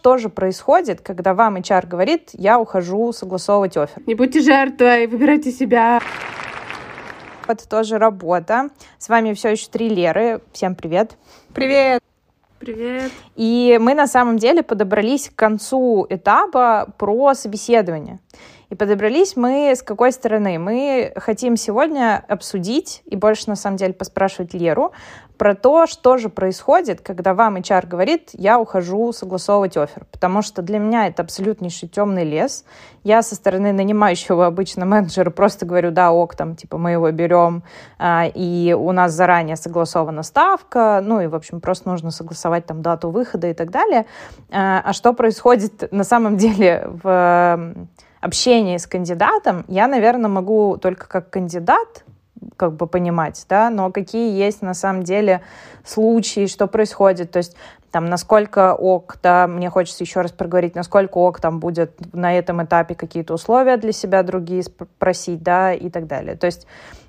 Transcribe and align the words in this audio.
Что 0.00 0.16
же 0.16 0.30
происходит, 0.30 1.02
когда 1.02 1.34
вам 1.34 1.56
HR 1.56 1.86
говорит, 1.86 2.30
я 2.32 2.58
ухожу 2.58 3.12
согласовывать 3.12 3.76
офер? 3.76 4.02
Не 4.06 4.14
будьте 4.14 4.40
жертвой, 4.40 5.06
выбирайте 5.06 5.52
себя. 5.52 6.00
Это 7.46 7.68
тоже 7.68 7.98
работа. 7.98 8.70
С 8.96 9.10
вами 9.10 9.34
все 9.34 9.50
еще 9.50 9.68
три 9.68 9.90
Леры. 9.90 10.40
Всем 10.54 10.74
привет. 10.74 11.18
Привет. 11.52 12.02
Привет. 12.60 13.12
И 13.36 13.78
мы 13.78 13.92
на 13.92 14.06
самом 14.06 14.38
деле 14.38 14.62
подобрались 14.62 15.28
к 15.28 15.34
концу 15.34 16.06
этапа 16.08 16.88
про 16.96 17.34
собеседование. 17.34 18.20
И 18.70 18.74
подобрались 18.74 19.36
мы 19.36 19.72
с 19.76 19.82
какой 19.82 20.12
стороны? 20.12 20.58
Мы 20.58 21.12
хотим 21.16 21.56
сегодня 21.56 22.24
обсудить 22.26 23.02
и 23.04 23.16
больше, 23.16 23.50
на 23.50 23.56
самом 23.56 23.76
деле, 23.76 23.92
поспрашивать 23.92 24.54
Леру 24.54 24.92
про 25.40 25.54
то, 25.54 25.86
что 25.86 26.18
же 26.18 26.28
происходит, 26.28 27.00
когда 27.00 27.32
вам 27.32 27.56
HR 27.56 27.86
говорит, 27.86 28.28
я 28.34 28.60
ухожу 28.60 29.10
согласовывать 29.14 29.74
офер. 29.78 30.04
Потому 30.12 30.42
что 30.42 30.60
для 30.60 30.78
меня 30.78 31.06
это 31.06 31.22
абсолютнейший 31.22 31.88
темный 31.88 32.24
лес. 32.24 32.66
Я 33.04 33.22
со 33.22 33.34
стороны 33.36 33.72
нанимающего 33.72 34.44
обычно 34.44 34.84
менеджера 34.84 35.30
просто 35.30 35.64
говорю, 35.64 35.92
да, 35.92 36.12
ок, 36.12 36.34
там, 36.34 36.56
типа, 36.56 36.76
мы 36.76 36.90
его 36.90 37.10
берем, 37.10 37.62
а, 37.98 38.26
и 38.26 38.74
у 38.74 38.92
нас 38.92 39.12
заранее 39.12 39.56
согласована 39.56 40.24
ставка, 40.24 41.00
ну 41.02 41.22
и, 41.22 41.26
в 41.26 41.34
общем, 41.34 41.62
просто 41.62 41.88
нужно 41.88 42.10
согласовать 42.10 42.66
там 42.66 42.82
дату 42.82 43.08
выхода 43.08 43.48
и 43.48 43.54
так 43.54 43.70
далее. 43.70 44.04
А, 44.50 44.82
а 44.84 44.92
что 44.92 45.14
происходит 45.14 45.90
на 45.90 46.04
самом 46.04 46.36
деле 46.36 46.86
в 47.02 47.58
общении 48.20 48.76
с 48.76 48.86
кандидатом 48.86 49.64
я, 49.68 49.88
наверное, 49.88 50.28
могу 50.28 50.76
только 50.76 51.08
как 51.08 51.30
кандидат 51.30 52.04
как 52.56 52.74
бы 52.74 52.86
понимать, 52.86 53.44
да, 53.48 53.70
но 53.70 53.90
какие 53.90 54.36
есть 54.36 54.62
на 54.62 54.74
самом 54.74 55.02
деле 55.02 55.42
случаи, 55.84 56.46
что 56.46 56.66
происходит, 56.66 57.30
то 57.30 57.38
есть 57.38 57.56
там, 57.90 58.06
насколько 58.06 58.74
ок, 58.74 59.16
да, 59.22 59.46
мне 59.46 59.68
хочется 59.68 60.04
еще 60.04 60.20
раз 60.20 60.30
проговорить, 60.30 60.74
насколько 60.74 61.18
ок 61.18 61.40
там 61.40 61.58
будет 61.58 61.92
на 62.14 62.36
этом 62.36 62.62
этапе 62.62 62.94
какие-то 62.94 63.34
условия 63.34 63.76
для 63.76 63.92
себя 63.92 64.22
другие 64.22 64.62
спросить, 64.62 65.42
да, 65.42 65.72
и 65.74 65.90
так 65.90 66.06
далее. 66.06 66.36
То 66.36 66.46
есть 66.46 66.66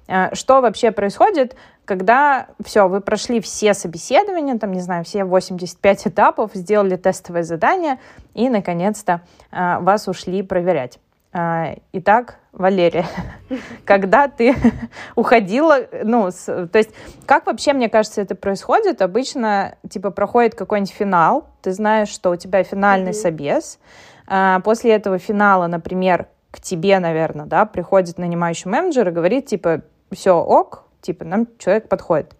э, 0.07 0.33
что 0.33 0.61
вообще 0.61 0.91
происходит, 0.91 1.55
когда 1.85 2.47
все, 2.63 2.87
вы 2.87 3.01
прошли 3.01 3.41
все 3.41 3.73
собеседования, 3.73 4.57
там, 4.57 4.71
не 4.71 4.81
знаю, 4.81 5.03
все 5.03 5.23
85 5.23 6.07
этапов, 6.07 6.51
сделали 6.53 6.95
тестовое 6.95 7.43
задание, 7.43 7.99
и, 8.33 8.49
наконец-то, 8.49 9.21
э, 9.51 9.77
вас 9.79 10.07
ушли 10.07 10.41
проверять. 10.41 10.99
А, 11.33 11.75
итак, 11.93 12.39
Валерия, 12.51 13.05
когда 13.85 14.27
ты 14.27 14.53
уходила, 15.15 15.79
ну, 16.03 16.29
с, 16.29 16.45
то 16.45 16.77
есть, 16.77 16.91
как 17.25 17.45
вообще, 17.45 17.71
мне 17.71 17.87
кажется, 17.87 18.21
это 18.21 18.35
происходит? 18.35 19.01
Обычно, 19.01 19.75
типа, 19.89 20.11
проходит 20.11 20.55
какой-нибудь 20.55 20.93
финал, 20.93 21.47
ты 21.61 21.71
знаешь, 21.71 22.09
что 22.09 22.31
у 22.31 22.35
тебя 22.35 22.63
финальный 22.63 23.11
mm-hmm. 23.11 23.21
собес, 23.21 23.79
а, 24.27 24.59
после 24.59 24.91
этого 24.91 25.17
финала, 25.19 25.67
например, 25.67 26.27
к 26.51 26.59
тебе, 26.59 26.99
наверное, 26.99 27.45
да, 27.45 27.65
приходит 27.65 28.17
нанимающий 28.17 28.69
менеджер 28.69 29.07
и 29.07 29.11
говорит, 29.11 29.45
типа, 29.45 29.83
все, 30.11 30.35
ок, 30.35 30.83
типа, 30.99 31.23
нам 31.23 31.47
человек 31.57 31.87
подходит. 31.87 32.35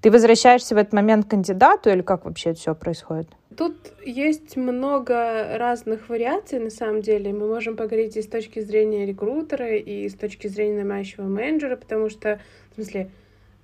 Ты 0.00 0.10
возвращаешься 0.10 0.74
в 0.74 0.78
этот 0.78 0.92
момент 0.92 1.26
к 1.26 1.30
кандидату 1.30 1.90
или 1.90 2.02
как 2.02 2.24
вообще 2.24 2.50
это 2.50 2.58
все 2.58 2.74
происходит? 2.74 3.28
Тут 3.56 3.76
есть 4.04 4.56
много 4.56 5.56
разных 5.58 6.08
вариаций, 6.08 6.58
на 6.58 6.70
самом 6.70 7.02
деле. 7.02 7.32
Мы 7.32 7.48
можем 7.48 7.76
поговорить 7.76 8.16
и 8.16 8.22
с 8.22 8.26
точки 8.26 8.60
зрения 8.60 9.06
рекрутера, 9.06 9.76
и 9.76 10.08
с 10.08 10.14
точки 10.14 10.46
зрения 10.46 10.76
нанимающего 10.76 11.24
менеджера, 11.24 11.76
потому 11.76 12.08
что, 12.08 12.40
в 12.70 12.74
смысле, 12.74 13.10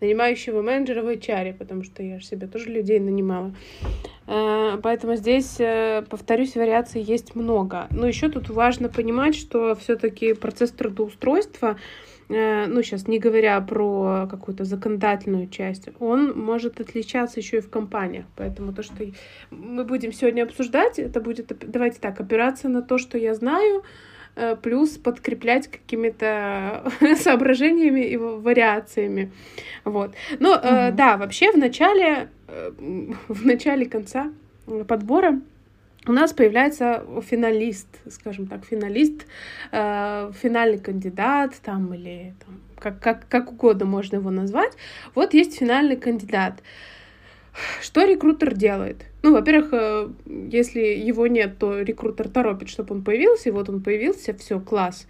нанимающего 0.00 0.62
менеджера 0.62 1.03
в 1.03 1.09
HR, 1.09 1.55
потому 1.55 1.83
что 1.83 2.03
я 2.03 2.20
же 2.20 2.27
себе 2.27 2.47
тоже 2.47 2.70
людей 2.70 3.00
нанимала. 3.00 3.55
А, 4.27 4.78
поэтому 4.83 5.16
здесь, 5.16 5.56
э, 5.59 6.05
повторюсь, 6.09 6.55
вариаций 6.55 7.03
есть 7.03 7.34
много. 7.34 7.89
Но 7.91 8.06
еще 8.06 8.28
тут 8.28 8.48
важно 8.48 8.89
понимать, 8.89 9.34
что 9.34 9.75
все-таки 9.75 10.34
процесс 10.34 10.70
трудоустройства 10.70 11.78
ну, 12.29 12.83
сейчас 12.83 13.09
не 13.09 13.19
говоря 13.19 13.61
про 13.61 14.29
какую-то 14.31 14.65
законодательную 14.65 15.49
часть, 15.49 15.89
он 15.99 16.39
может 16.39 16.81
отличаться 16.81 17.41
еще 17.41 17.59
и 17.59 17.61
в 17.61 17.71
компаниях. 17.71 18.27
Поэтому 18.37 18.72
то, 18.72 18.83
что 18.83 18.97
мы 19.50 19.84
будем 19.84 20.12
сегодня 20.12 20.43
обсуждать, 20.43 20.99
это 20.99 21.21
будет, 21.21 21.53
давайте 21.61 22.00
так, 22.00 22.21
опираться 22.21 22.69
на 22.69 22.83
то, 22.83 22.99
что 22.99 23.17
я 23.17 23.34
знаю, 23.34 23.83
э, 24.37 24.56
плюс 24.56 24.99
подкреплять 24.99 25.69
какими-то 25.69 26.93
соображениями 27.17 28.03
и 28.03 28.17
вариациями. 28.17 29.33
Вот. 29.84 30.12
Но, 30.38 30.53
угу. 30.53 30.62
да, 30.62 31.17
вообще 31.17 31.50
в 31.50 31.56
начале, 31.56 32.28
в 32.47 33.47
начале 33.47 33.87
конца 33.87 34.31
подбора 34.87 35.41
у 36.08 36.12
нас 36.12 36.32
появляется 36.32 37.04
финалист, 37.22 37.86
скажем 38.10 38.46
так, 38.46 38.64
финалист, 38.64 39.26
э, 39.72 40.32
финальный 40.41 40.78
кандидат 40.78 41.54
там 41.62 41.92
или 41.92 42.34
там, 42.44 42.60
как, 42.78 43.00
как, 43.00 43.28
как 43.28 43.52
угодно 43.52 43.84
можно 43.84 44.16
его 44.16 44.30
назвать. 44.30 44.72
Вот 45.14 45.34
есть 45.34 45.58
финальный 45.58 45.96
кандидат. 45.96 46.62
Что 47.80 48.04
рекрутер 48.04 48.54
делает? 48.54 49.04
Ну, 49.22 49.32
во-первых, 49.32 49.69
э, 49.72 50.08
если 50.50 50.80
его 50.80 51.26
нет, 51.26 51.58
то 51.58 51.80
рекрутер 51.80 52.28
торопит, 52.28 52.69
чтобы 52.69 52.94
он 52.94 53.04
появился, 53.04 53.48
и 53.48 53.52
вот 53.52 53.69
он 53.69 53.82
появился, 53.82 54.34
все, 54.34 54.60
класс. 54.60 55.06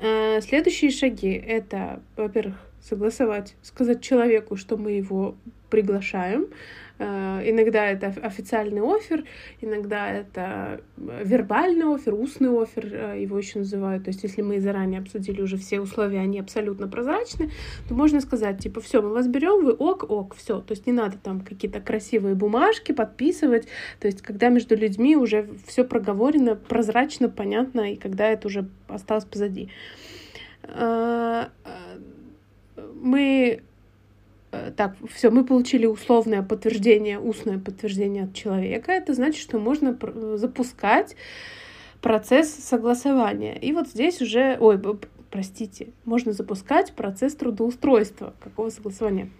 Э, 0.00 0.40
следующие 0.40 0.90
шаги— 0.90 1.32
это, 1.46 2.02
во-первых, 2.16 2.56
согласовать, 2.84 3.56
сказать 3.62 4.02
человеку, 4.02 4.56
что 4.56 4.76
мы 4.76 4.92
его 4.92 5.36
приглашаем, 5.70 6.48
Э, 6.96 7.42
иногда 7.44 7.86
это 7.86 8.14
официальный 8.22 8.80
офер, 8.80 9.24
иногда 9.60 10.08
это 10.08 10.80
вербальный 10.96 11.92
офер, 11.92 12.14
устный 12.14 12.50
офер, 12.50 12.88
э, 12.92 13.20
его 13.20 13.36
еще 13.36 13.60
называют. 13.60 14.04
То 14.04 14.10
есть, 14.10 14.22
если 14.22 14.42
мы 14.42 14.60
заранее 14.60 15.00
обсудили 15.00 15.42
уже 15.42 15.56
все 15.56 15.80
условия, 15.80 16.20
они 16.20 16.38
абсолютно 16.38 16.86
прозрачны, 16.86 17.50
то 17.88 17.94
можно 17.94 18.20
сказать, 18.20 18.58
типа, 18.58 18.80
все, 18.80 19.02
мы 19.02 19.08
вас 19.08 19.26
берем, 19.26 19.64
вы 19.64 19.72
ок, 19.72 20.08
ок, 20.08 20.36
все. 20.36 20.60
То 20.60 20.72
есть, 20.72 20.86
не 20.86 20.92
надо 20.92 21.18
там 21.18 21.40
какие-то 21.40 21.80
красивые 21.80 22.36
бумажки 22.36 22.92
подписывать. 22.92 23.66
То 23.98 24.06
есть, 24.06 24.22
когда 24.22 24.48
между 24.48 24.76
людьми 24.76 25.16
уже 25.16 25.48
все 25.66 25.84
проговорено, 25.84 26.54
прозрачно, 26.54 27.28
понятно, 27.28 27.92
и 27.92 27.96
когда 27.96 28.28
это 28.28 28.46
уже 28.46 28.68
осталось 28.88 29.24
позади. 29.24 29.70
Мы 32.94 33.62
Э, 34.54 34.72
так, 34.76 34.96
все, 35.12 35.30
мы 35.30 35.44
получили 35.44 35.86
условное 35.86 36.42
подтверждение, 36.42 37.18
устное 37.18 37.58
подтверждение 37.58 38.24
от 38.24 38.34
человека. 38.34 38.92
Это 38.92 39.14
значит, 39.14 39.40
что 39.40 39.58
можно 39.58 39.98
запускать 40.36 41.16
процесс 42.00 42.50
согласования. 42.50 43.58
И 43.58 43.72
вот 43.72 43.88
здесь 43.88 44.20
уже, 44.20 44.56
ой, 44.60 44.80
простите, 45.30 45.88
можно 46.04 46.32
запускать 46.32 46.92
процесс 46.92 47.34
трудоустройства. 47.34 48.34
Какого 48.40 48.70
согласования? 48.70 49.30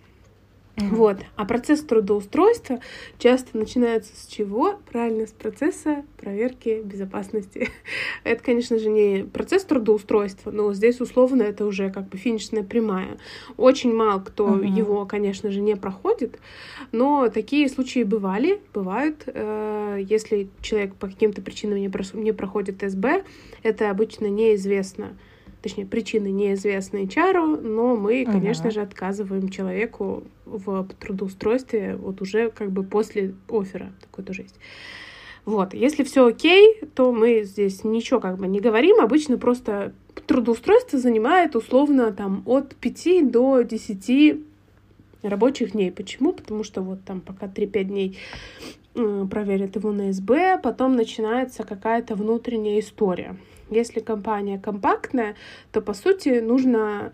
Mm-hmm. 0.76 0.94
Вот. 0.96 1.18
А 1.36 1.44
процесс 1.44 1.82
трудоустройства 1.82 2.80
часто 3.18 3.56
начинается 3.56 4.12
с 4.16 4.26
чего? 4.26 4.80
Правильно, 4.90 5.26
с 5.26 5.30
процесса 5.30 6.04
проверки 6.16 6.82
безопасности. 6.82 7.68
это, 8.24 8.42
конечно 8.42 8.78
же, 8.78 8.88
не 8.88 9.24
процесс 9.24 9.64
трудоустройства, 9.64 10.50
но 10.50 10.72
здесь 10.74 11.00
условно 11.00 11.42
это 11.42 11.64
уже 11.64 11.90
как 11.90 12.08
бы 12.08 12.18
финишная 12.18 12.64
прямая. 12.64 13.18
Очень 13.56 13.94
мало 13.94 14.20
кто 14.20 14.48
mm-hmm. 14.48 14.76
его, 14.76 15.06
конечно 15.06 15.50
же, 15.52 15.60
не 15.60 15.76
проходит, 15.76 16.38
но 16.90 17.28
такие 17.28 17.68
случаи 17.68 18.02
бывали, 18.02 18.60
бывают. 18.72 19.22
Э, 19.26 20.00
если 20.00 20.48
человек 20.60 20.96
по 20.96 21.06
каким-то 21.06 21.40
причинам 21.40 21.78
не 21.78 22.32
проходит 22.32 22.82
СБ, 22.82 23.22
это 23.62 23.90
обычно 23.90 24.26
неизвестно 24.26 25.16
точнее, 25.64 25.86
причины 25.86 26.30
неизвестны 26.30 27.04
HR, 27.06 27.62
но 27.62 27.96
мы, 27.96 28.26
конечно 28.26 28.68
uh-huh. 28.68 28.74
же, 28.74 28.82
отказываем 28.82 29.48
человеку 29.48 30.24
в 30.44 30.86
трудоустройстве 31.00 31.96
вот 31.96 32.20
уже 32.20 32.50
как 32.50 32.70
бы 32.70 32.82
после 32.82 33.34
оффера. 33.48 33.90
Такое 34.02 34.26
тоже 34.26 34.42
есть. 34.42 34.56
Вот, 35.46 35.72
если 35.72 36.04
все 36.04 36.26
окей, 36.26 36.80
то 36.94 37.12
мы 37.12 37.44
здесь 37.44 37.82
ничего 37.82 38.20
как 38.20 38.36
бы 38.36 38.46
не 38.46 38.60
говорим, 38.60 39.00
обычно 39.00 39.38
просто 39.38 39.94
трудоустройство 40.26 40.98
занимает 40.98 41.56
условно 41.56 42.12
там 42.12 42.42
от 42.44 42.76
5 42.76 43.30
до 43.30 43.62
10 43.62 44.36
рабочих 45.22 45.72
дней. 45.72 45.90
Почему? 45.90 46.34
Потому 46.34 46.62
что 46.62 46.82
вот 46.82 47.04
там 47.04 47.22
пока 47.22 47.46
3-5 47.46 47.84
дней 47.84 48.18
проверят 48.92 49.76
его 49.76 49.92
на 49.92 50.12
СБ, 50.12 50.60
потом 50.62 50.94
начинается 50.94 51.62
какая-то 51.62 52.16
внутренняя 52.16 52.80
история. 52.80 53.36
Если 53.74 54.00
компания 54.00 54.58
компактная, 54.58 55.34
то, 55.72 55.80
по 55.80 55.94
сути, 55.94 56.40
нужно 56.40 57.12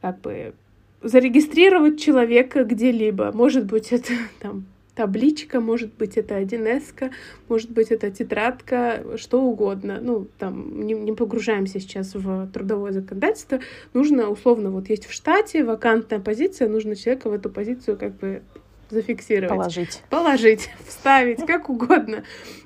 как 0.00 0.20
бы 0.20 0.54
зарегистрировать 1.02 2.00
человека 2.00 2.64
где-либо. 2.64 3.30
Может 3.32 3.66
быть, 3.66 3.92
это 3.92 4.12
там 4.40 4.66
табличка, 4.94 5.60
может 5.60 5.94
быть, 5.94 6.16
это 6.16 6.40
1С, 6.40 7.10
может 7.48 7.70
быть, 7.70 7.88
это 7.90 8.10
тетрадка, 8.10 9.04
что 9.16 9.42
угодно. 9.42 9.98
Ну, 10.00 10.26
там, 10.38 10.86
не, 10.86 10.94
не 10.94 11.12
погружаемся 11.12 11.80
сейчас 11.80 12.14
в 12.14 12.48
трудовое 12.52 12.92
законодательство. 12.92 13.60
Нужно, 13.92 14.28
условно, 14.28 14.70
вот 14.70 14.88
есть 14.88 15.06
в 15.06 15.12
штате 15.12 15.64
вакантная 15.64 16.20
позиция, 16.20 16.68
нужно 16.68 16.96
человека 16.96 17.28
в 17.28 17.32
эту 17.32 17.50
позицию 17.50 17.98
как 17.98 18.16
бы 18.16 18.42
зафиксировать. 18.90 19.50
Положить. 19.50 20.02
Положить, 20.10 20.70
вставить, 20.86 21.44
как 21.44 21.68
угодно. 21.68 22.22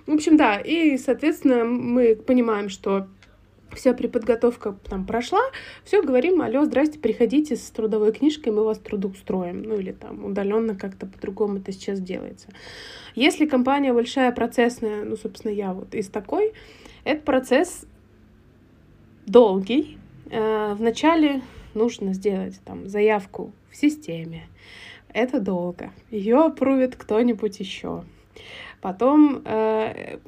В 0.07 0.13
общем, 0.13 0.37
да, 0.37 0.59
и, 0.59 0.99
соответственно, 0.99 1.65
мы 1.65 2.15
понимаем, 2.15 2.69
что 2.69 3.07
вся 3.79 3.95
преподготовка 3.95 4.77
там 4.89 5.07
прошла, 5.07 5.41
все, 5.85 6.03
говорим, 6.03 6.43
алло, 6.43 6.65
здрасте, 6.65 6.99
приходите 6.99 7.57
с 7.57 7.71
трудовой 7.71 8.13
книжкой, 8.13 8.53
мы 8.53 8.65
вас 8.65 8.79
трудоустроим. 8.79 9.63
Ну 9.63 9.79
или 9.79 9.93
там 9.93 10.25
удаленно 10.25 10.75
как-то 10.75 11.07
по-другому 11.07 11.59
это 11.59 11.73
сейчас 11.73 12.01
делается. 12.01 12.49
Если 13.15 13.47
компания 13.47 13.93
большая, 13.93 14.33
процессная, 14.33 15.05
ну, 15.05 15.17
собственно, 15.17 15.53
я 15.53 15.73
вот 15.73 15.95
из 15.95 16.09
такой, 16.09 16.53
этот 17.05 17.25
процесс 17.25 17.87
долгий. 19.27 19.99
Э, 20.31 20.75
вначале 20.75 21.41
нужно 21.75 22.13
сделать 22.13 22.61
там 22.65 22.89
заявку 22.89 23.53
в 23.71 23.77
системе. 23.77 24.49
Это 25.13 25.41
долго. 25.41 25.93
Ее 26.11 26.37
опрувит 26.37 26.97
кто-нибудь 26.97 27.61
еще. 27.61 28.05
Потом 28.81 29.43
э, 29.45 30.19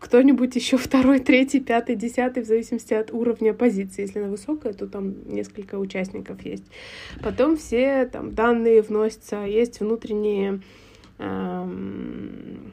кто-нибудь 0.00 0.56
еще 0.56 0.78
второй, 0.78 1.20
третий, 1.20 1.60
пятый, 1.60 1.94
десятый, 1.94 2.42
в 2.42 2.46
зависимости 2.46 2.94
от 2.94 3.12
уровня 3.12 3.52
позиции. 3.52 4.02
Если 4.02 4.18
она 4.18 4.28
высокая, 4.28 4.72
то 4.72 4.88
там 4.88 5.14
несколько 5.28 5.78
участников 5.78 6.42
есть. 6.44 6.64
Потом 7.22 7.56
все 7.56 8.06
там 8.06 8.34
данные 8.34 8.82
вносятся, 8.82 9.44
есть 9.44 9.80
внутренние, 9.80 10.62
эм, 11.18 12.72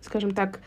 скажем 0.00 0.32
так, 0.34 0.60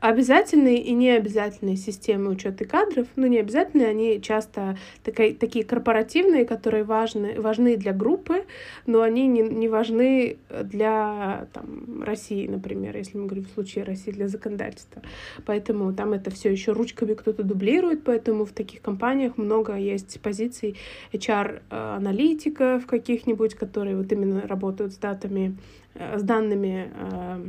Обязательные 0.00 0.78
и 0.82 0.92
необязательные 0.92 1.76
системы 1.76 2.30
учета 2.30 2.66
кадров, 2.66 3.06
ну 3.16 3.26
не 3.26 3.38
обязательные, 3.38 3.88
они 3.88 4.20
часто 4.20 4.76
такие, 5.02 5.34
такие 5.34 5.64
корпоративные, 5.64 6.44
которые 6.44 6.84
важны, 6.84 7.40
важны 7.40 7.76
для 7.76 7.92
группы, 7.92 8.44
но 8.86 9.00
они 9.00 9.26
не, 9.26 9.40
не 9.40 9.68
важны 9.68 10.36
для 10.64 11.48
там, 11.54 12.02
России, 12.04 12.46
например, 12.46 12.94
если 12.94 13.16
мы 13.16 13.24
говорим 13.24 13.44
в 13.44 13.54
случае 13.54 13.84
России 13.84 14.10
для 14.10 14.28
законодательства. 14.28 15.00
Поэтому 15.46 15.94
там 15.94 16.12
это 16.12 16.30
все 16.30 16.50
еще 16.50 16.72
ручками 16.72 17.14
кто-то 17.14 17.42
дублирует, 17.42 18.04
поэтому 18.04 18.44
в 18.44 18.52
таких 18.52 18.82
компаниях 18.82 19.38
много 19.38 19.76
есть 19.76 20.20
позиций 20.20 20.76
HR-аналитиков 21.12 22.86
каких-нибудь, 22.86 23.54
которые 23.54 23.96
вот 23.96 24.12
именно 24.12 24.42
работают 24.46 24.92
с 24.92 24.96
датами, 24.96 25.56
э, 25.94 26.18
с 26.18 26.22
данными 26.22 26.90
э, 26.94 27.40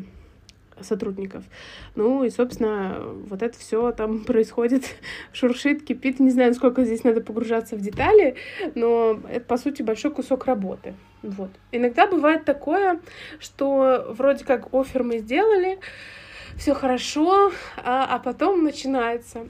сотрудников. 0.82 1.44
Ну 1.96 2.24
и, 2.24 2.30
собственно, 2.30 3.00
вот 3.02 3.42
это 3.42 3.58
все 3.58 3.92
там 3.92 4.24
происходит, 4.26 4.96
шуршит, 5.34 5.84
кипит. 5.84 6.20
Не 6.20 6.30
знаю, 6.30 6.54
сколько 6.54 6.84
здесь 6.84 7.04
надо 7.04 7.22
погружаться 7.22 7.76
в 7.76 7.82
детали, 7.82 8.36
но 8.76 9.20
это, 9.30 9.46
по 9.46 9.58
сути, 9.58 9.82
большой 9.82 10.12
кусок 10.12 10.46
работы. 10.46 10.94
Вот. 11.24 11.50
Иногда 11.72 12.08
бывает 12.08 12.46
такое, 12.46 13.00
что 13.40 14.06
вроде 14.10 14.46
как 14.46 14.74
офер 14.74 15.04
мы 15.04 15.20
сделали, 15.20 15.80
все 16.58 16.74
хорошо, 16.74 17.52
а, 17.78 18.16
а 18.16 18.20
потом 18.20 18.64
начинается 18.64 19.48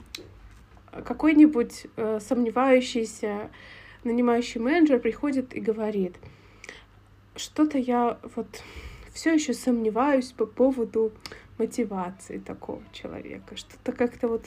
какой-нибудь 1.04 1.86
э, 1.96 2.18
сомневающийся 2.20 3.50
нанимающий 4.04 4.60
менеджер 4.60 4.98
приходит 4.98 5.54
и 5.54 5.60
говорит, 5.60 6.16
что-то 7.36 7.78
я 7.78 8.18
вот 8.34 8.62
все 9.18 9.34
еще 9.34 9.52
сомневаюсь 9.52 10.30
по 10.30 10.46
поводу 10.46 11.10
мотивации 11.58 12.38
такого 12.38 12.80
человека. 12.92 13.56
Что-то 13.56 13.90
как-то 13.90 14.28
вот 14.28 14.44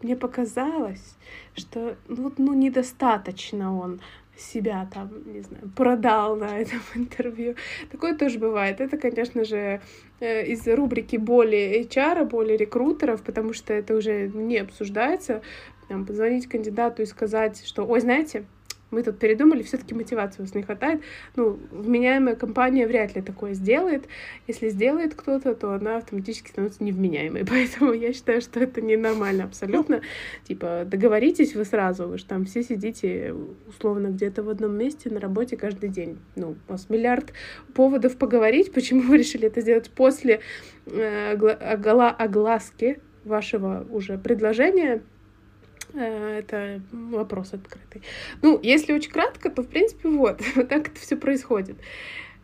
мне 0.00 0.14
показалось, 0.14 1.16
что 1.56 1.96
ну, 2.06 2.32
ну 2.38 2.54
недостаточно 2.54 3.76
он 3.76 4.00
себя 4.36 4.88
там, 4.94 5.10
не 5.26 5.40
знаю, 5.40 5.68
продал 5.76 6.36
на 6.36 6.56
этом 6.56 6.78
интервью. 6.94 7.56
Такое 7.90 8.16
тоже 8.16 8.38
бывает. 8.38 8.80
Это, 8.80 8.96
конечно 8.96 9.44
же, 9.44 9.80
э, 10.20 10.46
из 10.46 10.68
рубрики 10.68 11.16
более 11.16 11.82
HR, 11.82 12.24
более 12.24 12.56
рекрутеров, 12.56 13.24
потому 13.24 13.52
что 13.52 13.74
это 13.74 13.96
уже 13.96 14.28
не 14.28 14.58
обсуждается. 14.58 15.42
Там, 15.88 16.06
позвонить 16.06 16.46
кандидату 16.46 17.02
и 17.02 17.06
сказать, 17.06 17.66
что, 17.66 17.84
ой, 17.84 18.00
знаете, 18.00 18.44
мы 18.92 19.02
тут 19.02 19.18
передумали, 19.18 19.62
все-таки 19.62 19.94
мотивации 19.94 20.42
у 20.42 20.44
вас 20.44 20.54
не 20.54 20.62
хватает. 20.62 21.00
Ну, 21.34 21.58
вменяемая 21.70 22.36
компания 22.36 22.86
вряд 22.86 23.16
ли 23.16 23.22
такое 23.22 23.54
сделает. 23.54 24.04
Если 24.46 24.68
сделает 24.68 25.14
кто-то, 25.14 25.54
то 25.54 25.72
она 25.72 25.96
автоматически 25.96 26.50
становится 26.50 26.84
невменяемой. 26.84 27.44
Поэтому 27.48 27.92
я 27.92 28.12
считаю, 28.12 28.40
что 28.40 28.60
это 28.60 28.80
ненормально 28.80 29.44
абсолютно. 29.44 30.02
Типа, 30.44 30.84
договоритесь 30.86 31.54
вы 31.54 31.64
сразу, 31.64 32.06
вы 32.06 32.18
же 32.18 32.26
там 32.26 32.44
все 32.44 32.62
сидите 32.62 33.34
условно 33.66 34.08
где-то 34.08 34.42
в 34.42 34.48
одном 34.50 34.76
месте 34.76 35.10
на 35.10 35.20
работе 35.20 35.56
каждый 35.56 35.88
день. 35.88 36.18
Ну, 36.36 36.56
у 36.68 36.72
вас 36.72 36.90
миллиард 36.90 37.32
поводов 37.74 38.16
поговорить, 38.16 38.72
почему 38.72 39.02
вы 39.02 39.18
решили 39.18 39.46
это 39.46 39.62
сделать 39.62 39.90
после 39.90 40.40
э, 40.86 41.34
огласки 41.34 43.00
вашего 43.24 43.86
уже 43.90 44.18
предложения, 44.18 45.02
это 45.94 46.80
вопрос 46.92 47.52
открытый. 47.52 48.02
Ну, 48.42 48.58
если 48.62 48.92
очень 48.92 49.10
кратко, 49.10 49.50
то, 49.50 49.62
в 49.62 49.68
принципе, 49.68 50.08
вот, 50.08 50.40
вот 50.56 50.68
так 50.68 50.88
это 50.88 51.00
все 51.00 51.16
происходит. 51.16 51.76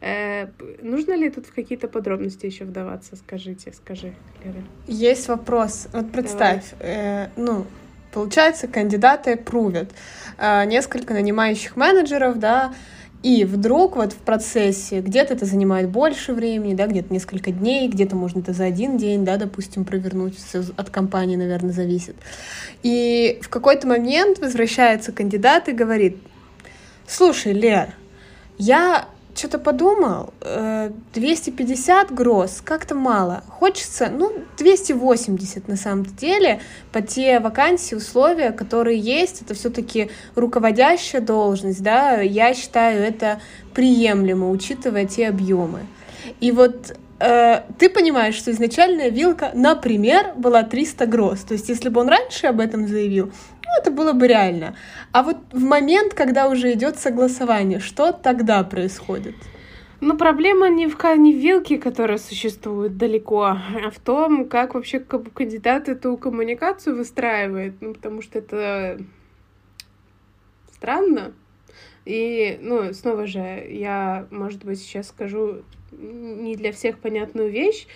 Э, 0.00 0.48
нужно 0.80 1.14
ли 1.14 1.30
тут 1.30 1.46
в 1.46 1.54
какие-то 1.54 1.88
подробности 1.88 2.46
еще 2.46 2.64
вдаваться? 2.64 3.16
Скажите, 3.16 3.72
скажи, 3.72 4.14
Лера. 4.44 4.62
Есть 4.86 5.28
вопрос. 5.28 5.88
Вот 5.92 6.12
представь, 6.12 6.72
э, 6.78 7.28
ну, 7.36 7.66
получается, 8.12 8.68
кандидаты 8.68 9.36
прувят. 9.36 9.90
Э, 10.38 10.64
несколько 10.66 11.14
нанимающих 11.14 11.76
менеджеров, 11.76 12.38
да, 12.38 12.74
и 13.22 13.44
вдруг 13.44 13.96
вот 13.96 14.12
в 14.12 14.18
процессе 14.18 15.00
где-то 15.00 15.34
это 15.34 15.44
занимает 15.44 15.88
больше 15.88 16.32
времени, 16.32 16.74
да, 16.74 16.86
где-то 16.86 17.12
несколько 17.12 17.50
дней, 17.50 17.88
где-то 17.88 18.14
можно 18.14 18.40
это 18.40 18.52
за 18.52 18.64
один 18.64 18.96
день, 18.96 19.24
да, 19.24 19.36
допустим, 19.36 19.84
провернуть, 19.84 20.36
все 20.38 20.62
от 20.76 20.90
компании, 20.90 21.34
наверное, 21.34 21.72
зависит. 21.72 22.14
И 22.84 23.40
в 23.42 23.48
какой-то 23.48 23.88
момент 23.88 24.38
возвращается 24.38 25.10
кандидат 25.10 25.68
и 25.68 25.72
говорит, 25.72 26.18
слушай, 27.08 27.52
Лер, 27.52 27.94
я 28.56 29.08
что-то 29.38 29.58
подумал, 29.58 30.34
250 31.14 32.10
э, 32.10 32.14
гроз 32.14 32.60
как-то 32.64 32.94
мало. 32.94 33.42
Хочется, 33.48 34.10
ну, 34.10 34.32
280 34.58 35.68
на 35.68 35.76
самом 35.76 36.04
деле, 36.04 36.60
по 36.92 37.00
те 37.00 37.38
вакансии, 37.40 37.94
условия, 37.94 38.50
которые 38.50 38.98
есть, 38.98 39.42
это 39.42 39.54
все-таки 39.54 40.10
руководящая 40.34 41.22
должность, 41.22 41.82
да, 41.82 42.20
я 42.20 42.52
считаю 42.54 43.02
это 43.02 43.40
приемлемо, 43.74 44.50
учитывая 44.50 45.06
те 45.06 45.28
объемы. 45.28 45.80
И 46.40 46.50
вот 46.50 46.96
э, 47.20 47.62
ты 47.78 47.88
понимаешь, 47.88 48.34
что 48.34 48.50
изначальная 48.50 49.08
вилка, 49.08 49.50
например, 49.54 50.34
была 50.36 50.62
300 50.62 51.06
гроз. 51.06 51.40
То 51.40 51.54
есть, 51.54 51.68
если 51.68 51.88
бы 51.88 52.00
он 52.00 52.08
раньше 52.08 52.46
об 52.48 52.60
этом 52.60 52.88
заявил, 52.88 53.32
это 53.78 53.90
было 53.90 54.12
бы 54.12 54.26
реально. 54.26 54.74
А 55.12 55.22
вот 55.22 55.36
в 55.52 55.62
момент, 55.62 56.14
когда 56.14 56.48
уже 56.48 56.72
идет 56.72 56.98
согласование, 56.98 57.80
что 57.80 58.12
тогда 58.12 58.62
происходит? 58.64 59.36
Ну, 60.00 60.16
проблема 60.16 60.68
не 60.68 60.86
в, 60.86 60.96
не 61.16 61.34
в 61.34 61.38
вилке, 61.38 61.76
которая 61.76 62.18
существует 62.18 62.96
далеко, 62.96 63.44
а 63.84 63.90
в 63.90 63.98
том, 63.98 64.48
как 64.48 64.74
вообще 64.74 65.00
кандидат 65.00 65.88
эту 65.88 66.16
коммуникацию 66.16 66.96
выстраивает. 66.96 67.80
Ну, 67.80 67.94
потому 67.94 68.22
что 68.22 68.38
это 68.38 69.00
странно. 70.72 71.32
И, 72.04 72.58
ну, 72.62 72.92
снова 72.94 73.26
же, 73.26 73.40
я, 73.40 74.28
может 74.30 74.64
быть, 74.64 74.80
сейчас 74.80 75.08
скажу 75.08 75.62
не 75.90 76.56
для 76.56 76.72
всех 76.72 76.98
понятную 76.98 77.50
вещь, 77.50 77.86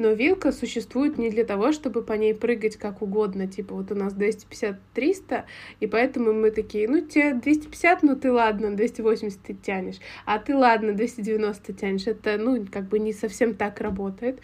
но 0.00 0.12
вилка 0.12 0.50
существует 0.50 1.18
не 1.18 1.30
для 1.30 1.44
того, 1.44 1.72
чтобы 1.72 2.02
по 2.02 2.14
ней 2.14 2.34
прыгать 2.34 2.76
как 2.76 3.02
угодно. 3.02 3.46
Типа 3.46 3.74
вот 3.74 3.92
у 3.92 3.94
нас 3.94 4.14
250-300, 4.14 5.44
и 5.80 5.86
поэтому 5.86 6.32
мы 6.32 6.50
такие, 6.50 6.88
ну 6.88 7.00
тебе 7.02 7.34
250, 7.34 8.02
ну 8.02 8.16
ты 8.16 8.32
ладно, 8.32 8.74
280 8.74 9.40
ты 9.42 9.54
тянешь, 9.54 9.98
а 10.24 10.38
ты 10.38 10.56
ладно, 10.56 10.94
290 10.94 11.72
тянешь. 11.74 12.06
Это, 12.06 12.38
ну, 12.38 12.66
как 12.70 12.88
бы 12.88 12.98
не 12.98 13.12
совсем 13.12 13.54
так 13.54 13.80
работает 13.80 14.40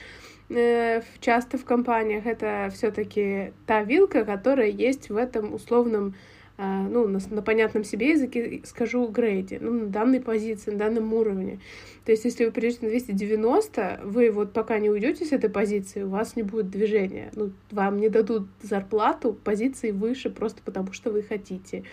э, 0.50 1.02
часто 1.20 1.58
в 1.58 1.64
компаниях 1.64 2.26
это 2.26 2.70
все-таки 2.74 3.52
та 3.66 3.82
вилка, 3.82 4.24
которая 4.24 4.68
есть 4.68 5.08
в 5.08 5.16
этом 5.16 5.54
условном 5.54 6.14
ну, 6.58 7.06
на, 7.06 7.18
на 7.30 7.42
понятном 7.42 7.84
себе 7.84 8.10
языке 8.10 8.62
скажу 8.64 9.06
грейде, 9.08 9.58
ну, 9.60 9.72
на 9.72 9.86
данной 9.86 10.20
позиции, 10.20 10.70
на 10.70 10.78
данном 10.78 11.12
уровне. 11.12 11.60
То 12.04 12.12
есть, 12.12 12.24
если 12.24 12.46
вы 12.46 12.50
придете 12.50 12.78
на 12.82 12.88
290, 12.88 14.00
вы 14.04 14.30
вот 14.30 14.52
пока 14.52 14.78
не 14.78 14.88
уйдете 14.88 15.26
с 15.26 15.32
этой 15.32 15.50
позиции, 15.50 16.02
у 16.02 16.08
вас 16.08 16.36
не 16.36 16.42
будет 16.42 16.70
движения. 16.70 17.30
Ну, 17.34 17.52
вам 17.70 17.98
не 17.98 18.08
дадут 18.08 18.48
зарплату 18.62 19.36
позиции 19.44 19.90
выше 19.90 20.30
просто 20.30 20.62
потому, 20.64 20.92
что 20.92 21.10
вы 21.10 21.22
хотите. 21.22 21.84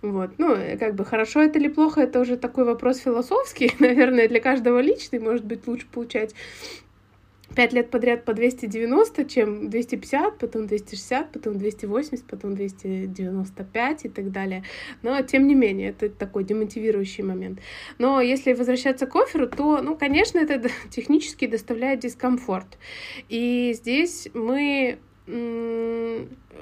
Вот, 0.00 0.30
ну, 0.38 0.56
как 0.78 0.94
бы 0.94 1.04
хорошо 1.04 1.42
это 1.42 1.58
или 1.58 1.66
плохо, 1.66 2.02
это 2.02 2.20
уже 2.20 2.36
такой 2.36 2.64
вопрос 2.64 2.98
философский, 2.98 3.72
наверное, 3.80 4.28
для 4.28 4.40
каждого 4.40 4.78
личный, 4.78 5.18
может 5.18 5.44
быть, 5.44 5.66
лучше 5.66 5.86
получать 5.90 6.34
пять 7.54 7.72
лет 7.72 7.90
подряд 7.90 8.24
по 8.24 8.34
290, 8.34 9.24
чем 9.24 9.70
250, 9.70 10.38
потом 10.38 10.66
260, 10.66 11.32
потом 11.32 11.58
280, 11.58 12.24
потом 12.26 12.54
295 12.54 14.04
и 14.04 14.08
так 14.08 14.30
далее. 14.30 14.64
Но, 15.02 15.20
тем 15.22 15.46
не 15.46 15.54
менее, 15.54 15.90
это 15.90 16.08
такой 16.08 16.44
демотивирующий 16.44 17.24
момент. 17.24 17.60
Но 17.98 18.20
если 18.20 18.52
возвращаться 18.52 19.06
к 19.06 19.16
оферу, 19.16 19.48
то, 19.48 19.80
ну, 19.82 19.96
конечно, 19.96 20.38
это 20.38 20.70
технически 20.90 21.46
доставляет 21.46 22.00
дискомфорт. 22.00 22.78
И 23.28 23.72
здесь 23.74 24.28
мы 24.34 24.98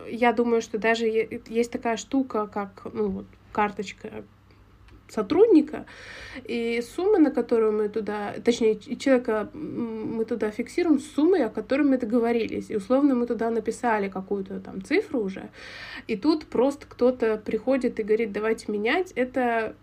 я 0.09 0.33
думаю, 0.33 0.61
что 0.61 0.79
даже 0.79 1.07
есть 1.07 1.71
такая 1.71 1.97
штука, 1.97 2.49
как 2.49 2.87
ну, 2.93 3.25
карточка 3.53 4.25
сотрудника, 5.09 5.87
и 6.45 6.83
сумма, 6.83 7.19
на 7.19 7.31
которую 7.31 7.73
мы 7.73 7.89
туда, 7.89 8.35
точнее, 8.45 8.79
человека 8.79 9.49
мы 9.53 10.25
туда 10.25 10.51
фиксируем 10.51 11.01
суммой, 11.01 11.45
о 11.45 11.49
которой 11.49 11.83
мы 11.83 11.99
договорились. 11.99 12.71
И 12.71 12.77
условно 12.77 13.15
мы 13.15 13.27
туда 13.27 13.51
написали 13.51 14.09
какую-то 14.09 14.61
там 14.61 14.83
цифру 14.83 15.21
уже, 15.21 15.49
и 16.07 16.17
тут 16.17 16.47
просто 16.47 16.87
кто-то 16.89 17.37
приходит 17.39 18.01
и 18.01 18.03
говорит, 18.03 18.33
давайте 18.33 18.71
менять. 18.73 19.13
Это 19.13 19.75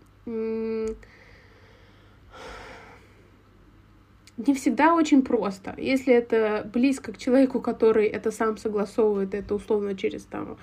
не 4.36 4.54
всегда 4.54 4.94
очень 4.94 5.22
просто. 5.22 5.74
Если 5.78 6.12
это 6.12 6.68
близко 6.72 7.12
к 7.12 7.18
человеку, 7.18 7.60
который 7.60 8.06
это 8.06 8.30
сам 8.30 8.56
согласовывает, 8.56 9.34
это 9.34 9.54
условно 9.54 9.96
через 9.96 10.24
там 10.24 10.58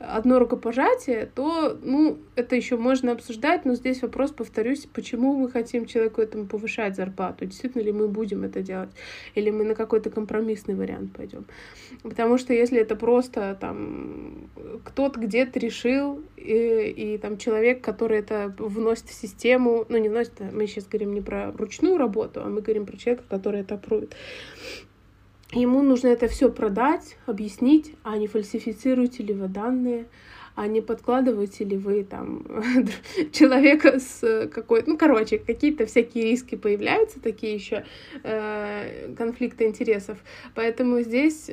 одно 0.00 0.38
рукопожатие, 0.38 1.26
то, 1.34 1.78
ну, 1.82 2.18
это 2.34 2.56
еще 2.56 2.76
можно 2.76 3.12
обсуждать, 3.12 3.66
но 3.66 3.74
здесь 3.74 4.00
вопрос, 4.00 4.30
повторюсь, 4.30 4.86
почему 4.92 5.34
мы 5.36 5.50
хотим 5.50 5.84
человеку 5.84 6.22
этому 6.22 6.46
повышать 6.46 6.96
зарплату, 6.96 7.44
действительно 7.44 7.82
ли 7.82 7.92
мы 7.92 8.08
будем 8.08 8.42
это 8.42 8.62
делать, 8.62 8.90
или 9.34 9.50
мы 9.50 9.64
на 9.64 9.74
какой-то 9.74 10.10
компромиссный 10.10 10.74
вариант 10.74 11.12
пойдем. 11.14 11.44
Потому 12.02 12.38
что 12.38 12.54
если 12.54 12.80
это 12.80 12.96
просто 12.96 13.56
там 13.60 14.48
кто-то 14.84 15.20
где-то 15.20 15.58
решил, 15.58 16.22
и, 16.36 17.14
и 17.14 17.18
там 17.18 17.36
человек, 17.36 17.82
который 17.82 18.20
это 18.20 18.54
вносит 18.58 19.08
в 19.08 19.14
систему, 19.14 19.84
ну, 19.90 19.98
не 19.98 20.08
вносит, 20.08 20.32
а 20.40 20.50
мы 20.50 20.66
сейчас 20.66 20.86
говорим 20.86 21.12
не 21.12 21.20
про 21.20 21.52
ручную 21.52 21.98
работу, 21.98 22.40
а 22.42 22.46
мы 22.46 22.62
говорим 22.62 22.86
про 22.86 22.96
человека, 22.96 23.24
который 23.28 23.60
это 23.60 23.74
аппрует, 23.74 24.14
Ему 25.52 25.82
нужно 25.82 26.08
это 26.08 26.28
все 26.28 26.50
продать, 26.50 27.16
объяснить, 27.26 27.96
а 28.04 28.16
не 28.16 28.28
фальсифицируете 28.28 29.24
ли 29.24 29.34
вы 29.34 29.48
данные, 29.48 30.06
а 30.54 30.68
не 30.68 30.80
подкладываете 30.80 31.64
ли 31.64 31.76
вы 31.76 32.04
там 32.04 32.46
человека 33.32 33.98
с 33.98 34.48
какой 34.52 34.84
ну, 34.86 34.96
короче, 34.96 35.38
какие-то 35.38 35.86
всякие 35.86 36.24
риски 36.24 36.54
появляются, 36.54 37.20
такие 37.20 37.54
еще 37.54 37.84
э, 38.22 39.12
конфликты 39.16 39.66
интересов. 39.66 40.18
Поэтому 40.54 41.00
здесь 41.00 41.50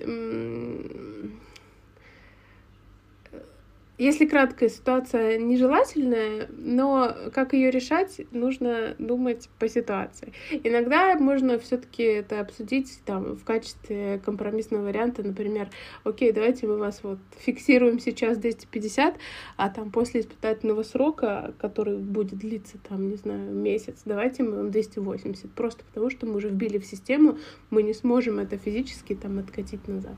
если 3.98 4.26
краткая 4.26 4.70
ситуация 4.70 5.40
нежелательная, 5.40 6.48
но 6.56 7.16
как 7.34 7.54
ее 7.54 7.72
решать, 7.72 8.22
нужно 8.32 8.96
думать 9.00 9.50
по 9.58 9.68
ситуации. 9.68 10.34
Иногда 10.64 11.16
можно 11.16 11.58
все-таки 11.58 12.04
это 12.04 12.40
обсудить 12.40 13.00
там 13.06 13.36
в 13.36 13.44
качестве 13.44 14.22
компромиссного 14.24 14.84
варианта, 14.84 15.24
например, 15.24 15.70
окей, 16.04 16.32
давайте 16.32 16.68
мы 16.68 16.78
вас 16.78 17.00
вот 17.02 17.18
фиксируем 17.40 18.00
сейчас 18.00 18.38
250, 18.38 19.16
а 19.56 19.70
там 19.70 19.92
после 19.92 20.22
испытательного 20.22 20.84
срока, 20.84 21.56
который 21.58 21.98
будет 21.98 22.38
длиться 22.38 22.78
там, 22.88 23.10
не 23.10 23.16
знаю, 23.16 23.52
месяц, 23.52 24.02
давайте 24.06 24.44
мы 24.44 24.58
вам 24.58 24.72
280, 24.72 25.52
просто 25.54 25.84
потому 25.86 26.12
что 26.12 26.28
мы 26.28 26.36
уже 26.36 26.50
вбили 26.50 26.78
в 26.78 26.86
систему, 26.86 27.40
мы 27.72 27.82
не 27.82 27.94
сможем 27.94 28.38
это 28.38 28.58
физически 28.58 29.16
там 29.16 29.40
откатить 29.40 29.88
назад. 29.88 30.18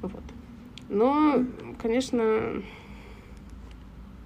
Вот. 0.00 0.22
Но, 0.88 1.44
конечно, 1.80 2.62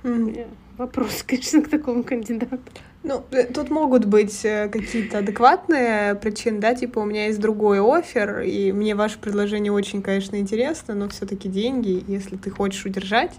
mm. 0.02 0.47
вопрос, 0.78 1.23
конечно, 1.26 1.62
к 1.62 1.68
такому 1.68 2.02
кандидату. 2.02 2.59
Ну, 3.04 3.25
э, 3.32 3.44
тут 3.52 3.71
могут 3.71 4.04
быть 4.04 4.44
э, 4.44 4.68
какие-то 4.68 5.18
адекватные 5.18 6.14
причины, 6.14 6.61
да, 6.61 6.75
типа 6.75 7.00
у 7.00 7.04
меня 7.04 7.26
есть 7.26 7.40
другой 7.40 7.80
офер, 7.80 8.40
и 8.40 8.71
мне 8.73 8.94
ваше 8.94 9.18
предложение 9.18 9.73
очень, 9.73 10.02
конечно, 10.02 10.37
интересно, 10.37 10.94
но 10.94 11.09
все 11.09 11.26
таки 11.26 11.49
деньги, 11.49 12.04
если 12.06 12.37
ты 12.37 12.50
хочешь 12.50 12.85
удержать, 12.85 13.32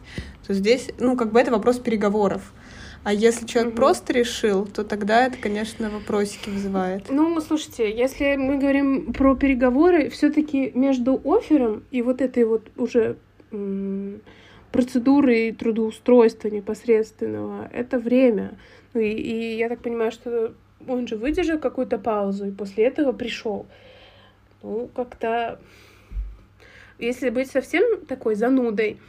то 0.45 0.53
здесь, 0.53 0.89
ну, 0.99 1.15
как 1.15 1.31
бы 1.31 1.39
это 1.39 1.51
вопрос 1.51 1.79
переговоров. 1.79 2.53
А 3.03 3.13
если 3.13 3.45
человек 3.45 3.73
mm-hmm. 3.73 3.77
просто 3.77 4.13
решил, 4.13 4.65
то 4.65 4.83
тогда 4.83 5.25
это, 5.25 5.37
конечно, 5.37 5.89
вопросики 5.89 6.49
вызывает. 6.49 7.09
Ну, 7.09 7.39
слушайте, 7.41 7.93
если 7.93 8.35
мы 8.35 8.57
говорим 8.57 9.11
про 9.13 9.35
переговоры, 9.35 10.09
все-таки 10.09 10.71
между 10.73 11.21
оффером 11.25 11.83
и 11.91 12.01
вот 12.01 12.21
этой 12.21 12.45
вот 12.45 12.69
уже 12.77 13.17
процедурой 14.73 15.53
трудоустройства 15.53 16.49
непосредственного 16.49 17.69
это 17.71 17.97
время. 17.97 18.57
Ну 18.93 18.99
и, 18.99 19.11
и 19.11 19.55
я 19.55 19.69
так 19.69 19.81
понимаю, 19.81 20.11
что 20.11 20.53
он 20.85 21.07
же 21.07 21.15
выдержал 21.15 21.59
какую-то 21.59 21.97
паузу 21.97 22.47
и 22.47 22.51
после 22.51 22.83
этого 22.83 23.13
пришел. 23.13 23.65
Ну, 24.61 24.89
как-то, 24.93 25.59
если 26.99 27.29
быть 27.29 27.49
совсем 27.49 28.05
такой 28.05 28.35
занудой, 28.35 28.99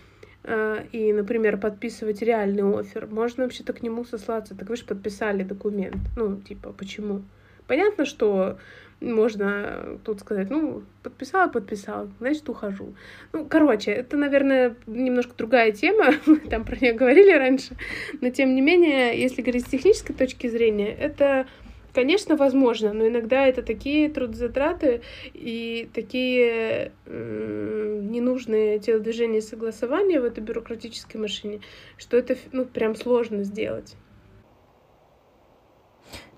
Э, 0.44 0.84
и, 0.92 1.12
например, 1.12 1.56
подписывать 1.56 2.20
реальный 2.20 2.62
офер, 2.62 3.06
можно 3.06 3.44
вообще-то 3.44 3.72
к 3.72 3.82
нему 3.82 4.04
сослаться. 4.04 4.54
Так 4.54 4.68
вы 4.68 4.76
же 4.76 4.84
подписали 4.84 5.42
документ. 5.42 5.96
Ну, 6.16 6.40
типа, 6.40 6.72
почему? 6.72 7.22
Понятно, 7.66 8.04
что 8.04 8.58
можно 9.00 9.98
тут 10.04 10.20
сказать, 10.20 10.50
ну, 10.50 10.82
подписала, 11.02 11.48
подписала, 11.48 12.10
значит, 12.20 12.48
ухожу. 12.48 12.94
Ну, 13.32 13.46
короче, 13.46 13.90
это, 13.90 14.16
наверное, 14.16 14.76
немножко 14.86 15.34
другая 15.36 15.72
тема, 15.72 16.14
мы 16.26 16.36
там 16.38 16.64
про 16.64 16.76
нее 16.76 16.92
говорили 16.92 17.32
раньше, 17.32 17.76
но, 18.20 18.30
тем 18.30 18.54
не 18.54 18.60
менее, 18.60 19.20
если 19.20 19.42
говорить 19.42 19.66
с 19.66 19.70
технической 19.70 20.14
точки 20.14 20.48
зрения, 20.48 20.92
это 20.94 21.46
Конечно, 21.94 22.34
возможно, 22.36 22.92
но 22.92 23.06
иногда 23.06 23.46
это 23.46 23.62
такие 23.62 24.08
трудозатраты 24.08 25.02
и 25.32 25.88
такие 25.94 26.90
ненужные 27.06 28.80
телодвижения 28.80 29.40
согласования 29.40 30.20
в 30.20 30.24
этой 30.24 30.42
бюрократической 30.42 31.18
машине, 31.18 31.60
что 31.96 32.16
это 32.16 32.36
ну, 32.50 32.64
прям 32.64 32.96
сложно 32.96 33.44
сделать. 33.44 33.94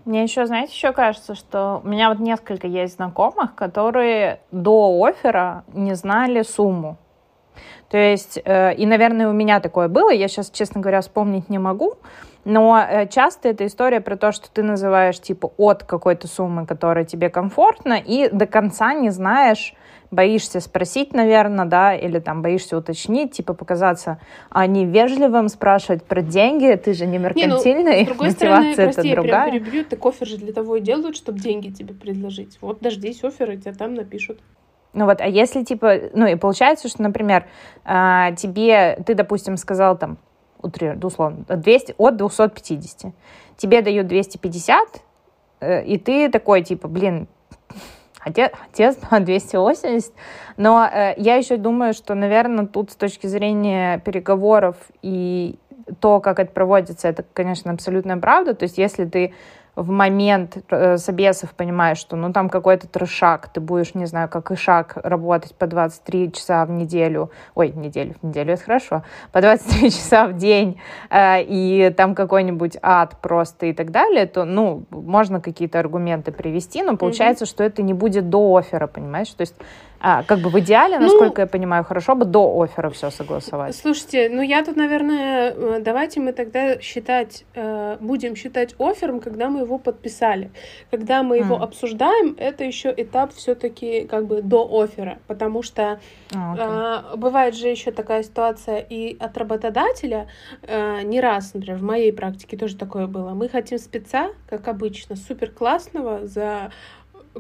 Мне 0.06 0.22
еще, 0.22 0.46
знаете, 0.46 0.72
еще 0.72 0.92
кажется, 0.92 1.34
что 1.34 1.80
у 1.82 1.88
меня 1.88 2.10
вот 2.10 2.20
несколько 2.20 2.68
есть 2.68 2.94
знакомых, 2.94 3.56
которые 3.56 4.38
до 4.52 5.04
оффера 5.04 5.64
не 5.74 5.94
знали 5.94 6.42
сумму. 6.42 6.96
То 7.88 7.98
есть, 7.98 8.38
э, 8.44 8.74
и, 8.76 8.86
наверное, 8.86 9.28
у 9.28 9.32
меня 9.32 9.58
такое 9.58 9.88
было, 9.88 10.10
я 10.10 10.28
сейчас, 10.28 10.50
честно 10.50 10.80
говоря, 10.80 11.00
вспомнить 11.00 11.48
не 11.48 11.58
могу, 11.58 11.96
но 12.46 12.78
э, 12.78 13.08
часто 13.08 13.48
это 13.48 13.66
история 13.66 14.00
про 14.00 14.16
то, 14.16 14.30
что 14.30 14.48
ты 14.48 14.62
называешь 14.62 15.18
типа 15.18 15.52
от 15.56 15.82
какой-то 15.82 16.28
суммы, 16.28 16.64
которая 16.64 17.04
тебе 17.04 17.28
комфортна, 17.28 17.94
и 17.94 18.28
до 18.28 18.46
конца 18.46 18.94
не 18.94 19.10
знаешь, 19.10 19.74
боишься 20.12 20.60
спросить, 20.60 21.12
наверное, 21.12 21.64
да, 21.64 21.96
или 21.96 22.20
там 22.20 22.42
боишься 22.42 22.78
уточнить, 22.78 23.32
типа 23.32 23.52
показаться 23.52 24.20
а 24.48 24.68
невежливым, 24.68 25.48
спрашивать 25.48 26.04
про 26.04 26.22
деньги, 26.22 26.72
ты 26.76 26.94
же 26.94 27.06
не 27.06 27.18
меркантильный, 27.18 28.04
не, 28.04 28.04
ну, 28.04 28.04
с 28.04 28.06
другой 28.10 28.28
мотивация 28.28 28.72
стороны, 28.72 28.92
прости, 28.92 29.08
это 29.08 29.20
другая. 29.20 29.46
Я 29.46 29.60
перебью, 29.60 29.84
так 29.84 30.06
офер 30.06 30.26
же 30.28 30.36
для 30.36 30.52
того 30.52 30.76
и 30.76 30.80
делают, 30.80 31.16
чтобы 31.16 31.40
деньги 31.40 31.70
тебе 31.70 31.94
предложить. 31.94 32.58
Вот 32.60 32.78
дождись 32.80 33.24
оффера, 33.24 33.56
тебе 33.56 33.72
там 33.72 33.94
напишут. 33.94 34.38
Ну 34.92 35.04
вот, 35.04 35.20
а 35.20 35.26
если 35.26 35.64
типа, 35.64 35.94
ну 36.14 36.26
и 36.26 36.36
получается, 36.36 36.88
что, 36.88 37.02
например, 37.02 37.44
а, 37.84 38.30
тебе, 38.32 39.02
ты, 39.04 39.14
допустим, 39.14 39.56
сказал 39.56 39.98
там, 39.98 40.18
условно, 40.62 41.44
200, 41.48 41.94
от 41.98 42.16
250. 42.16 43.12
Тебе 43.56 43.82
дают 43.82 44.06
250, 44.06 45.02
э, 45.60 45.84
и 45.84 45.98
ты 45.98 46.30
такой, 46.30 46.62
типа, 46.62 46.88
блин, 46.88 47.28
отец 48.20 48.96
280. 49.10 50.12
Но 50.56 50.84
э, 50.84 51.14
я 51.16 51.36
еще 51.36 51.56
думаю, 51.56 51.94
что, 51.94 52.14
наверное, 52.14 52.66
тут 52.66 52.90
с 52.90 52.96
точки 52.96 53.26
зрения 53.26 53.98
переговоров 53.98 54.76
и 55.02 55.58
то, 56.00 56.20
как 56.20 56.40
это 56.40 56.52
проводится, 56.52 57.08
это, 57.08 57.24
конечно, 57.32 57.72
абсолютная 57.72 58.16
правда. 58.16 58.54
То 58.54 58.64
есть 58.64 58.78
если 58.78 59.04
ты 59.04 59.34
в 59.76 59.90
момент 59.90 60.56
э, 60.70 60.96
собесов 60.96 61.54
понимаешь, 61.54 61.98
что 61.98 62.16
ну 62.16 62.32
там 62.32 62.48
какой-то 62.48 62.88
трешак, 62.88 63.48
ты 63.48 63.60
будешь, 63.60 63.94
не 63.94 64.06
знаю, 64.06 64.28
как 64.28 64.50
и 64.50 64.56
шаг 64.56 64.96
работать 65.02 65.54
по 65.54 65.66
23 65.66 66.32
часа 66.32 66.64
в 66.64 66.70
неделю, 66.70 67.30
ой, 67.54 67.72
неделю, 67.72 68.14
в 68.20 68.26
неделю 68.26 68.54
это 68.54 68.62
хорошо, 68.64 69.02
по 69.32 69.42
23 69.42 69.90
часа 69.92 70.26
в 70.26 70.36
день, 70.36 70.80
э, 71.10 71.42
и 71.42 71.92
там 71.94 72.14
какой-нибудь 72.14 72.78
ад 72.80 73.20
просто 73.20 73.66
и 73.66 73.74
так 73.74 73.90
далее, 73.90 74.26
то, 74.26 74.46
ну, 74.46 74.84
можно 74.90 75.42
какие-то 75.42 75.78
аргументы 75.78 76.32
привести, 76.32 76.82
но 76.82 76.96
получается, 76.96 77.44
mm-hmm. 77.44 77.48
что 77.48 77.62
это 77.62 77.82
не 77.82 77.92
будет 77.92 78.30
до 78.30 78.56
оффера, 78.56 78.86
понимаешь? 78.86 79.28
То 79.28 79.42
есть 79.42 79.54
а, 80.00 80.22
как 80.22 80.40
бы 80.40 80.50
в 80.50 80.58
идеале, 80.60 80.98
ну, 80.98 81.06
насколько 81.06 81.42
я 81.42 81.46
понимаю, 81.46 81.84
хорошо 81.84 82.14
бы 82.14 82.24
до 82.24 82.62
оффера 82.62 82.90
все 82.90 83.10
согласовать. 83.10 83.76
Слушайте, 83.76 84.28
ну 84.28 84.42
я 84.42 84.64
тут, 84.64 84.76
наверное, 84.76 85.52
э, 85.52 85.80
давайте 85.80 86.20
мы 86.20 86.32
тогда 86.32 86.80
считать, 86.80 87.44
э, 87.54 87.96
будем 88.00 88.36
считать 88.36 88.74
оффером, 88.78 89.20
когда 89.20 89.48
мы 89.48 89.60
его 89.60 89.78
подписали. 89.78 90.50
Когда 90.90 91.22
мы 91.22 91.38
его 91.38 91.56
mm. 91.56 91.62
обсуждаем, 91.62 92.34
это 92.38 92.64
еще 92.64 92.92
этап 92.96 93.32
все-таки 93.34 94.06
как 94.06 94.26
бы 94.26 94.42
до 94.42 94.68
оффера, 94.82 95.18
потому 95.26 95.62
что 95.62 96.00
okay. 96.30 96.56
А, 96.58 97.12
э, 97.12 97.16
бывает 97.16 97.54
же 97.54 97.68
еще 97.68 97.90
такая 97.90 98.22
ситуация 98.22 98.78
и 98.78 99.16
от 99.18 99.36
работодателя 99.38 100.28
э, 100.62 101.02
не 101.02 101.20
раз, 101.20 101.54
например, 101.54 101.78
в 101.78 101.82
моей 101.82 102.12
практике 102.12 102.56
тоже 102.56 102.76
такое 102.76 103.06
было. 103.06 103.30
Мы 103.30 103.48
хотим 103.48 103.78
спеца, 103.78 104.30
как 104.48 104.68
обычно, 104.68 105.16
супер 105.16 105.50
классного 105.50 106.26
за 106.26 106.70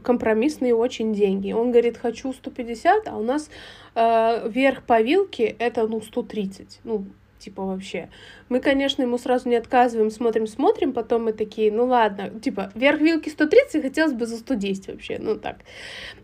компромиссные 0.02 0.74
очень 0.74 1.12
деньги. 1.14 1.52
Он 1.52 1.70
говорит, 1.70 1.96
хочу 1.96 2.32
150, 2.32 3.08
а 3.08 3.16
у 3.16 3.22
нас 3.22 3.50
э, 3.94 4.48
верх 4.48 4.82
по 4.82 5.00
вилке 5.00 5.44
это 5.58 5.86
ну 5.86 6.00
130. 6.00 6.80
Ну, 6.84 7.06
типа, 7.38 7.64
вообще. 7.64 8.08
Мы, 8.48 8.60
конечно, 8.60 9.02
ему 9.02 9.18
сразу 9.18 9.48
не 9.48 9.56
отказываем, 9.56 10.10
смотрим, 10.10 10.46
смотрим, 10.46 10.92
потом 10.92 11.24
мы 11.24 11.32
такие, 11.32 11.72
ну 11.72 11.86
ладно, 11.86 12.30
типа, 12.40 12.70
вверх 12.74 13.00
вилки 13.00 13.28
130, 13.28 13.82
хотелось 13.82 14.12
бы 14.12 14.26
за 14.26 14.36
110 14.36 14.88
вообще, 14.88 15.18
ну 15.18 15.36
так. 15.36 15.56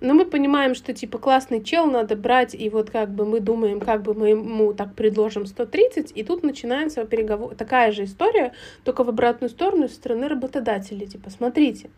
Но 0.00 0.14
мы 0.14 0.24
понимаем, 0.24 0.74
что, 0.74 0.92
типа, 0.92 1.18
классный 1.18 1.62
чел 1.62 1.86
надо 1.86 2.14
брать, 2.14 2.54
и 2.54 2.70
вот 2.70 2.90
как 2.90 3.10
бы 3.10 3.24
мы 3.24 3.40
думаем, 3.40 3.80
как 3.80 4.02
бы 4.02 4.14
мы 4.14 4.28
ему 4.30 4.72
так 4.72 4.94
предложим 4.94 5.46
130, 5.46 6.12
и 6.14 6.22
тут 6.22 6.42
начинается 6.44 7.04
переговор, 7.04 7.54
такая 7.54 7.90
же 7.92 8.04
история, 8.04 8.52
только 8.84 9.02
в 9.02 9.08
обратную 9.08 9.50
сторону 9.50 9.88
со 9.88 9.94
стороны 9.94 10.28
работодателей, 10.28 11.06
типа, 11.06 11.30
смотрите, 11.30 11.90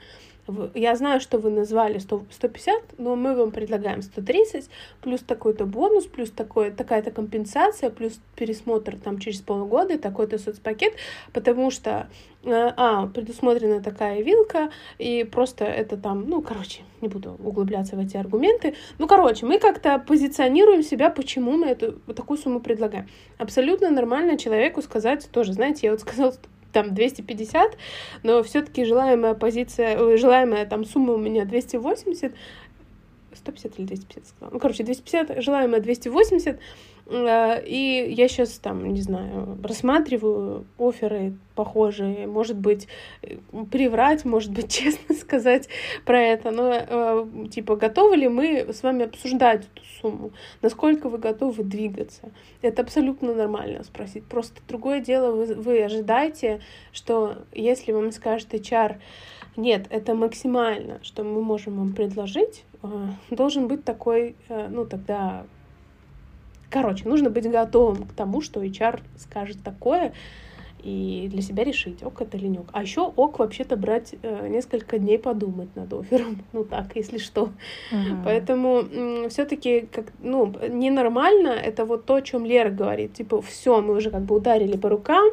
я 0.75 0.95
знаю, 0.95 1.21
что 1.21 1.39
вы 1.39 1.51
назвали 1.51 1.99
100, 1.99 2.27
150, 2.31 2.99
но 2.99 3.17
мы 3.17 3.35
вам 3.35 3.51
предлагаем 3.51 4.03
130, 4.03 4.69
плюс 5.01 5.21
такой-то 5.21 5.65
бонус, 5.65 6.05
плюс 6.05 6.31
такой, 6.31 6.71
такая-то 6.71 7.11
компенсация, 7.11 7.91
плюс 7.91 8.21
пересмотр 8.37 8.97
там 8.97 9.19
через 9.19 9.41
полгода, 9.41 9.99
такой-то 10.15 10.39
соцпакет, 10.39 10.93
потому 11.33 11.71
что, 11.71 12.09
э, 12.45 12.73
а, 12.77 13.07
предусмотрена 13.07 13.83
такая 13.83 14.23
вилка, 14.23 14.71
и 14.99 15.25
просто 15.25 15.65
это 15.65 15.97
там, 15.97 16.29
ну, 16.29 16.41
короче, 16.41 16.83
не 17.01 17.09
буду 17.09 17.37
углубляться 17.45 17.97
в 17.97 17.99
эти 17.99 18.17
аргументы. 18.17 18.75
Ну, 18.99 19.09
короче, 19.09 19.45
мы 19.45 19.59
как-то 19.59 19.99
позиционируем 19.99 20.83
себя, 20.85 21.11
почему 21.11 21.53
мы 21.53 21.67
эту, 21.67 21.93
такую 22.15 22.39
сумму 22.39 22.61
предлагаем. 22.61 23.09
Абсолютно 23.39 23.91
нормально 23.91 24.39
человеку 24.39 24.83
сказать 24.83 25.29
тоже, 25.33 25.53
знаете, 25.53 25.81
я 25.87 25.91
вот 25.91 26.01
сказала 26.01 26.33
там 26.73 26.95
250, 26.95 27.77
но 28.23 28.43
все-таки 28.43 28.85
желаемая 28.85 29.35
позиция, 29.35 30.17
желаемая 30.17 30.65
там 30.67 30.85
сумма 30.85 31.15
у 31.15 31.19
меня 31.19 31.45
280, 31.45 32.33
150 33.33 33.79
или 33.79 33.87
250 33.87 34.27
сказала. 34.27 34.51
Ну, 34.53 34.61
короче, 34.61 34.85
250, 34.85 35.43
желаемая 35.43 35.81
280, 35.81 36.57
Э, 36.57 36.61
и 37.11 38.07
я 38.17 38.29
сейчас 38.29 38.59
там, 38.59 38.93
не 38.93 39.03
знаю, 39.03 39.59
рассматриваю 39.63 40.67
оферы 40.79 41.35
похожие, 41.55 42.27
может 42.27 42.57
быть, 42.57 42.89
э, 43.23 43.37
приврать, 43.71 44.25
может 44.25 44.53
быть, 44.53 44.73
честно 44.73 45.15
сказать 45.15 45.69
про 46.05 46.21
это, 46.21 46.51
но 46.51 46.73
э, 46.73 47.49
типа, 47.51 47.77
готовы 47.77 48.17
ли 48.17 48.29
мы 48.29 48.73
с 48.73 48.83
вами 48.83 49.05
обсуждать 49.05 49.67
эту 49.67 49.85
сумму, 50.01 50.33
насколько 50.63 51.09
вы 51.09 51.19
готовы 51.19 51.63
двигаться. 51.63 52.31
Это 52.63 52.83
абсолютно 52.83 53.35
нормально 53.35 53.85
спросить. 53.85 54.25
Просто 54.25 54.61
другое 54.67 55.01
дело, 55.01 55.33
вы, 55.33 55.55
вы 55.55 55.83
ожидаете, 55.83 56.61
что 56.93 57.37
если 57.53 57.93
вам 57.93 58.13
скажет 58.13 58.55
HR, 58.55 58.97
нет, 59.57 59.87
это 59.91 60.15
максимально, 60.15 61.01
что 61.03 61.23
мы 61.23 61.43
можем 61.43 61.79
вам 61.79 61.93
предложить, 61.93 62.65
должен 63.31 63.69
быть 63.69 63.85
такой, 63.85 64.35
ну, 64.49 64.85
тогда 64.85 65.47
Короче, 66.75 67.09
нужно 67.09 67.31
быть 67.31 67.49
готовым 67.49 68.05
к 68.05 68.13
тому, 68.15 68.41
что 68.41 68.61
HR 68.61 69.01
скажет 69.17 69.59
такое, 69.63 70.13
и 70.83 71.29
для 71.31 71.41
себя 71.41 71.63
решить, 71.63 72.03
ок 72.03 72.21
это 72.21 72.37
или 72.37 72.49
не 72.49 72.59
ок. 72.59 72.67
А 72.73 72.83
еще 72.83 73.03
ок 73.03 73.39
вообще-то 73.39 73.77
брать 73.77 74.17
э, 74.23 74.49
несколько 74.49 74.99
дней 74.99 75.17
подумать 75.21 75.69
над 75.77 75.93
оффером, 75.93 76.43
ну 76.53 76.65
так, 76.65 76.97
если 76.97 77.19
что. 77.19 77.51
Uh-huh. 77.93 78.25
Поэтому 78.25 79.29
все-таки 79.29 79.83
как, 79.83 80.07
ну, 80.21 80.53
ненормально 80.69 81.51
это 81.51 81.85
вот 81.85 82.07
то, 82.07 82.17
о 82.17 82.23
чем 82.23 82.45
Лера 82.45 82.71
говорит. 82.71 83.15
Типа, 83.15 83.41
все, 83.41 83.81
мы 83.81 83.95
уже 83.95 84.11
как 84.11 84.23
бы 84.23 84.35
ударили 84.35 84.77
по 84.77 84.89
рукам, 84.89 85.31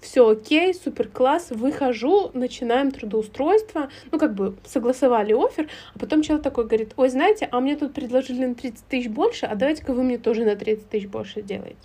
все 0.00 0.28
окей, 0.28 0.74
супер 0.74 1.08
класс, 1.08 1.48
выхожу, 1.50 2.30
начинаем 2.34 2.90
трудоустройство, 2.90 3.88
ну, 4.12 4.18
как 4.18 4.34
бы 4.34 4.56
согласовали 4.64 5.32
офер, 5.32 5.68
а 5.94 5.98
потом 5.98 6.22
человек 6.22 6.44
такой 6.44 6.66
говорит, 6.66 6.92
ой, 6.96 7.08
знаете, 7.08 7.48
а 7.50 7.60
мне 7.60 7.76
тут 7.76 7.94
предложили 7.94 8.46
на 8.46 8.54
30 8.54 8.84
тысяч 8.86 9.08
больше, 9.08 9.46
а 9.46 9.54
давайте-ка 9.54 9.92
вы 9.92 10.02
мне 10.02 10.18
тоже 10.18 10.44
на 10.44 10.56
30 10.56 10.88
тысяч 10.88 11.06
больше 11.06 11.42
делаете. 11.42 11.76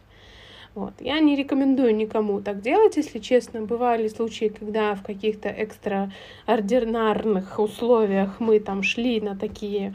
Вот. 0.73 0.93
Я 1.01 1.19
не 1.19 1.35
рекомендую 1.35 1.93
никому 1.95 2.41
так 2.41 2.61
делать, 2.61 2.95
если 2.95 3.19
честно. 3.19 3.61
Бывали 3.61 4.07
случаи, 4.07 4.47
когда 4.47 4.95
в 4.95 5.03
каких-то 5.03 5.49
экстраординарных 5.49 7.59
условиях 7.59 8.39
мы 8.39 8.61
там 8.61 8.81
шли 8.81 9.19
на 9.19 9.35
такие 9.35 9.93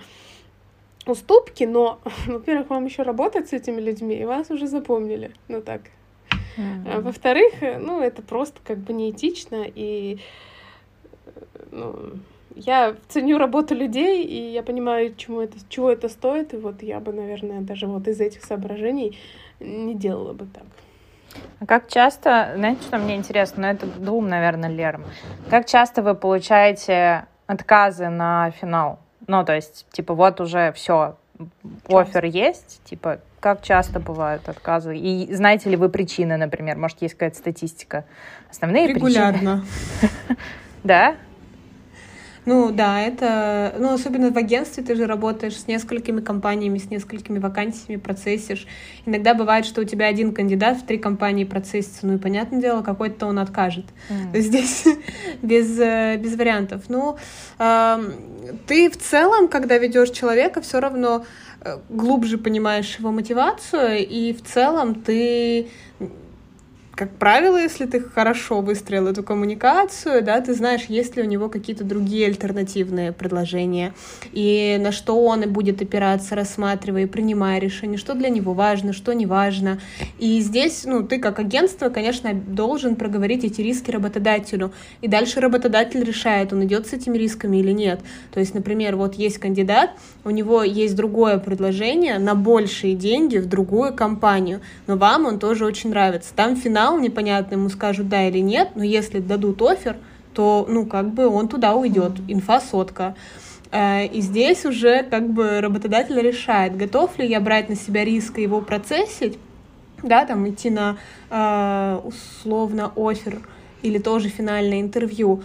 уступки, 1.07 1.65
но, 1.65 2.01
во-первых, 2.27 2.71
вам 2.71 2.85
еще 2.85 3.03
работать 3.03 3.49
с 3.49 3.55
этими 3.55 3.81
людьми, 3.81 4.17
и 4.17 4.25
вас 4.25 4.51
уже 4.51 4.67
запомнили. 4.67 5.33
Ну 5.49 5.63
так, 5.63 5.83
Mm-hmm. 6.57 7.01
во-вторых, 7.01 7.63
э, 7.63 7.79
ну, 7.79 8.01
это 8.01 8.23
просто 8.23 8.61
как 8.65 8.79
бы 8.79 8.93
неэтично, 8.93 9.65
и 9.67 10.19
ну, 11.71 12.13
я 12.55 12.97
ценю 13.09 13.39
работу 13.39 13.75
людей, 13.75 14.25
и 14.25 14.53
я 14.53 14.63
понимаю, 14.63 15.15
чему 15.15 15.43
это, 15.43 15.59
чего 15.69 15.91
это 15.91 16.09
стоит, 16.09 16.55
и 16.55 16.57
вот 16.57 16.83
я 16.83 17.01
бы, 17.01 17.13
наверное, 17.13 17.61
даже 17.61 17.87
вот 17.87 18.09
из 18.09 18.21
этих 18.21 18.45
соображений 18.45 19.19
не 19.61 19.95
делала 19.95 20.33
бы 20.33 20.47
так. 20.47 20.65
А 21.61 21.67
как 21.67 21.89
часто, 21.89 22.53
знаете, 22.57 22.83
что 22.83 22.99
мне 22.99 23.17
интересно, 23.17 23.63
ну 23.63 23.69
это 23.69 23.87
двум, 23.87 24.29
наверное, 24.29 24.71
Лерам, 24.71 25.05
как 25.51 25.67
часто 25.67 26.03
вы 26.03 26.15
получаете 26.15 27.27
отказы 27.47 28.09
на 28.09 28.51
финал? 28.53 29.01
Ну, 29.27 29.45
то 29.45 29.55
есть, 29.55 29.87
типа, 29.91 30.15
вот 30.15 30.41
уже 30.41 30.73
все, 30.73 31.17
офер 31.89 32.25
есть, 32.25 32.81
типа, 32.85 33.21
как 33.41 33.63
часто 33.63 34.01
бывают 34.01 34.49
отказы? 34.49 34.97
И 34.97 35.33
знаете 35.35 35.71
ли 35.71 35.77
вы 35.77 35.89
причины, 35.89 36.37
например? 36.37 36.77
Может, 36.77 37.03
есть 37.03 37.15
какая-то 37.15 37.37
статистика? 37.37 38.05
Основные 38.51 38.89
Регулярно. 38.89 39.65
причины? 40.01 40.39
Да? 40.85 41.17
Ну 42.47 42.71
да, 42.71 43.03
это, 43.03 43.75
ну 43.77 43.93
особенно 43.93 44.31
в 44.31 44.39
агентстве 44.39 44.85
ты 44.85 44.95
же 44.95 45.07
работаешь 45.07 45.59
с 45.59 45.67
несколькими 45.67 46.21
компаниями, 46.21 46.79
с 46.79 46.89
несколькими 46.89 47.41
вакансиями, 47.41 47.99
процессишь. 47.99 48.69
Иногда 49.05 49.35
бывает, 49.35 49.67
что 49.67 49.81
у 49.81 49.85
тебя 49.85 50.07
один 50.07 50.33
кандидат 50.33 50.79
в 50.79 50.87
три 50.87 50.99
компании 50.99 51.43
процессится, 51.43 52.07
ну 52.07 52.15
и 52.15 52.19
понятное 52.19 52.61
дело, 52.61 52.83
какой-то 52.83 53.27
он 53.27 53.41
откажет. 53.41 53.87
Mm. 54.09 54.41
Здесь 54.41 54.85
без, 55.43 55.77
э, 55.81 56.17
без 56.19 56.37
вариантов. 56.37 56.85
Ну, 56.87 57.17
э, 57.59 57.99
ты 58.69 58.91
в 58.91 58.97
целом, 58.97 59.49
когда 59.49 59.77
ведешь 59.79 60.11
человека, 60.11 60.61
все 60.61 60.79
равно 60.79 61.27
э, 61.63 61.79
глубже 61.89 62.39
понимаешь 62.39 62.97
его 62.97 63.11
мотивацию, 63.11 64.07
и 64.07 64.33
в 64.33 64.45
целом 64.45 64.95
ты 64.95 65.67
как 66.97 67.11
правило, 67.19 67.59
если 67.59 67.85
ты 67.85 68.01
хорошо 68.01 68.63
выстроил 68.63 69.07
эту 69.07 69.23
коммуникацию, 69.23 70.23
да, 70.25 70.41
ты 70.41 70.55
знаешь, 70.55 70.85
есть 70.89 71.15
ли 71.15 71.23
у 71.23 71.27
него 71.27 71.51
какие-то 71.51 71.85
другие 71.85 72.27
альтернативные 72.27 73.13
предложения, 73.13 73.93
и 74.33 74.79
на 74.81 74.93
что 74.93 75.23
он 75.23 75.43
и 75.43 75.47
будет 75.47 75.83
опираться, 75.83 76.35
рассматривая 76.35 77.03
и 77.03 77.07
принимая 77.07 77.61
решение, 77.61 77.99
что 77.99 78.15
для 78.15 78.31
него 78.31 78.55
важно, 78.55 78.95
что 78.95 79.13
не 79.13 79.27
важно. 79.27 79.79
И 80.19 80.41
здесь, 80.41 80.85
ну, 80.87 81.03
ты 81.03 81.19
как 81.19 81.39
агентство, 81.39 81.91
конечно, 81.91 82.33
должен 82.33 82.97
проговорить 82.97 83.45
эти 83.45 83.61
риски 83.61 83.91
работодателю, 83.91 84.73
и 85.03 85.07
дальше 85.07 85.41
работодатель 85.41 86.03
решает, 86.03 86.55
он 86.55 86.65
идет 86.65 86.87
с 86.87 86.95
этими 86.95 87.19
рисками 87.19 87.59
или 87.59 87.73
нет. 87.73 88.01
То 88.33 88.41
есть, 88.41 88.55
например, 88.55 88.97
вот 88.97 89.17
есть 89.17 89.37
кандидат, 89.37 89.91
у 90.25 90.31
него 90.31 90.63
есть 90.63 90.97
другое 90.97 91.37
предложение 91.37 92.19
на 92.19 92.35
большие 92.35 92.95
деньги 92.95 93.37
в 93.37 93.47
другую 93.47 93.93
компанию, 93.93 94.63
но 94.87 94.97
вам 94.97 95.27
он 95.27 95.39
тоже 95.39 95.67
очень 95.67 95.91
нравится. 95.91 96.33
Там 96.35 96.57
финал 96.57 96.86
финал 96.87 96.99
непонятно, 96.99 97.55
ему 97.55 97.69
скажут 97.69 98.09
да 98.09 98.29
или 98.29 98.39
нет, 98.39 98.71
но 98.77 98.85
если 98.85 99.19
дадут 99.19 99.61
офер, 99.63 99.97
то, 100.35 100.67
ну, 100.69 100.87
как 100.87 101.13
бы 101.13 101.27
он 101.27 101.49
туда 101.49 101.75
уйдет, 101.75 102.13
инфа 102.29 102.61
сотка. 102.61 103.17
Э, 103.73 104.07
и 104.07 104.21
здесь 104.21 104.65
уже 104.65 105.03
как 105.03 105.29
бы 105.29 105.61
работодатель 105.61 106.21
решает, 106.21 106.77
готов 106.77 107.19
ли 107.19 107.27
я 107.27 107.41
брать 107.41 107.69
на 107.69 107.75
себя 107.75 108.05
риск 108.05 108.39
его 108.39 108.61
процессить, 108.61 109.39
да, 110.03 110.25
там 110.27 110.49
идти 110.49 110.71
на 110.71 110.97
э, 111.31 112.01
условно 112.05 112.93
офер 112.95 113.41
или 113.83 113.99
тоже 113.99 114.29
финальное 114.29 114.81
интервью, 114.81 115.43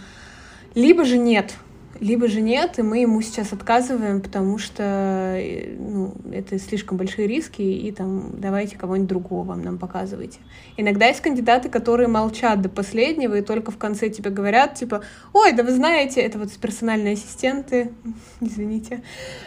либо 0.75 1.05
же 1.05 1.17
нет, 1.17 1.55
либо 2.01 2.27
же 2.27 2.41
нет, 2.41 2.79
и 2.79 2.81
мы 2.81 2.97
ему 2.97 3.21
сейчас 3.21 3.53
отказываем, 3.53 4.21
потому 4.21 4.57
что 4.57 5.35
э, 5.37 5.75
ну, 5.77 6.15
это 6.33 6.57
слишком 6.57 6.97
большие 6.97 7.27
риски, 7.27 7.61
и 7.61 7.91
там 7.91 8.31
давайте 8.39 8.75
кого-нибудь 8.75 9.07
другого 9.07 9.53
нам 9.53 9.77
показывайте. 9.77 10.39
Иногда 10.77 11.05
есть 11.05 11.21
кандидаты, 11.21 11.69
которые 11.69 12.07
молчат 12.07 12.59
до 12.59 12.69
последнего, 12.69 13.35
и 13.35 13.41
только 13.41 13.69
в 13.69 13.77
конце 13.77 14.09
тебе 14.09 14.31
говорят, 14.31 14.73
типа, 14.73 15.03
ой, 15.31 15.53
да 15.53 15.61
вы 15.61 15.71
знаете, 15.71 16.21
это 16.21 16.39
вот 16.39 16.51
персональные 16.53 17.13
ассистенты, 17.13 17.91
извините, 18.41 19.03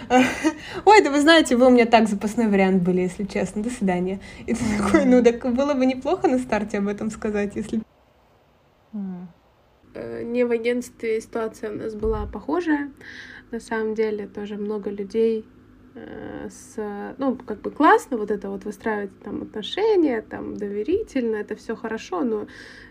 ой, 0.84 1.02
да 1.02 1.10
вы 1.10 1.20
знаете, 1.20 1.56
вы 1.56 1.66
у 1.66 1.70
меня 1.70 1.86
так 1.86 2.08
запасной 2.08 2.46
вариант 2.46 2.84
были, 2.84 3.00
если 3.00 3.24
честно, 3.24 3.64
до 3.64 3.70
свидания. 3.70 4.20
И 4.46 4.54
ты 4.54 4.62
такой, 4.78 5.04
ну 5.06 5.24
так 5.24 5.44
было 5.52 5.74
бы 5.74 5.84
неплохо 5.86 6.28
на 6.28 6.38
старте 6.38 6.78
об 6.78 6.86
этом 6.86 7.10
сказать, 7.10 7.56
если... 7.56 7.82
э, 9.94 10.22
не 10.22 10.44
в 10.44 10.50
агентстве 10.50 11.20
ситуация 11.20 11.70
у 11.72 11.74
нас 11.76 11.94
была 11.94 12.26
похожая. 12.26 12.90
На 13.50 13.60
самом 13.60 13.94
деле 13.94 14.26
тоже 14.26 14.56
много 14.56 14.90
людей 14.90 15.44
Э, 15.94 16.48
с, 16.50 17.14
ну, 17.18 17.36
как 17.36 17.60
бы 17.60 17.70
классно 17.70 18.16
вот 18.16 18.30
это 18.30 18.50
вот 18.50 18.64
выстраивать 18.64 19.16
там 19.20 19.42
отношения, 19.42 20.22
там 20.22 20.56
доверительно, 20.56 21.36
это 21.36 21.54
все 21.54 21.76
хорошо, 21.76 22.24
но 22.24 22.46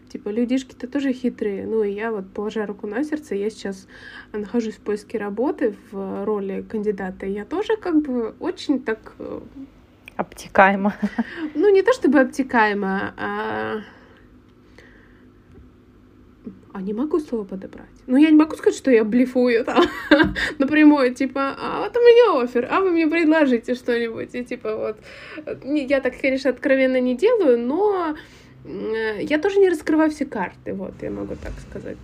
типа 0.08 0.30
людишки-то 0.30 0.88
тоже 0.88 1.12
хитрые. 1.12 1.66
Ну 1.66 1.84
и 1.84 1.92
я 1.92 2.12
вот, 2.12 2.32
положа 2.34 2.66
руку 2.66 2.88
на 2.88 3.04
сердце, 3.04 3.36
я 3.36 3.50
сейчас 3.50 3.88
нахожусь 4.32 4.76
в 4.76 4.80
поиске 4.80 5.18
работы 5.18 5.76
в 5.92 6.24
роли 6.24 6.62
кандидата, 6.62 7.26
я 7.26 7.44
тоже 7.44 7.76
как 7.76 8.02
бы 8.02 8.36
очень 8.40 8.82
так... 8.82 9.16
Э, 9.20 9.42
обтекаемо. 10.16 10.94
Ну, 11.56 11.70
не 11.74 11.82
то 11.82 11.92
чтобы 11.92 12.22
обтекаемо, 12.22 13.14
а 13.18 13.82
а 16.74 16.82
не 16.82 16.94
могу 16.94 17.20
слово 17.20 17.44
подобрать. 17.44 17.86
Ну, 18.08 18.18
я 18.18 18.30
не 18.30 18.38
могу 18.38 18.56
сказать, 18.56 18.78
что 18.78 18.92
я 18.92 19.04
блефую 19.04 19.64
там 19.64 19.84
напрямую, 20.60 21.14
типа, 21.14 21.56
а 21.58 21.84
вот 21.84 21.96
у 21.96 22.00
меня 22.00 22.44
офер, 22.44 22.68
а 22.70 22.82
вы 22.82 22.92
мне 22.92 23.08
предложите 23.08 23.76
что-нибудь. 23.76 24.34
И 24.34 24.44
типа 24.44 24.76
вот, 24.76 24.98
я 25.64 26.02
так, 26.02 26.20
конечно, 26.20 26.50
откровенно 26.50 27.00
не 27.00 27.16
делаю, 27.16 27.60
но 27.60 28.16
я 28.66 29.40
тоже 29.40 29.60
не 29.60 29.70
раскрываю 29.70 30.10
все 30.10 30.26
карты, 30.26 30.74
вот, 30.74 30.94
я 31.02 31.12
могу 31.12 31.36
так 31.36 31.54
сказать. 31.70 31.98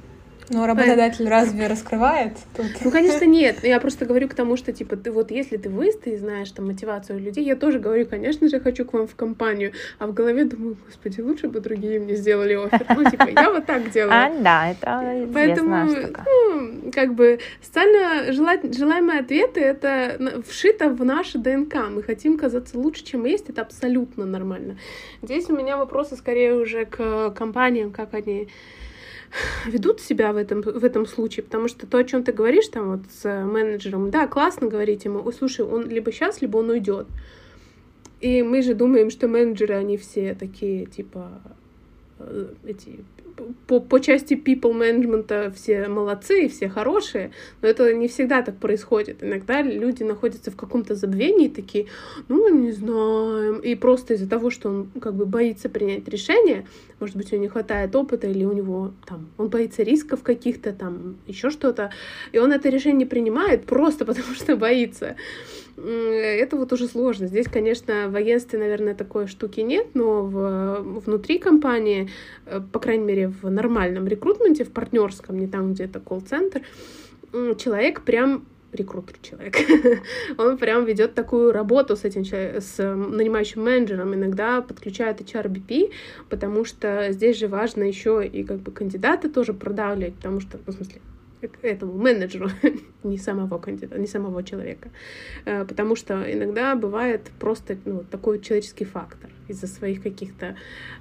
Но 0.50 0.66
работодатель 0.66 1.28
а... 1.28 1.30
разве 1.30 1.68
раскрывает? 1.68 2.34
Тут? 2.56 2.68
Ну, 2.84 2.92
конечно, 2.92 3.26
нет. 3.40 3.64
Я 3.64 3.80
просто 3.80 4.06
говорю 4.06 4.28
к 4.28 4.34
тому, 4.34 4.58
что, 4.58 4.72
типа, 4.72 4.96
ты 4.96 5.12
вот 5.12 5.32
если 5.32 5.58
ты 5.58 5.70
выстоишь, 5.70 6.20
знаешь 6.20 6.52
там 6.52 6.68
мотивацию 6.68 7.20
людей, 7.20 7.44
я 7.44 7.56
тоже 7.56 7.80
говорю, 7.80 8.06
конечно 8.06 8.48
же, 8.50 8.60
хочу 8.60 8.86
к 8.86 8.94
вам 8.94 9.08
в 9.08 9.16
компанию, 9.16 9.74
а 10.00 10.08
в 10.08 10.14
голове 10.14 10.46
думаю, 10.46 10.78
господи, 10.86 11.22
лучше 11.22 11.48
бы 11.48 11.60
другие 11.60 12.00
мне 12.00 12.16
сделали 12.16 12.54
офер. 12.56 12.86
Ну, 12.96 13.10
типа, 13.10 13.30
я 13.30 13.52
вот 13.52 13.66
так 13.66 13.90
делаю. 13.94 14.14
А, 14.14 14.30
да, 14.42 14.72
это 14.72 15.28
Поэтому, 15.34 15.86
ну, 15.86 16.92
как 16.92 17.14
бы, 17.14 17.40
социально 17.62 18.32
желаемые 18.32 19.20
ответы— 19.20 19.60
это 19.62 20.42
вшито 20.48 20.90
в 20.90 21.04
наше 21.06 21.38
ДНК. 21.38 21.90
Мы 21.90 22.04
хотим 22.04 22.38
казаться 22.38 22.78
лучше, 22.78 23.04
чем 23.04 23.26
есть, 23.26 23.50
это 23.50 23.62
абсолютно 23.62 24.26
нормально. 24.26 24.78
Здесь 25.22 25.50
у 25.50 25.56
меня 25.56 25.78
вопросы 25.78 26.16
скорее 26.16 26.56
уже 26.56 26.86
к 26.86 27.32
компаниям, 27.32 27.92
как 27.92 28.14
они 28.14 28.50
ведут 29.66 30.02
себя 30.02 30.34
в 30.34 30.38
этом, 30.38 30.62
в 30.62 30.84
этом 30.84 31.06
случае, 31.06 31.44
потому 31.44 31.68
что 31.68 31.88
то, 31.88 31.98
о 31.98 32.04
чем 32.04 32.24
ты 32.24 32.32
говоришь 32.32 32.68
там 32.68 32.92
вот 32.92 33.02
с 33.12 33.46
менеджером, 33.46 34.10
да, 34.10 34.28
классно 34.28 34.68
говорить 34.68 35.06
ему, 35.06 35.22
ой, 35.24 35.34
слушай, 35.34 35.66
он 35.66 35.88
либо 35.88 36.12
сейчас, 36.12 36.42
либо 36.42 36.58
он 36.58 36.70
уйдет. 36.70 37.08
И 38.22 38.44
мы 38.44 38.62
же 38.62 38.74
думаем, 38.74 39.10
что 39.10 39.28
менеджеры, 39.28 39.76
они 39.76 39.98
все 39.98 40.36
такие, 40.36 40.86
типа, 40.86 41.42
э, 41.46 41.50
эти 42.66 43.00
по, 43.68 43.80
по 43.80 44.00
части 44.00 44.34
people 44.34 44.74
management 44.74 45.54
все 45.54 45.88
молодцы, 45.88 46.50
все 46.50 46.70
хорошие, 46.70 47.32
но 47.62 47.68
это 47.68 47.94
не 47.94 48.08
всегда 48.08 48.42
так 48.42 48.58
происходит. 48.58 49.24
Иногда 49.24 49.62
люди 49.62 50.04
находятся 50.04 50.52
в 50.52 50.56
каком-то 50.56 50.96
забвении, 50.96 51.48
такие, 51.48 51.88
ну, 52.28 52.50
не 52.54 52.72
знаем, 52.72 53.60
и 53.60 53.76
просто 53.76 54.16
из-за 54.16 54.30
того, 54.30 54.50
что 54.50 54.70
он 54.70 54.90
как 55.00 55.14
бы 55.14 55.26
боится 55.26 55.70
принять 55.70 56.08
решение, 56.08 56.66
может 57.00 57.16
быть, 57.16 57.32
у 57.32 57.36
него 57.36 57.44
не 57.44 57.50
хватает 57.50 57.96
опыта, 57.96 58.28
или 58.28 58.44
у 58.44 58.52
него 58.52 58.92
там, 59.08 59.30
он 59.38 59.48
боится 59.48 59.84
рисков 59.84 60.22
каких-то, 60.22 60.74
там, 60.74 61.16
еще 61.28 61.50
что-то, 61.50 61.92
и 62.32 62.40
он 62.40 62.52
это 62.52 62.70
решение 62.70 63.08
принимает 63.08 63.66
просто 63.66 64.06
потому, 64.10 64.34
что 64.34 64.56
боится 64.58 65.16
это 65.86 66.56
вот 66.58 66.74
уже 66.74 66.88
сложно. 66.88 67.28
Здесь, 67.28 67.48
конечно, 67.48 68.10
в 68.10 68.16
агентстве, 68.16 68.60
наверное, 68.60 68.96
такой 68.96 69.28
штуки 69.28 69.62
нет, 69.62 69.88
но 69.94 70.24
в, 70.24 71.02
внутри 71.06 71.40
компании, 71.40 72.10
э, 72.46 72.62
по 72.72 72.80
крайней 72.80 73.06
мере, 73.06 73.28
в 73.28 73.50
нормальном 73.50 74.08
рекрутменте, 74.08 74.64
в 74.64 74.72
партнерском, 74.72 75.40
не 75.40 75.48
там, 75.48 75.74
где 75.74 75.86
это 75.86 76.00
колл-центр, 76.00 76.62
человек 77.58 78.02
прям 78.02 78.46
рекрутер 78.72 79.16
человек, 79.22 79.56
он 80.38 80.58
прям 80.58 80.86
ведет 80.86 81.16
такую 81.16 81.52
работу 81.52 81.96
с 81.96 82.04
этим 82.04 82.24
с 82.24 82.78
нанимающим 82.78 83.64
менеджером, 83.64 84.14
иногда 84.14 84.62
подключает 84.62 85.22
HRBP, 85.22 85.92
потому 86.30 86.66
что 86.66 87.12
здесь 87.12 87.38
же 87.38 87.48
важно 87.48 87.84
еще 87.84 88.26
и 88.26 88.44
как 88.44 88.60
бы 88.60 88.72
кандидаты 88.72 89.30
тоже 89.30 89.54
продавливать, 89.54 90.16
потому 90.16 90.40
что, 90.40 90.60
ну, 90.66 90.74
в 90.74 90.76
смысле, 90.76 91.02
этому 91.62 91.94
менеджеру, 91.94 92.50
не 93.04 93.18
самого 93.18 93.58
кандидата, 93.60 94.00
не 94.00 94.08
самого 94.08 94.44
человека. 94.44 94.90
Э, 95.46 95.66
потому 95.66 95.96
что 95.96 96.32
иногда 96.32 96.76
бывает 96.76 97.32
просто 97.40 97.78
ну, 97.86 98.04
такой 98.04 98.40
человеческий 98.42 98.86
фактор 98.86 99.30
из-за 99.48 99.68
своих 99.68 100.04
каких-то 100.04 100.56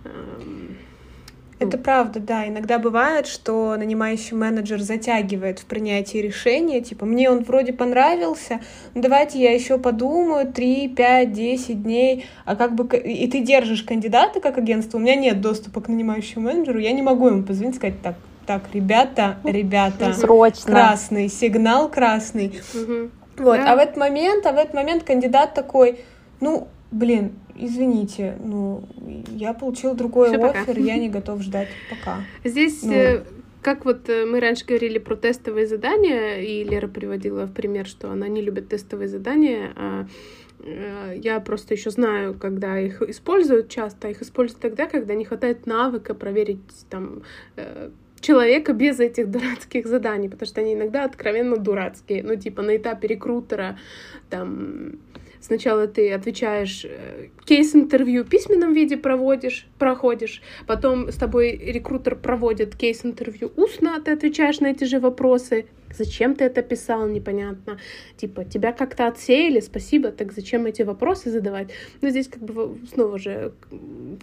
эм, 0.05 0.77
это 1.59 1.77
ну. 1.77 1.83
правда, 1.83 2.21
да. 2.21 2.47
Иногда 2.47 2.79
бывает, 2.79 3.27
что 3.27 3.77
нанимающий 3.77 4.37
менеджер 4.37 4.81
затягивает 4.81 5.59
в 5.59 5.65
принятии 5.65 6.19
решения. 6.19 6.81
Типа, 6.81 7.05
мне 7.05 7.31
он 7.31 7.43
вроде 7.43 7.73
понравился, 7.73 8.61
ну 8.95 9.03
давайте 9.03 9.41
я 9.41 9.53
еще 9.53 9.79
подумаю 9.79 10.53
3, 10.53 10.89
5, 10.89 11.33
10 11.33 11.83
дней. 11.83 12.27
А 12.45 12.55
как 12.55 12.75
бы 12.75 12.97
и 12.97 13.29
ты 13.29 13.41
держишь 13.41 13.83
кандидата 13.83 14.41
как 14.41 14.59
агентство, 14.59 14.99
у 14.99 15.01
меня 15.01 15.17
нет 15.17 15.41
доступа 15.41 15.81
к 15.81 15.89
нанимающему 15.89 16.45
менеджеру, 16.45 16.79
я 16.79 16.93
не 16.93 17.03
могу 17.03 17.29
ему 17.29 17.43
позвонить 17.43 17.75
и 17.75 17.79
сказать, 17.79 18.01
так, 18.03 18.15
так, 18.49 18.63
ребята, 18.73 19.37
ребята, 19.45 20.15
Срочно. 20.15 20.73
красный, 20.73 21.29
сигнал 21.29 21.91
красный. 21.91 22.59
Угу. 22.75 23.11
Вот, 23.45 23.57
да. 23.59 23.73
а 23.73 23.77
в 23.77 23.79
этот 23.79 23.99
момент, 23.99 24.47
а 24.47 24.53
в 24.53 24.57
этот 24.57 24.73
момент 24.73 25.05
кандидат 25.05 25.53
такой, 25.53 26.01
ну, 26.41 26.67
блин, 26.91 27.33
извините, 27.55 28.39
ну, 28.43 28.85
я 29.29 29.53
получил 29.53 29.95
другой 29.95 30.31
Всё, 30.31 30.43
офер, 30.43 30.65
пока. 30.65 30.81
я 30.81 30.97
не 30.97 31.11
готов 31.11 31.43
ждать 31.43 31.69
пока. 31.91 32.23
Здесь 32.43 32.83
ну. 32.85 32.95
Э, 32.95 33.23
как 33.61 33.85
вот 33.85 34.09
э, 34.09 34.25
мы 34.25 34.41
раньше 34.41 34.65
говорили 34.65 34.97
про 34.97 35.15
тестовые 35.15 35.67
задания, 35.67 36.41
и 36.41 36.65
Лера 36.65 36.89
приводила 36.89 37.45
в 37.45 37.53
пример, 37.53 37.87
что 37.87 38.11
она 38.11 38.29
не 38.29 38.41
любит 38.41 38.71
тестовые 38.71 39.09
задания, 39.09 39.73
а 39.77 40.07
э, 40.65 41.19
я 41.23 41.39
просто 41.41 41.75
еще 41.75 41.91
знаю, 41.91 42.33
когда 42.33 42.81
их 42.81 43.03
используют 43.03 43.69
часто, 43.69 44.09
их 44.09 44.23
используют 44.23 44.63
тогда, 44.63 44.87
когда 44.87 45.15
не 45.15 45.27
хватает 45.27 45.67
навыка 45.67 46.15
проверить 46.15 46.63
там 46.89 47.21
человека 48.21 48.73
без 48.73 49.01
этих 49.01 49.31
дурацких 49.31 49.87
заданий, 49.87 50.29
потому 50.29 50.47
что 50.47 50.61
они 50.61 50.75
иногда 50.75 51.05
откровенно 51.05 51.57
дурацкие. 51.57 52.23
Ну, 52.23 52.37
типа 52.37 52.63
на 52.63 52.77
этапе 52.77 53.09
рекрутера 53.09 53.79
там 54.31 54.99
сначала 55.41 55.87
ты 55.87 56.13
отвечаешь 56.13 56.85
э, 56.85 57.29
кейс-интервью 57.45 58.25
в 58.25 58.29
письменном 58.29 58.73
виде 58.73 58.97
проводишь, 58.97 59.67
проходишь, 59.79 60.43
потом 60.67 61.11
с 61.11 61.17
тобой 61.17 61.57
рекрутер 61.57 62.17
проводит 62.17 62.77
кейс-интервью 62.77 63.53
устно, 63.57 64.01
ты 64.05 64.13
отвечаешь 64.13 64.61
на 64.61 64.69
эти 64.69 64.85
же 64.85 65.01
вопросы, 65.01 65.67
Зачем 65.97 66.35
ты 66.35 66.45
это 66.45 66.63
писал, 66.63 67.09
непонятно. 67.09 67.79
Типа, 68.17 68.45
тебя 68.45 68.73
как-то 68.73 69.07
отсеяли, 69.07 69.61
спасибо, 69.61 70.11
так 70.11 70.33
зачем 70.33 70.67
эти 70.67 70.83
вопросы 70.83 71.31
задавать? 71.31 71.71
Но 72.03 72.11
здесь 72.11 72.29
как 72.29 72.43
бы 72.43 72.79
снова 72.93 73.19
же 73.19 73.53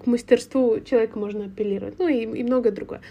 к 0.03 0.05
мастерству 0.05 0.79
человека 0.81 1.17
можно 1.17 1.45
апеллировать. 1.45 1.97
Ну 1.97 2.08
и, 2.08 2.21
и 2.21 2.43
многое 2.43 2.71
другое. 2.71 3.01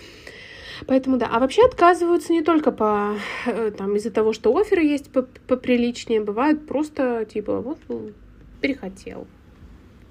Поэтому 0.87 1.17
да. 1.17 1.29
А 1.31 1.39
вообще 1.39 1.65
отказываются 1.65 2.33
не 2.33 2.43
только 2.43 2.73
по 2.73 3.17
э, 3.47 3.71
там 3.77 3.97
из-за 3.97 4.11
того, 4.11 4.33
что 4.33 4.57
оферы 4.57 4.83
есть 4.83 5.11
поприличнее, 5.11 6.21
бывает 6.21 6.67
просто 6.67 7.25
типа 7.25 7.61
вот 7.61 7.79
ну, 7.89 8.13
перехотел. 8.61 9.27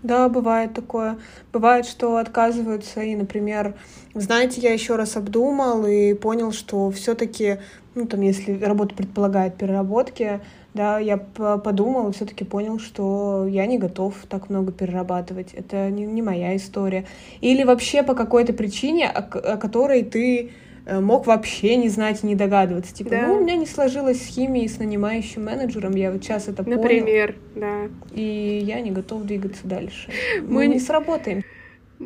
Да, 0.04 0.28
бывает 0.28 0.73
такое. 0.73 1.17
Бывает, 1.54 1.86
что 1.86 2.17
отказываются, 2.17 3.02
и, 3.02 3.15
например, 3.15 3.76
знаете, 4.13 4.60
я 4.60 4.73
еще 4.73 4.97
раз 4.97 5.15
обдумал 5.15 5.88
и 5.88 6.13
понял, 6.13 6.52
что 6.52 6.91
все-таки, 6.91 7.60
ну, 7.95 8.06
там, 8.06 8.19
если 8.19 8.62
работа 8.62 8.95
предполагает 8.95 9.56
переработки, 9.56 10.41
да, 10.73 10.99
я 10.99 11.17
подумал 11.17 12.09
и 12.09 12.13
все-таки 12.13 12.43
понял, 12.43 12.79
что 12.79 13.45
я 13.47 13.65
не 13.65 13.77
готов 13.77 14.15
так 14.29 14.49
много 14.49 14.71
перерабатывать. 14.71 15.53
Это 15.53 15.89
не, 15.89 16.05
не 16.05 16.21
моя 16.21 16.55
история. 16.55 17.05
Или 17.41 17.63
вообще 17.63 18.03
по 18.03 18.15
какой-то 18.15 18.53
причине, 18.53 19.07
о, 19.07 19.19
о 19.19 19.57
которой 19.57 20.03
ты 20.03 20.51
Э, 20.86 20.99
мог 20.99 21.27
вообще 21.27 21.75
не 21.77 21.88
знать 21.88 22.23
и 22.23 22.27
не 22.27 22.36
догадываться. 22.36 22.93
Типа, 22.93 23.12
да. 23.12 23.27
ну, 23.27 23.36
у 23.36 23.39
меня 23.39 23.55
не 23.55 23.65
сложилось 23.65 24.21
с 24.21 24.25
химией, 24.27 24.67
с 24.67 24.79
нанимающим 24.79 25.45
менеджером, 25.45 25.95
я 25.95 26.12
вот 26.12 26.23
сейчас 26.23 26.47
это 26.49 26.67
Например, 26.67 27.36
понял. 27.55 27.89
да. 27.89 27.89
И 28.12 28.62
я 28.65 28.81
не 28.81 28.91
готов 28.91 29.23
двигаться 29.23 29.65
дальше. 29.65 30.12
Мы, 30.41 30.47
Мы 30.47 30.67
не 30.67 30.79
сработаем. 30.79 31.43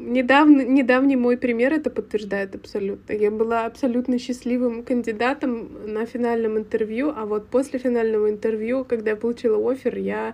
Недавно, 0.05 0.61
недавний 0.61 1.15
мой 1.15 1.37
пример 1.37 1.73
это 1.73 1.89
подтверждает 1.89 2.55
абсолютно. 2.55 3.13
Я 3.13 3.31
была 3.31 3.65
абсолютно 3.65 4.19
счастливым 4.19 4.83
кандидатом 4.83 5.91
на 5.93 6.05
финальном 6.05 6.57
интервью, 6.57 7.13
а 7.15 7.25
вот 7.25 7.47
после 7.47 7.79
финального 7.79 8.29
интервью, 8.29 8.85
когда 8.85 9.11
я 9.11 9.15
получила 9.17 9.57
офер, 9.71 9.97
я 9.97 10.33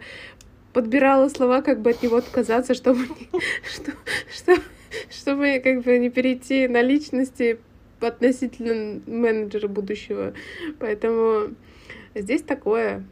подбирала 0.73 1.29
слова, 1.29 1.61
как 1.61 1.81
бы 1.81 1.91
от 1.91 2.03
него 2.03 2.17
отказаться, 2.17 2.73
чтобы, 2.73 3.05
чтобы, 4.33 4.61
чтобы 5.09 5.61
как 5.63 5.83
бы 5.83 5.97
не 5.97 6.09
перейти 6.09 6.67
на 6.67 6.81
личности, 6.81 7.59
относительно 8.07 9.01
менеджера 9.07 9.67
будущего. 9.67 10.33
Поэтому 10.79 11.55
здесь 12.15 12.41
такое 12.41 13.03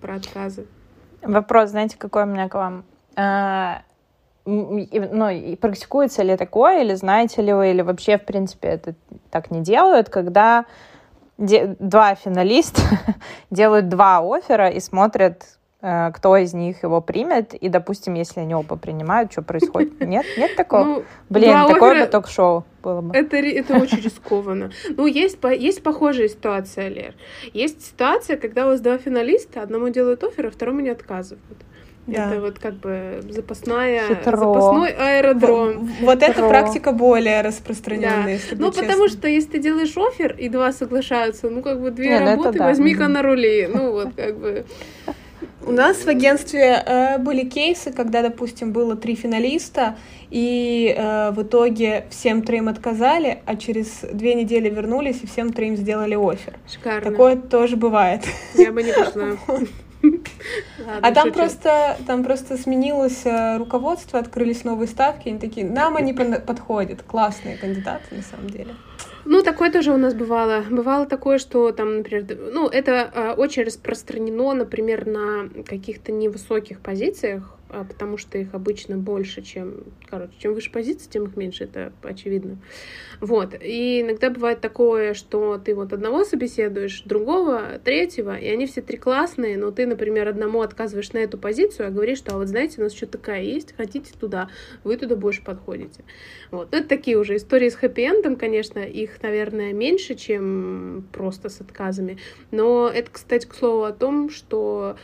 про 0.00 0.16
отказы. 0.16 0.66
Вопрос, 1.22 1.70
знаете, 1.70 1.96
какой 1.98 2.24
у 2.24 2.26
меня 2.26 2.48
к 2.48 2.54
вам? 2.54 2.84
Ну, 4.46 5.30
и 5.30 5.56
практикуется 5.56 6.22
ли 6.22 6.36
такое, 6.36 6.82
или 6.82 6.94
знаете 6.94 7.40
ли 7.40 7.52
вы, 7.52 7.70
или 7.70 7.80
вообще, 7.80 8.18
в 8.18 8.24
принципе, 8.24 8.68
это 8.68 8.94
так 9.30 9.50
не 9.50 9.62
делают, 9.62 10.10
когда 10.10 10.66
два 11.38 12.14
финалиста 12.14 12.82
делают 13.50 13.88
два 13.88 14.18
оффера 14.18 14.68
и 14.68 14.80
смотрят, 14.80 15.58
э, 15.80 16.12
кто 16.12 16.36
из 16.36 16.52
них 16.52 16.82
его 16.82 17.00
примет, 17.00 17.54
и, 17.54 17.68
допустим, 17.68 18.14
если 18.14 18.40
они 18.40 18.54
оба 18.54 18.76
принимают, 18.76 19.32
что 19.32 19.42
происходит? 19.42 19.98
Нет? 20.06 20.26
Нет 20.36 20.54
такого? 20.56 20.84
Ну, 20.84 21.04
Блин, 21.30 21.66
такое 21.66 21.92
оффера... 21.92 22.04
бы 22.04 22.10
ток-шоу 22.10 22.64
было 22.82 23.00
бы. 23.00 23.16
Это, 23.16 23.36
это 23.38 23.76
очень 23.76 24.00
рискованно. 24.04 24.70
Ну, 24.90 25.06
есть, 25.06 25.38
есть 25.42 25.82
похожая 25.82 26.28
ситуация, 26.28 26.88
Лер. 26.88 27.14
Есть 27.52 27.84
ситуация, 27.84 28.36
когда 28.36 28.66
у 28.66 28.68
вас 28.68 28.80
два 28.80 28.98
финалиста, 28.98 29.62
одному 29.62 29.88
делают 29.88 30.22
оффер, 30.22 30.46
а 30.46 30.50
второму 30.50 30.80
не 30.80 30.90
отказывают. 30.90 31.64
Да. 32.06 32.30
Это 32.30 32.40
вот 32.40 32.58
как 32.58 32.74
бы 32.74 33.22
запасная, 33.30 34.08
Хитро. 34.08 34.36
запасной 34.36 34.90
аэродром. 34.90 35.86
Вот, 35.86 36.00
вот 36.00 36.22
эта 36.22 36.46
практика 36.46 36.92
более 36.92 37.40
распространенная, 37.40 38.24
да. 38.24 38.30
если 38.30 38.54
Ну, 38.56 38.68
честно. 38.68 38.82
потому 38.82 39.08
что 39.08 39.26
если 39.26 39.52
ты 39.52 39.58
делаешь 39.58 39.96
офер, 39.96 40.36
и 40.38 40.48
два 40.48 40.72
соглашаются, 40.72 41.48
ну, 41.48 41.62
как 41.62 41.80
бы 41.80 41.90
две 41.90 42.10
Не, 42.10 42.20
ну 42.20 42.26
работы, 42.26 42.58
да. 42.58 42.66
возьми-ка 42.66 43.08
на 43.08 43.22
рули. 43.22 43.68
Ну, 43.72 43.92
вот 43.92 44.08
как 44.14 44.38
бы... 44.38 44.66
У 45.66 45.72
нас 45.72 45.96
в 46.04 46.08
агентстве 46.08 46.82
э, 46.84 47.18
были 47.18 47.48
кейсы, 47.48 47.90
когда, 47.90 48.20
допустим, 48.20 48.72
было 48.72 48.96
три 48.96 49.14
финалиста, 49.14 49.96
и 50.30 50.94
э, 50.94 51.30
в 51.30 51.42
итоге 51.42 52.04
всем 52.10 52.42
троим 52.42 52.68
отказали, 52.68 53.38
а 53.46 53.56
через 53.56 54.00
две 54.12 54.34
недели 54.34 54.68
вернулись 54.68 55.20
и 55.22 55.26
всем 55.26 55.54
троим 55.54 55.76
сделали 55.76 56.16
офер. 56.16 56.58
Шикарно. 56.70 57.10
Такое 57.10 57.36
тоже 57.36 57.76
бывает. 57.76 58.24
Я 58.54 58.72
бы 58.72 58.82
не 58.82 58.92
пошла. 58.92 59.38
а 61.02 61.12
там 61.12 61.32
просто, 61.32 61.96
там 62.06 62.24
просто 62.24 62.56
сменилось 62.56 63.24
э, 63.24 63.56
руководство, 63.56 64.18
открылись 64.18 64.64
новые 64.64 64.88
ставки, 64.88 65.28
они 65.28 65.38
такие, 65.38 65.66
нам 65.66 65.96
они 65.96 66.12
подходят, 66.12 67.02
классные 67.02 67.56
кандидаты 67.56 68.14
на 68.14 68.22
самом 68.22 68.50
деле. 68.50 68.74
Ну, 69.26 69.42
такое 69.42 69.72
тоже 69.72 69.92
у 69.92 69.96
нас 69.96 70.12
бывало. 70.14 70.64
Бывало 70.70 71.06
такое, 71.06 71.38
что 71.38 71.72
там, 71.72 71.98
например, 71.98 72.26
ну, 72.52 72.68
это 72.68 73.10
э, 73.14 73.30
очень 73.32 73.62
распространено, 73.62 74.52
например, 74.52 75.06
на 75.06 75.48
каких-то 75.64 76.12
невысоких 76.12 76.80
позициях, 76.80 77.56
потому 77.82 78.16
что 78.18 78.38
их 78.38 78.54
обычно 78.54 78.96
больше, 78.96 79.42
чем, 79.42 79.82
короче, 80.08 80.32
чем 80.38 80.54
выше 80.54 80.70
позиции, 80.70 81.10
тем 81.10 81.24
их 81.24 81.36
меньше, 81.36 81.64
это 81.64 81.92
очевидно. 82.02 82.58
Вот, 83.20 83.54
и 83.60 84.02
иногда 84.02 84.30
бывает 84.30 84.60
такое, 84.60 85.14
что 85.14 85.58
ты 85.58 85.74
вот 85.74 85.92
одного 85.92 86.24
собеседуешь, 86.24 87.02
другого, 87.02 87.80
третьего, 87.82 88.36
и 88.36 88.46
они 88.46 88.66
все 88.66 88.82
три 88.82 88.98
классные, 88.98 89.56
но 89.56 89.70
ты, 89.70 89.86
например, 89.86 90.28
одному 90.28 90.60
отказываешь 90.60 91.12
на 91.12 91.18
эту 91.18 91.38
позицию, 91.38 91.88
а 91.88 91.90
говоришь, 91.90 92.18
что, 92.18 92.34
а 92.34 92.38
вот 92.38 92.48
знаете, 92.48 92.80
у 92.80 92.84
нас 92.84 92.94
что 92.94 93.06
такая 93.06 93.42
есть, 93.42 93.74
хотите 93.76 94.12
туда, 94.18 94.48
вы 94.84 94.96
туда 94.96 95.16
больше 95.16 95.42
подходите. 95.42 96.04
Вот, 96.50 96.68
ну, 96.70 96.78
это 96.78 96.88
такие 96.88 97.18
уже 97.18 97.36
истории 97.36 97.70
с 97.70 97.76
хэппи-эндом, 97.76 98.36
конечно, 98.36 98.78
их, 98.78 99.22
наверное, 99.22 99.72
меньше, 99.72 100.14
чем 100.14 101.08
просто 101.12 101.48
с 101.48 101.60
отказами, 101.60 102.18
но 102.50 102.90
это, 102.92 103.10
кстати, 103.10 103.46
к 103.46 103.54
слову 103.54 103.84
о 103.84 103.92
том, 103.92 104.30
что 104.30 104.96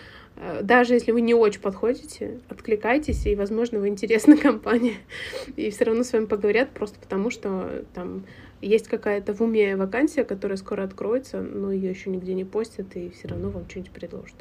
даже 0.63 0.95
если 0.95 1.13
вы 1.13 1.21
не 1.21 1.35
очень 1.35 1.61
подходите, 1.61 2.41
откликайтесь, 2.49 3.27
и, 3.27 3.35
возможно, 3.35 3.79
вы 3.79 3.89
интересная 3.89 4.37
компания, 4.39 4.95
и 5.57 5.71
все 5.71 5.85
равно 5.85 6.03
с 6.03 6.13
вами 6.13 6.27
поговорят, 6.27 6.71
просто 6.71 6.99
потому 6.99 7.31
что 7.31 7.85
там 7.95 8.25
есть 8.63 8.89
какая-то 8.89 9.35
в 9.35 9.41
уме 9.41 9.77
вакансия, 9.77 10.25
которая 10.25 10.57
скоро 10.57 10.85
откроется, 10.85 11.41
но 11.41 11.73
ее 11.73 11.91
еще 11.91 12.11
нигде 12.11 12.35
не 12.35 12.45
постят, 12.45 12.97
и 12.97 13.11
все 13.11 13.29
равно 13.29 13.51
вам 13.51 13.69
что-нибудь 13.69 13.93
предложат. 13.93 14.37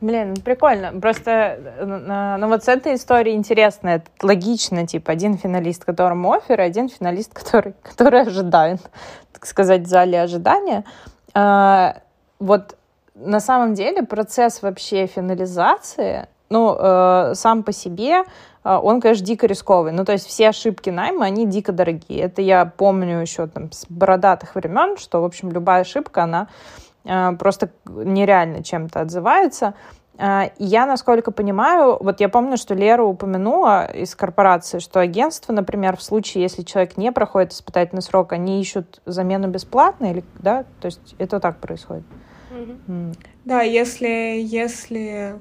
Блин, 0.00 0.34
прикольно. 0.44 1.00
Просто, 1.00 1.30
э, 1.78 2.36
ну 2.38 2.48
вот 2.48 2.64
с 2.64 2.68
этой 2.68 2.96
историей 2.96 3.36
интересно, 3.36 3.88
это 3.88 4.10
логично, 4.20 4.86
типа, 4.86 5.12
один 5.12 5.38
финалист, 5.38 5.84
которому 5.84 6.32
офер, 6.32 6.60
один 6.60 6.88
финалист, 6.90 7.32
который, 7.34 7.74
который 7.82 8.20
ожидает, 8.22 8.80
так 9.32 9.46
сказать, 9.46 9.82
в 9.82 9.86
зале 9.86 10.20
ожидания. 10.20 10.84
А, 11.32 12.02
вот 12.38 12.76
на 13.14 13.40
самом 13.40 13.74
деле 13.74 14.02
процесс 14.02 14.62
вообще 14.62 15.06
финализации, 15.06 16.28
ну, 16.50 16.76
э, 16.78 17.32
сам 17.34 17.62
по 17.62 17.72
себе, 17.72 18.24
э, 18.64 18.76
он, 18.76 19.00
конечно, 19.00 19.24
дико 19.24 19.46
рисковый. 19.46 19.92
Ну, 19.92 20.04
то 20.04 20.12
есть 20.12 20.26
все 20.26 20.48
ошибки 20.48 20.90
найма, 20.90 21.26
они 21.26 21.46
дико 21.46 21.72
дорогие. 21.72 22.20
Это 22.20 22.42
я 22.42 22.66
помню 22.66 23.20
еще 23.20 23.46
там 23.46 23.72
с 23.72 23.86
бородатых 23.88 24.54
времен, 24.54 24.96
что, 24.96 25.22
в 25.22 25.24
общем, 25.24 25.50
любая 25.50 25.82
ошибка, 25.82 26.24
она 26.24 26.48
э, 27.04 27.32
просто 27.38 27.70
нереально 27.86 28.62
чем-то 28.62 29.00
отзывается. 29.00 29.74
Э, 30.18 30.50
я, 30.58 30.86
насколько 30.86 31.30
понимаю, 31.30 31.96
вот 32.00 32.20
я 32.20 32.28
помню, 32.28 32.56
что 32.56 32.74
Лера 32.74 33.04
упомянула 33.04 33.86
из 33.86 34.14
корпорации, 34.14 34.80
что 34.80 35.00
агентство, 35.00 35.52
например, 35.52 35.96
в 35.96 36.02
случае, 36.02 36.42
если 36.42 36.62
человек 36.62 36.96
не 36.96 37.12
проходит 37.12 37.52
испытательный 37.52 38.02
срок, 38.02 38.32
они 38.32 38.60
ищут 38.60 39.00
замену 39.06 39.48
бесплатно, 39.48 40.06
или, 40.06 40.24
да, 40.40 40.64
то 40.80 40.86
есть 40.86 41.14
это 41.18 41.40
так 41.40 41.58
происходит. 41.58 42.04
Да, 43.44 43.62
если, 43.62 44.40
если 44.40 45.36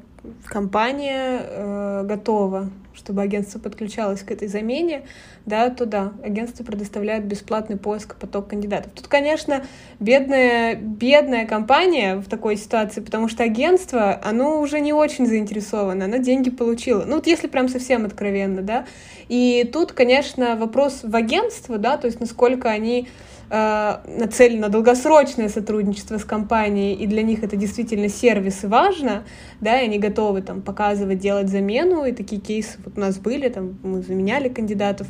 компания 0.46 1.40
э, 1.42 2.04
готова, 2.06 2.70
чтобы 2.94 3.22
агентство 3.22 3.60
подключалось 3.60 4.22
к 4.22 4.32
этой 4.32 4.48
замене, 4.48 5.04
да, 5.46 5.70
то 5.70 5.86
да, 5.86 6.14
агентство 6.24 6.64
предоставляет 6.64 7.26
бесплатный 7.26 7.78
поиск 7.78 8.16
поток 8.16 8.48
кандидатов. 8.50 8.92
Тут, 8.94 9.08
конечно, 9.08 9.66
бедная, 10.00 10.76
бедная 10.76 11.46
компания 11.46 12.18
в 12.18 12.30
такой 12.30 12.56
ситуации, 12.56 13.02
потому 13.02 13.28
что 13.28 13.44
агентство, 13.44 14.20
оно 14.24 14.62
уже 14.62 14.80
не 14.80 14.94
очень 14.94 15.26
заинтересовано, 15.26 16.06
оно 16.06 16.18
деньги 16.18 16.50
получило. 16.50 17.04
Ну, 17.06 17.16
вот 17.16 17.28
если 17.28 17.48
прям 17.48 17.68
совсем 17.68 18.06
откровенно, 18.06 18.62
да. 18.62 18.86
И 19.28 19.70
тут, 19.72 19.92
конечно, 19.92 20.56
вопрос 20.56 21.02
в 21.04 21.16
агентство, 21.16 21.78
да, 21.78 21.98
то 21.98 22.08
есть 22.08 22.20
насколько 22.20 22.70
они 22.70 23.08
нацелен 23.54 24.62
на 24.62 24.70
долгосрочное 24.70 25.48
сотрудничество 25.48 26.18
с 26.18 26.26
компанией, 26.26 26.96
и 26.96 27.06
для 27.06 27.22
них 27.22 27.44
это 27.44 27.56
действительно 27.56 28.10
сервис 28.10 28.64
и 28.64 28.68
важно, 28.68 29.26
да, 29.62 29.80
и 29.80 29.86
они 29.86 30.00
готовы 30.00 30.42
там 30.42 30.62
показывать, 30.62 31.20
делать 31.20 31.50
замену, 31.50 32.04
и 32.06 32.14
такие 32.14 32.42
кейсы 32.42 32.80
вот 32.84 32.98
у 32.98 33.00
нас 33.00 33.20
были, 33.20 33.50
там 33.50 33.78
мы 33.84 34.02
заменяли 34.02 34.50
кандидатов, 34.50 35.08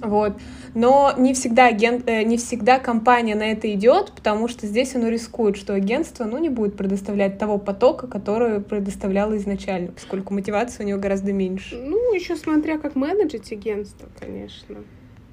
вот. 0.00 0.34
Но 0.74 1.12
не 1.16 1.34
всегда, 1.34 1.66
агент, 1.66 2.08
э, 2.08 2.22
не 2.22 2.36
всегда 2.36 2.78
компания 2.78 3.34
на 3.34 3.50
это 3.50 3.72
идет, 3.72 4.12
потому 4.12 4.48
что 4.48 4.66
здесь 4.66 4.94
оно 4.94 5.08
рискует, 5.08 5.56
что 5.56 5.74
агентство 5.74 6.24
ну, 6.24 6.38
не 6.38 6.48
будет 6.48 6.76
предоставлять 6.76 7.38
того 7.38 7.58
потока, 7.58 8.06
который 8.06 8.60
предоставляло 8.60 9.36
изначально, 9.36 9.92
поскольку 9.92 10.34
мотивация 10.34 10.84
у 10.84 10.88
него 10.88 11.00
гораздо 11.00 11.32
меньше. 11.32 11.76
Ну, 11.76 12.14
еще 12.14 12.36
смотря 12.36 12.78
как 12.78 12.94
менеджить 12.94 13.50
агентство, 13.52 14.08
конечно. 14.18 14.76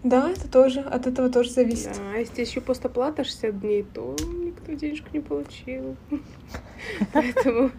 Да, 0.06 0.30
это 0.30 0.48
тоже, 0.48 0.82
от 0.82 1.08
этого 1.08 1.32
тоже 1.32 1.50
зависит. 1.50 1.94
Да, 1.94 2.14
а 2.14 2.18
если 2.20 2.42
еще 2.42 2.62
постоплата 2.62 3.24
60 3.24 3.60
дней, 3.60 3.84
то 3.92 4.16
никто 4.22 4.72
денежку 4.74 5.08
не 5.12 5.20
получил. 5.20 5.98
Поэтому... 7.14 7.72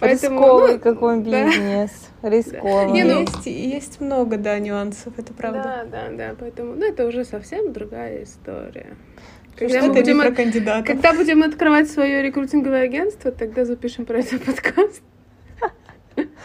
Рисковый 0.00 0.72
ну, 0.72 0.80
какой 0.80 1.20
бизнес. 1.20 2.08
Рисковый. 2.22 3.04
Ну, 3.04 3.20
есть, 3.20 3.46
есть 3.46 4.00
много, 4.00 4.38
да, 4.38 4.58
нюансов, 4.58 5.12
это 5.18 5.34
правда. 5.34 5.86
Да, 5.90 6.08
да, 6.08 6.16
да, 6.16 6.34
поэтому, 6.40 6.76
ну, 6.76 6.86
это 6.86 7.06
уже 7.06 7.26
совсем 7.26 7.74
другая 7.74 8.22
история. 8.22 8.96
Когда 9.54 9.82
мы 9.82 9.92
будем, 9.92 10.18
про 10.18 10.30
кандидатов. 10.30 10.86
Когда 10.86 11.12
будем 11.12 11.42
открывать 11.42 11.90
свое 11.90 12.22
рекрутинговое 12.22 12.84
агентство, 12.84 13.32
тогда 13.32 13.66
запишем 13.66 14.06
про 14.06 14.20
это 14.20 14.38
подкаст. 14.46 15.02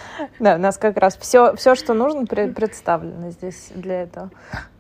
Да, 0.40 0.56
у 0.56 0.58
нас 0.58 0.78
как 0.78 0.98
раз 0.98 1.18
все, 1.18 1.56
все 1.56 1.76
что 1.76 1.94
нужно, 1.94 2.26
представлено 2.26 3.32
здесь 3.32 3.72
для 3.76 4.04
этого. 4.04 4.30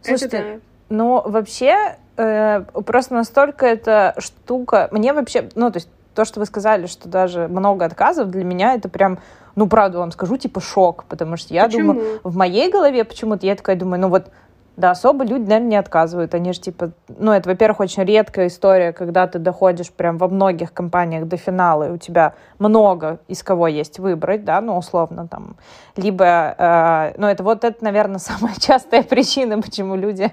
Слушайте, 0.02 0.38
это 0.38 0.48
да. 0.48 0.60
ну 0.90 1.22
вообще 1.26 1.98
э, 2.18 2.62
просто 2.86 3.14
настолько 3.14 3.66
эта 3.66 4.16
штука... 4.18 4.88
Мне 4.92 5.14
вообще, 5.14 5.50
ну 5.56 5.72
то 5.72 5.78
есть 5.78 5.90
то, 6.16 6.26
что 6.26 6.40
вы 6.40 6.46
сказали, 6.46 6.88
что 6.88 7.10
даже 7.10 7.48
много 7.48 7.86
отказов, 7.86 8.30
для 8.30 8.44
меня 8.44 8.74
это 8.74 8.90
прям, 8.90 9.20
ну 9.56 9.68
правда 9.68 10.00
вам 10.00 10.12
скажу, 10.12 10.38
типа 10.38 10.62
шок, 10.62 11.04
потому 11.06 11.38
что 11.38 11.54
я 11.54 11.66
Почему? 11.66 11.94
думаю, 11.94 12.20
в 12.24 12.36
моей 12.38 12.72
голове 12.72 13.04
почему-то 13.04 13.46
я 13.46 13.56
такая 13.56 13.76
думаю, 13.76 14.02
ну 14.02 14.10
вот 14.10 14.32
да, 14.78 14.92
особо 14.92 15.24
люди, 15.24 15.44
наверное, 15.44 15.70
не 15.70 15.76
отказывают. 15.78 16.34
Они 16.36 16.52
же 16.52 16.60
типа, 16.60 16.92
ну, 17.08 17.32
это, 17.32 17.48
во-первых, 17.48 17.80
очень 17.80 18.04
редкая 18.04 18.48
история, 18.48 18.92
когда 18.92 19.26
ты 19.26 19.40
доходишь 19.40 19.90
прям 19.90 20.18
во 20.18 20.28
многих 20.28 20.74
компаниях 20.74 21.28
до 21.28 21.38
финала, 21.38 21.88
и 21.88 21.92
у 21.92 21.98
тебя 21.98 22.34
много 22.60 23.20
из 23.30 23.42
кого 23.42 23.68
есть 23.68 24.00
выбрать, 24.00 24.44
да, 24.44 24.60
ну, 24.60 24.78
условно, 24.78 25.28
там, 25.28 25.56
либо, 25.96 26.56
э, 26.58 27.14
ну, 27.18 27.28
это 27.28 27.44
вот 27.44 27.64
это, 27.64 27.82
наверное, 27.84 28.20
самая 28.20 28.56
частая 28.60 29.04
причина, 29.04 29.62
почему 29.62 29.96
люди 29.96 30.32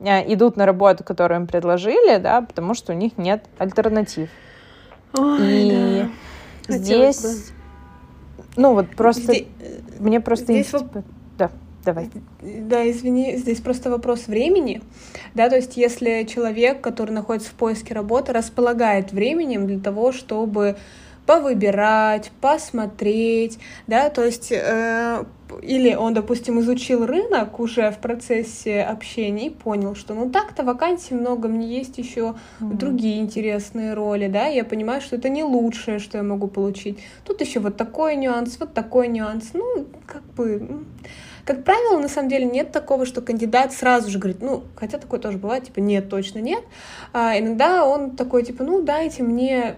э, 0.00 0.32
идут 0.32 0.56
на 0.56 0.66
работу, 0.66 1.04
которую 1.04 1.42
им 1.42 1.46
предложили, 1.46 2.16
да, 2.16 2.40
потому 2.40 2.74
что 2.74 2.92
у 2.92 2.96
них 2.96 3.16
нет 3.16 3.44
альтернатив. 3.58 4.28
Ой, 5.16 5.38
и 5.40 6.10
да. 6.66 6.74
здесь, 6.78 7.52
ну, 8.56 8.74
вот 8.74 8.90
просто, 8.96 9.22
здесь, 9.22 9.46
мне 10.00 10.20
просто... 10.20 10.46
Здесь 10.46 10.66
типа. 10.66 11.04
Давай. 11.84 12.10
Да, 12.40 12.90
извини, 12.90 13.36
здесь 13.36 13.60
просто 13.60 13.90
вопрос 13.90 14.26
времени. 14.26 14.80
Да, 15.34 15.48
то 15.50 15.56
есть 15.56 15.76
если 15.76 16.24
человек, 16.24 16.80
который 16.80 17.10
находится 17.10 17.50
в 17.50 17.54
поиске 17.54 17.94
работы, 17.94 18.32
располагает 18.32 19.12
временем 19.12 19.66
для 19.66 19.78
того, 19.78 20.12
чтобы 20.12 20.76
повыбирать, 21.26 22.32
посмотреть, 22.40 23.58
да, 23.86 24.10
то 24.10 24.24
есть 24.24 24.52
э, 24.52 25.24
или 25.62 25.94
он, 25.94 26.12
допустим, 26.14 26.60
изучил 26.60 27.06
рынок 27.06 27.60
уже 27.60 27.90
в 27.90 27.98
процессе 27.98 28.82
общения 28.82 29.46
и 29.46 29.50
понял, 29.50 29.94
что 29.94 30.14
ну 30.14 30.30
так-то 30.30 30.64
вакансий 30.64 31.14
много, 31.14 31.48
мне 31.48 31.78
есть 31.78 31.96
еще 31.98 32.34
mm-hmm. 32.60 32.76
другие 32.76 33.20
интересные 33.20 33.94
роли, 33.94 34.28
да, 34.28 34.46
я 34.46 34.64
понимаю, 34.64 35.00
что 35.00 35.16
это 35.16 35.28
не 35.28 35.44
лучшее, 35.44 35.98
что 35.98 36.18
я 36.18 36.24
могу 36.24 36.48
получить. 36.48 36.98
Тут 37.24 37.40
еще 37.40 37.60
вот 37.60 37.76
такой 37.76 38.16
нюанс, 38.16 38.58
вот 38.60 38.74
такой 38.74 39.08
нюанс, 39.08 39.50
ну, 39.54 39.86
как 40.06 40.22
бы... 40.34 40.84
Как 41.44 41.62
правило, 41.62 41.98
на 41.98 42.08
самом 42.08 42.30
деле 42.30 42.46
нет 42.46 42.72
такого, 42.72 43.04
что 43.04 43.20
кандидат 43.20 43.72
сразу 43.72 44.10
же 44.10 44.18
говорит, 44.18 44.40
ну, 44.40 44.64
хотя 44.76 44.98
такое 44.98 45.20
тоже 45.20 45.36
бывает, 45.36 45.64
типа, 45.64 45.80
нет, 45.80 46.08
точно 46.08 46.38
нет. 46.38 46.64
А 47.12 47.38
иногда 47.38 47.84
он 47.84 48.16
такой, 48.16 48.44
типа, 48.44 48.64
ну, 48.64 48.80
дайте 48.80 49.22
мне 49.22 49.76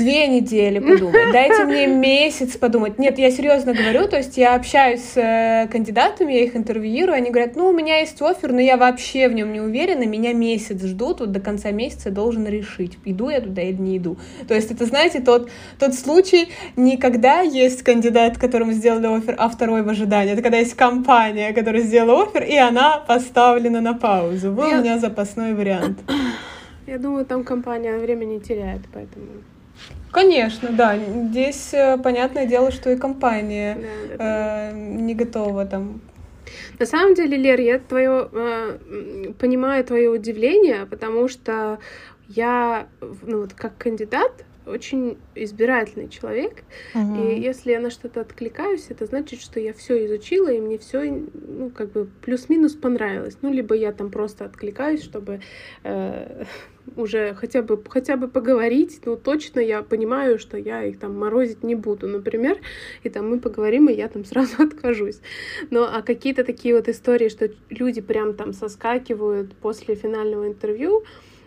две 0.00 0.26
недели 0.26 0.78
подумать, 0.78 1.32
дайте 1.32 1.64
мне 1.64 1.86
месяц 1.86 2.56
подумать. 2.56 2.98
Нет, 2.98 3.18
я 3.18 3.30
серьезно 3.30 3.74
говорю, 3.74 4.08
то 4.08 4.16
есть 4.16 4.36
я 4.38 4.54
общаюсь 4.54 5.02
с 5.02 5.16
э, 5.16 5.68
кандидатами, 5.70 6.32
я 6.32 6.44
их 6.44 6.56
интервьюирую, 6.56 7.14
они 7.14 7.30
говорят, 7.30 7.54
ну, 7.54 7.68
у 7.68 7.72
меня 7.72 7.98
есть 7.98 8.20
офер, 8.22 8.52
но 8.52 8.60
я 8.60 8.76
вообще 8.76 9.28
в 9.28 9.34
нем 9.34 9.52
не 9.52 9.60
уверена, 9.60 10.04
меня 10.06 10.32
месяц 10.32 10.82
ждут, 10.82 11.20
вот 11.20 11.32
до 11.32 11.40
конца 11.40 11.70
месяца 11.70 12.10
должен 12.10 12.46
решить, 12.46 12.98
иду 13.04 13.28
я 13.28 13.40
туда 13.40 13.62
или 13.62 13.76
не 13.76 13.98
иду. 13.98 14.16
То 14.48 14.54
есть 14.54 14.70
это, 14.70 14.86
знаете, 14.86 15.20
тот, 15.20 15.50
тот 15.78 15.94
случай, 15.94 16.48
не 16.76 16.96
когда 16.96 17.40
есть 17.40 17.82
кандидат, 17.82 18.38
которому 18.38 18.72
сделали 18.72 19.06
офер, 19.06 19.34
а 19.38 19.48
второй 19.50 19.82
в 19.82 19.88
ожидании, 19.88 20.32
это 20.32 20.42
когда 20.42 20.58
есть 20.58 20.74
компания, 20.74 21.52
которая 21.52 21.82
сделала 21.82 22.22
офер, 22.22 22.44
и 22.44 22.56
она 22.56 22.98
поставлена 22.98 23.82
на 23.82 23.92
паузу. 23.94 24.52
Был 24.52 24.68
я... 24.68 24.78
у 24.78 24.80
меня 24.80 24.98
запасной 24.98 25.54
вариант. 25.54 25.98
Я 26.86 26.98
думаю, 26.98 27.24
там 27.24 27.44
компания 27.44 27.96
время 27.98 28.24
не 28.24 28.40
теряет, 28.40 28.80
поэтому... 28.92 29.26
Конечно, 30.12 30.70
да. 30.70 30.96
Здесь 30.96 31.72
э, 31.72 31.96
понятное 31.98 32.46
дело, 32.46 32.70
что 32.70 32.90
и 32.90 32.96
компания 32.96 33.76
да, 33.76 34.16
да, 34.16 34.70
Э, 34.70 34.72
не 34.74 35.14
готова 35.14 35.66
там. 35.66 36.00
На 36.78 36.86
самом 36.86 37.14
деле, 37.14 37.36
Лер, 37.36 37.60
я 37.60 37.78
твое 37.78 38.28
э, 38.32 39.32
понимаю 39.38 39.84
твое 39.84 40.10
удивление, 40.10 40.86
потому 40.86 41.28
что 41.28 41.78
я, 42.28 42.86
ну 43.22 43.42
вот 43.42 43.52
как 43.54 43.76
кандидат, 43.76 44.44
очень 44.70 45.18
избирательный 45.34 46.08
человек, 46.08 46.62
угу. 46.94 47.22
и 47.22 47.40
если 47.40 47.72
я 47.72 47.80
на 47.80 47.90
что-то 47.90 48.20
откликаюсь, 48.20 48.86
это 48.88 49.06
значит, 49.06 49.40
что 49.40 49.60
я 49.60 49.72
все 49.72 50.06
изучила, 50.06 50.48
и 50.48 50.60
мне 50.60 50.78
все, 50.78 51.10
ну, 51.34 51.70
как 51.70 51.92
бы 51.92 52.08
плюс-минус 52.22 52.74
понравилось. 52.74 53.36
Ну, 53.42 53.52
либо 53.52 53.74
я 53.74 53.92
там 53.92 54.10
просто 54.10 54.44
откликаюсь, 54.44 55.02
чтобы 55.02 55.40
э, 55.84 56.44
уже 56.96 57.34
хотя 57.34 57.62
бы, 57.62 57.82
хотя 57.88 58.16
бы 58.16 58.28
поговорить, 58.28 59.00
но 59.04 59.16
точно 59.16 59.60
я 59.60 59.82
понимаю, 59.82 60.38
что 60.38 60.56
я 60.56 60.84
их 60.84 60.98
там 60.98 61.18
морозить 61.18 61.62
не 61.62 61.74
буду, 61.74 62.08
например, 62.08 62.58
и 63.02 63.08
там 63.08 63.28
мы 63.30 63.40
поговорим, 63.40 63.88
и 63.88 63.94
я 63.94 64.08
там 64.08 64.24
сразу 64.24 64.54
откажусь. 64.62 65.20
Но 65.70 65.84
а 65.84 66.02
какие-то 66.02 66.44
такие 66.44 66.74
вот 66.74 66.88
истории, 66.88 67.28
что 67.28 67.50
люди 67.68 68.00
прям 68.00 68.34
там 68.34 68.52
соскакивают 68.52 69.54
после 69.56 69.94
финального 69.94 70.46
интервью, 70.46 71.04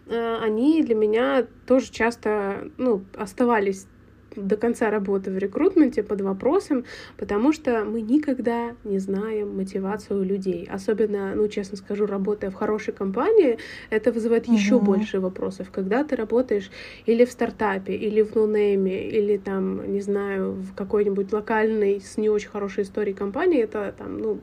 они 0.10 0.84
для 0.84 0.96
меня 0.96 1.46
тоже 1.66 1.92
часто, 1.92 2.70
ну, 2.78 3.04
оставались 3.16 3.88
до 4.36 4.58
конца 4.58 4.90
работы 4.90 5.32
в 5.32 5.38
рекрутменте 5.38 6.04
под 6.04 6.22
вопросом, 6.22 6.86
потому 7.18 7.52
что 7.54 7.84
мы 7.86 8.02
никогда 8.02 8.76
не 8.84 9.00
знаем 9.00 9.56
мотивацию 9.56 10.24
людей. 10.24 10.68
Особенно, 10.72 11.36
ну, 11.36 11.48
честно 11.48 11.78
скажу, 11.78 12.06
работая 12.06 12.50
в 12.50 12.56
хорошей 12.56 12.94
компании, 12.94 13.58
это 13.90 14.12
вызывает 14.12 14.48
угу. 14.48 14.56
еще 14.56 14.80
больше 14.80 15.20
вопросов. 15.20 15.72
Когда 15.72 16.04
ты 16.04 16.16
работаешь 16.16 16.72
или 17.06 17.26
в 17.26 17.32
стартапе, 17.32 17.94
или 17.94 18.22
в 18.22 18.36
нонейме, 18.36 19.10
или 19.10 19.38
там, 19.38 19.92
не 19.92 20.02
знаю, 20.02 20.54
в 20.54 20.74
какой-нибудь 20.74 21.32
локальной 21.32 22.02
с 22.02 22.18
не 22.18 22.30
очень 22.30 22.50
хорошей 22.50 22.84
историей 22.84 23.16
компании, 23.16 23.62
это 23.62 23.94
там, 23.98 24.18
ну, 24.18 24.40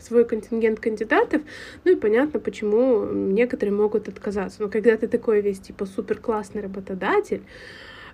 свой 0.00 0.24
контингент 0.24 0.80
кандидатов, 0.80 1.42
ну 1.84 1.92
и 1.92 1.96
понятно, 1.96 2.40
почему 2.40 3.04
некоторые 3.04 3.74
могут 3.74 4.08
отказаться. 4.08 4.62
Но 4.62 4.68
когда 4.68 4.96
ты 4.96 5.08
такой 5.08 5.40
весь, 5.40 5.60
типа, 5.60 5.86
супер 5.86 6.18
классный 6.18 6.62
работодатель, 6.62 7.42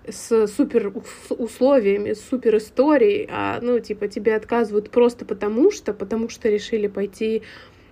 с 0.08 0.46
супер 0.46 0.92
условиями, 1.30 2.12
с 2.12 2.20
супер 2.20 2.56
историей, 2.56 3.28
а, 3.30 3.58
ну, 3.60 3.80
типа, 3.80 4.08
тебе 4.08 4.36
отказывают 4.36 4.90
просто 4.90 5.24
потому 5.24 5.70
что, 5.70 5.92
потому 5.92 6.28
что 6.28 6.48
решили 6.48 6.86
пойти 6.86 7.42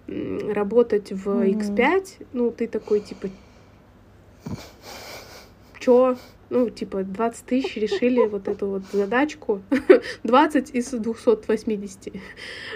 работать 0.07 1.13
в 1.13 1.29
X5, 1.29 2.27
ну, 2.33 2.51
ты 2.53 2.69
такой, 2.69 3.01
типа, 3.01 3.29
чё? 5.81 6.17
Ну, 6.55 6.71
типа, 6.71 7.03
20 7.03 7.47
тысяч 7.47 7.77
решили 7.77 8.27
вот 8.27 8.47
эту 8.47 8.69
вот 8.69 8.83
задачку. 8.93 9.61
20 10.23 10.71
из 10.75 10.91
280, 10.91 12.15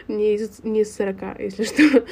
не 0.09 0.35
из, 0.35 0.65
не 0.65 0.81
из 0.81 0.97
40, 0.97 1.17
если 1.39 1.65
что. 1.65 2.05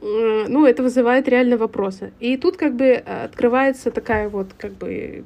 Ну, 0.00 0.66
это 0.66 0.82
вызывает 0.82 1.28
реально 1.28 1.56
вопросы. 1.56 2.12
И 2.18 2.36
тут 2.36 2.56
как 2.56 2.74
бы 2.74 2.92
открывается 2.94 3.90
такая 3.90 4.28
вот 4.28 4.48
как 4.58 4.72
бы 4.72 5.24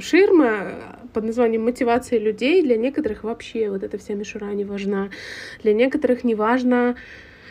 ширма 0.00 0.74
под 1.14 1.24
названием 1.24 1.64
мотивация 1.64 2.18
людей. 2.18 2.62
Для 2.62 2.76
некоторых 2.76 3.24
вообще 3.24 3.70
вот 3.70 3.82
эта 3.82 3.96
вся 3.96 4.14
мишура 4.14 4.52
не 4.52 4.64
важна. 4.64 5.08
Для 5.62 5.72
некоторых 5.72 6.22
не 6.22 6.34
важно, 6.34 6.96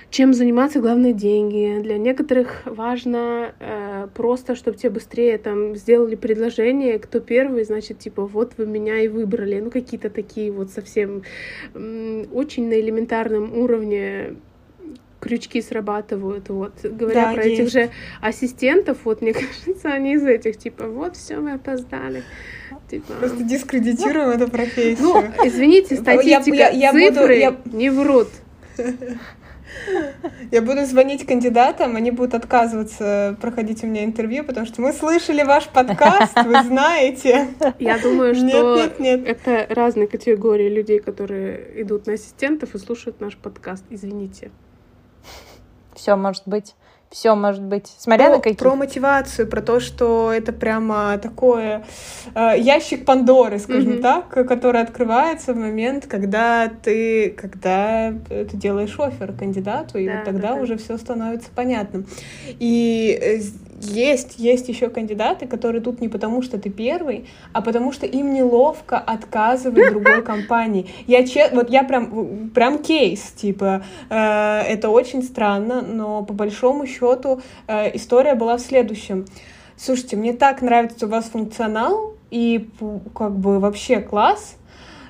чем 0.10 0.34
заниматься, 0.34 0.80
главное 0.80 1.14
деньги. 1.14 1.82
Для 1.82 1.98
некоторых 1.98 2.64
важно 2.66 3.54
э, 3.60 4.08
просто, 4.14 4.56
чтобы 4.56 4.78
тебе 4.78 4.90
быстрее 4.90 5.38
там 5.38 5.76
сделали 5.76 6.16
предложение, 6.16 6.98
кто 7.00 7.20
первый, 7.20 7.64
значит, 7.64 8.00
типа, 8.00 8.26
вот 8.26 8.54
вы 8.58 8.66
меня 8.66 9.00
и 9.00 9.08
выбрали. 9.08 9.60
Ну, 9.60 9.70
какие-то 9.70 10.10
такие 10.10 10.52
вот 10.52 10.72
совсем 10.72 11.24
э, 11.74 12.26
очень 12.32 12.68
на 12.68 12.80
элементарном 12.80 13.56
уровне 13.58 14.36
крючки 15.20 15.62
срабатывают, 15.62 16.50
вот, 16.50 16.74
говоря 16.84 17.26
да, 17.28 17.34
про 17.34 17.46
есть. 17.46 17.60
этих 17.60 17.72
же 17.74 17.90
ассистентов, 18.22 19.00
вот, 19.04 19.22
мне 19.22 19.34
кажется, 19.66 19.90
они 19.90 20.14
из 20.14 20.26
этих, 20.26 20.58
типа, 20.58 20.88
вот, 20.88 21.18
все, 21.18 21.38
мы 21.38 21.54
опоздали. 21.54 22.24
Типа... 22.90 23.14
Просто 23.20 23.44
дискредитируем 23.44 24.30
эту 24.30 24.50
профессию. 24.50 24.98
Ну, 25.02 25.24
извините, 25.46 25.98
статистика, 25.98 26.56
я, 26.56 26.70
я, 26.70 26.92
я 26.92 26.92
цифры 26.94 27.22
буду, 27.22 27.34
я... 27.34 27.56
не 27.66 27.90
врут. 27.92 28.30
Я 30.52 30.62
буду 30.62 30.86
звонить 30.86 31.26
кандидатам, 31.26 31.96
они 31.96 32.12
будут 32.12 32.34
отказываться 32.34 33.38
проходить 33.42 33.84
у 33.84 33.88
меня 33.88 34.04
интервью, 34.04 34.44
потому 34.44 34.66
что 34.66 34.82
мы 34.82 34.94
слышали 34.94 35.44
ваш 35.44 35.68
подкаст, 35.68 36.36
вы 36.44 36.64
знаете. 36.64 37.48
Я 37.80 38.00
думаю, 38.00 38.36
что 38.36 38.76
нет, 38.78 39.00
нет, 39.00 39.26
нет. 39.26 39.28
это 39.28 39.74
разные 39.74 40.08
категории 40.08 40.70
людей, 40.70 41.00
которые 41.00 41.82
идут 41.82 42.08
на 42.08 42.14
ассистентов 42.14 42.76
и 42.76 42.80
слушают 42.80 43.20
наш 43.20 43.38
подкаст. 43.38 43.84
Извините. 43.90 44.52
Все 45.96 46.16
может 46.16 46.44
быть 46.46 46.76
все 47.10 47.36
может 47.36 47.64
быть. 47.64 47.88
Смотря 47.98 48.28
про, 48.28 48.36
на 48.36 48.42
какие. 48.42 48.58
Про 48.58 48.76
мотивацию, 48.76 49.48
про 49.48 49.62
то, 49.62 49.80
что 49.80 50.32
это 50.32 50.54
прямо 50.54 51.18
такое 51.18 51.86
э, 52.36 52.54
ящик 52.58 53.06
Пандоры, 53.06 53.58
скажем 53.58 53.94
mm-hmm. 53.94 54.02
так, 54.02 54.30
который 54.30 54.82
открывается 54.82 55.54
в 55.54 55.58
момент, 55.58 56.06
когда 56.06 56.68
ты, 56.70 57.32
когда 57.32 58.14
ты 58.30 58.50
делаешь 58.54 58.96
офер 59.00 59.34
кандидату, 59.34 59.98
и 59.98 60.08
да, 60.08 60.16
вот 60.16 60.26
тогда 60.26 60.54
да, 60.54 60.62
уже 60.62 60.76
да. 60.76 60.84
все 60.84 60.98
становится 60.98 61.50
понятным. 61.56 62.06
И 62.60 63.18
э, 63.20 63.42
есть, 63.82 64.36
есть 64.38 64.70
еще 64.70 64.90
кандидаты, 64.90 65.48
которые 65.48 65.82
тут 65.82 66.02
не 66.02 66.10
потому, 66.10 66.42
что 66.42 66.58
ты 66.58 66.70
первый, 66.70 67.28
а 67.54 67.62
потому 67.62 67.92
что 67.92 68.06
им 68.06 68.34
неловко 68.34 68.98
отказывать 68.98 69.90
другой 69.92 70.22
компании. 70.22 70.88
Я 71.08 71.26
че, 71.26 71.50
вот 71.52 71.70
я 71.70 71.84
прям, 71.84 72.50
прям 72.50 72.80
кейс, 72.80 73.22
типа, 73.32 73.84
э, 74.10 74.62
это 74.62 74.90
очень 74.90 75.24
странно, 75.24 75.82
но 75.82 76.24
по 76.24 76.34
большому 76.34 76.86
счету 76.86 77.42
э, 77.68 77.96
история 77.96 78.36
была 78.36 78.58
в 78.58 78.62
следующем. 78.62 79.26
Слушайте, 79.78 80.18
мне 80.18 80.34
так 80.34 80.62
нравится 80.62 81.06
у 81.06 81.10
вас 81.10 81.26
функционал, 81.26 82.14
и 82.32 82.70
как 83.16 83.36
бы 83.38 83.60
вообще 83.60 84.02
класс, 84.02 84.58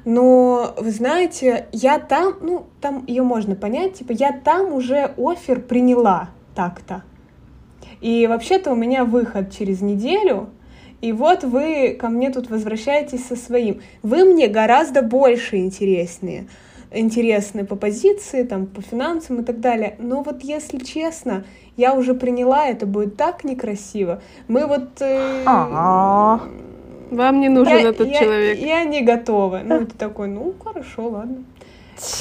но, 0.05 0.73
вы 0.77 0.91
знаете, 0.91 1.67
я 1.71 1.99
там, 1.99 2.36
ну, 2.41 2.65
там 2.82 3.03
ее 3.05 3.23
можно 3.23 3.55
понять, 3.55 3.95
типа, 3.95 4.13
я 4.13 4.32
там 4.32 4.73
уже 4.73 5.13
офер 5.17 5.60
приняла 5.60 6.29
так-то. 6.55 7.03
И 8.02 8.28
вообще-то 8.28 8.72
у 8.72 8.76
меня 8.76 9.06
выход 9.06 9.52
через 9.52 9.82
неделю, 9.82 10.50
и 11.02 11.12
вот 11.12 11.44
вы 11.44 11.98
ко 12.00 12.10
мне 12.10 12.30
тут 12.30 12.50
возвращаетесь 12.50 13.26
со 13.26 13.36
своим. 13.36 13.82
Вы 14.04 14.26
мне 14.26 14.48
гораздо 14.48 15.02
больше 15.02 15.58
интереснее 15.58 16.48
интересны 16.92 17.66
по 17.66 17.76
позиции, 17.76 18.44
там, 18.44 18.66
по 18.66 18.82
финансам 18.82 19.42
и 19.42 19.44
так 19.44 19.60
далее. 19.60 19.96
Но 20.00 20.24
вот 20.24 20.42
если 20.44 20.80
честно, 20.80 21.44
я 21.78 21.94
уже 21.94 22.14
приняла, 22.14 22.68
это 22.68 22.86
будет 22.86 23.16
так 23.16 23.44
некрасиво. 23.44 24.22
Мы 24.48 24.66
вот... 24.66 25.02
Э, 25.02 25.44
Вам 27.12 27.39
не 27.39 27.50
нужен 27.50 27.78
я, 27.78 27.89
этот 27.89 28.08
я, 28.08 28.20
человек. 28.20 28.60
Я 28.60 28.84
не 28.84 29.02
готова. 29.02 29.62
Ну, 29.64 29.86
ты 29.86 29.97
такой, 29.97 30.28
ну, 30.28 30.54
хорошо, 30.64 31.10
ладно. 31.10 31.43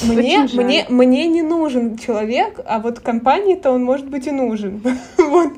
Мне, 0.03 0.47
мне, 0.53 0.85
мне 0.89 1.27
не 1.27 1.41
нужен 1.41 1.97
человек, 1.97 2.59
а 2.65 2.79
вот 2.79 2.99
компании-то 2.99 3.71
он 3.71 3.83
может 3.83 4.07
быть 4.07 4.27
и 4.27 4.31
нужен. 4.31 4.81
вот 5.17 5.53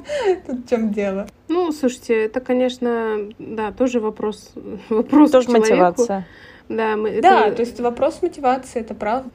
тут 0.46 0.66
в 0.66 0.70
чем 0.70 0.92
дело. 0.92 1.28
Ну, 1.48 1.72
слушайте, 1.72 2.26
это, 2.26 2.40
конечно, 2.40 3.18
да, 3.40 3.72
тоже 3.72 4.00
вопрос, 4.00 4.52
вопрос 4.90 5.32
тоже 5.32 5.50
мотивация. 5.52 6.28
Да, 6.70 6.96
мы, 6.96 7.22
да, 7.22 7.48
это... 7.48 7.58
то 7.58 7.62
есть 7.62 7.80
вопрос 7.80 8.22
мотивации, 8.22 8.80
это 8.80 8.94
правда. 8.94 9.30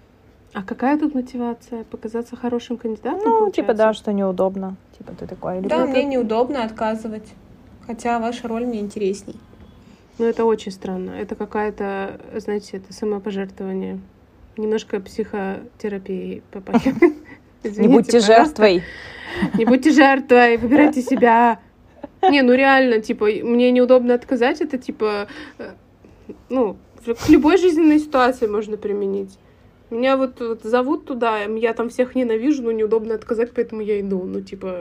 А 0.55 0.62
какая 0.62 0.99
тут 0.99 1.14
мотивация? 1.14 1.84
Показаться 1.84 2.34
хорошим 2.34 2.78
кандидатом? 2.78 3.18
Ну, 3.18 3.24
получается? 3.24 3.61
типа, 3.61 3.74
да, 3.74 3.93
что 3.93 4.12
неудобно. 4.12 4.76
Типа, 4.97 5.12
ты 5.12 5.26
такой... 5.26 5.61
Да, 5.61 5.84
мне 5.84 6.05
неудобно 6.05 6.64
отказывать. 6.64 7.28
Хотя 7.87 8.18
ваша 8.18 8.49
роль 8.49 8.64
мне 8.64 8.80
интересней. 8.80 9.37
Ну, 10.18 10.24
это 10.24 10.47
очень 10.47 10.72
странно. 10.72 11.11
Это 11.11 11.34
какая-то, 11.34 12.18
знаете, 12.37 12.78
это 12.78 12.95
самопожертвование. 12.95 14.01
Немножко 14.57 15.00
психотерапии 15.00 16.42
попахивает. 16.50 17.14
Не 17.64 17.88
будьте 17.88 18.20
жертвой. 18.20 18.82
Не 19.59 19.64
будьте 19.64 19.90
жертвой, 19.90 20.57
выбирайте 20.57 21.02
себя. 21.11 21.61
Не, 22.22 22.42
ну 22.42 22.54
реально, 22.54 23.00
типа, 23.00 23.26
мне 23.26 23.70
неудобно 23.70 24.14
отказать, 24.14 24.61
это 24.61 24.78
типа, 24.78 25.28
э, 25.59 25.72
ну, 26.48 26.76
к 27.04 27.28
любой 27.28 27.57
жизненной 27.59 27.98
ситуации 27.98 28.46
можно 28.46 28.76
применить. 28.76 29.38
Меня 29.90 30.16
вот, 30.16 30.40
вот 30.40 30.62
зовут 30.62 31.04
туда, 31.07 31.42
я 31.42 31.72
там 31.72 31.88
всех 31.90 32.14
ненавижу, 32.14 32.62
но 32.62 32.72
неудобно 32.72 33.14
отказать, 33.14 33.52
поэтому 33.54 33.82
я 33.82 34.00
иду. 34.00 34.24
Ну, 34.24 34.40
типа... 34.40 34.80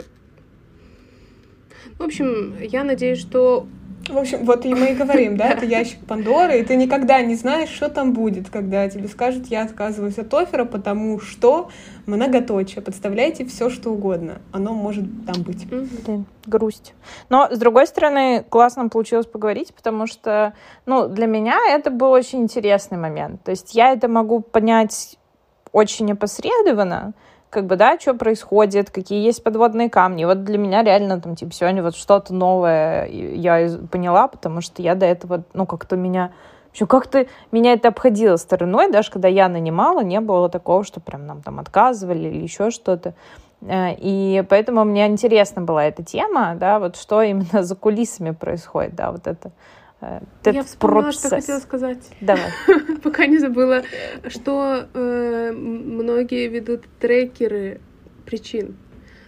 В 1.99 2.03
общем, 2.03 2.55
я 2.59 2.84
надеюсь, 2.84 3.19
что 3.19 3.67
в 4.10 4.18
общем, 4.18 4.45
вот 4.45 4.66
и 4.66 4.74
мы 4.74 4.91
и 4.91 4.93
говорим, 4.93 5.38
да, 5.38 5.49
это 5.49 5.66
ящик 5.66 5.99
Пандоры, 6.06 6.60
и 6.60 6.64
ты 6.64 6.76
никогда 6.76 7.22
не 7.22 7.36
знаешь, 7.36 7.70
что 7.70 7.89
там 7.89 8.14
будет, 8.14 8.49
когда 8.49 8.88
тебе 8.89 9.08
скажут, 9.08 9.47
я 9.47 9.64
отказываюсь 9.64 10.18
от 10.18 10.34
оффера, 10.34 10.66
потому 10.66 11.20
что 11.20 11.70
многоточие. 12.06 12.82
Подставляйте 12.82 13.45
все, 13.45 13.70
что 13.70 13.91
угодно. 13.91 14.41
Оно 14.51 14.74
может 14.74 15.06
там 15.26 15.43
быть. 15.43 15.68
Блин, 15.68 16.26
грусть. 16.45 16.93
Но, 17.30 17.47
с 17.49 17.58
другой 17.58 17.88
стороны, 17.88 18.45
классно 18.47 18.89
получилось 18.89 19.26
поговорить, 19.26 19.74
потому 19.74 20.08
что, 20.08 20.53
ну, 20.86 21.08
для 21.08 21.26
меня 21.26 21.60
это 21.70 21.89
был 21.89 22.12
очень 22.12 22.43
интересный 22.43 22.97
момент. 22.97 23.43
То 23.43 23.51
есть 23.51 23.74
я 23.76 23.91
это 23.91 24.08
могу 24.08 24.41
понять 24.41 25.18
очень 25.72 26.12
опосредованно, 26.12 27.14
как 27.56 27.68
бы, 27.68 27.78
да, 27.78 27.97
что 27.97 28.14
происходит, 28.16 28.91
какие 28.91 29.26
есть 29.26 29.41
подводные 29.41 29.89
камни. 29.89 30.26
Вот 30.26 30.43
для 30.43 30.58
меня 30.58 30.84
реально 30.84 31.22
там, 31.22 31.38
типа, 31.38 31.53
сегодня 31.53 31.82
вот 31.82 31.95
что-то 31.95 32.34
новое 32.34 33.08
я 33.08 33.70
поняла, 33.89 34.28
потому 34.28 34.60
что 34.60 34.82
я 34.82 34.93
до 34.93 35.06
этого, 35.06 35.45
ну, 35.53 35.66
как-то 35.66 35.95
меня 35.95 36.32
еще 36.74 36.86
как-то 36.86 37.28
меня 37.53 37.72
это 37.72 37.88
обходило 37.88 38.36
стороной, 38.36 38.91
даже 38.91 39.10
когда 39.10 39.30
я 39.30 39.47
нанимала, 39.47 40.01
не 40.01 40.20
было 40.20 40.49
такого, 40.49 40.84
что 40.84 40.99
прям 40.99 41.26
нам 41.26 41.41
там 41.41 41.62
отказывали 41.62 42.28
или 42.28 42.43
еще 42.43 42.72
что-то. 42.72 43.14
Э, 43.62 43.93
и 43.97 44.43
поэтому 44.49 44.84
мне 44.84 45.08
интересна 45.08 45.62
была 45.62 45.86
эта 45.86 46.03
тема, 46.03 46.56
да, 46.56 46.80
вот 46.80 46.97
что 46.97 47.22
именно 47.22 47.64
за 47.64 47.76
кулисами 47.78 48.32
происходит, 48.32 48.95
да, 48.95 49.14
вот 49.14 49.28
это 49.28 49.51
Э, 50.06 50.51
Я 50.51 50.64
вспомнила, 50.64 51.03
процесс. 51.03 51.20
что 51.20 51.36
хотела 51.36 51.60
сказать. 51.60 52.12
Давай. 52.22 52.51
Пока 53.03 53.26
не 53.26 53.38
забыла, 53.38 53.84
что 54.28 54.88
э, 54.93 55.51
многие 55.51 56.47
ведут 56.47 56.84
трекеры 56.99 57.82
причин. 58.26 58.76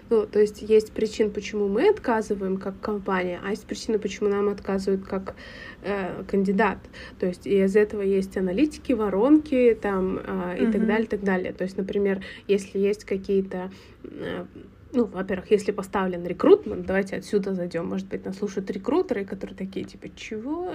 Ну, 0.09 0.25
то 0.25 0.39
есть 0.39 0.61
есть 0.61 0.93
причин, 0.93 1.31
почему 1.31 1.67
мы 1.67 1.89
отказываем 1.89 2.57
как 2.57 2.79
компания, 2.79 3.41
а 3.43 3.49
есть 3.49 3.65
причины, 3.65 3.99
почему 3.99 4.29
нам 4.29 4.47
отказывают 4.47 5.05
как 5.05 5.35
э, 5.81 6.23
кандидат. 6.23 6.77
То 7.19 7.25
есть 7.25 7.45
и 7.45 7.61
из 7.61 7.75
этого 7.75 8.01
есть 8.01 8.37
аналитики, 8.37 8.93
воронки 8.93 9.77
там 9.81 10.17
э, 10.17 10.57
и 10.59 10.61
mm-hmm. 10.61 10.71
так 10.71 10.87
далее, 10.87 11.07
так 11.07 11.23
далее. 11.23 11.53
То 11.53 11.65
есть, 11.65 11.77
например, 11.77 12.23
если 12.47 12.79
есть 12.79 13.03
какие-то 13.03 13.69
э, 14.03 14.45
ну, 14.97 15.05
во-первых, 15.05 15.51
если 15.51 15.71
поставлен 15.71 16.25
рекрутмент, 16.25 16.87
давайте 16.87 17.17
отсюда 17.17 17.53
зайдем, 17.53 17.85
может 17.87 18.07
быть, 18.07 18.25
нас 18.25 18.37
слушают 18.37 18.71
рекрутеры, 18.71 19.25
которые 19.25 19.55
такие, 19.55 19.85
типа, 19.85 20.07
чего? 20.15 20.73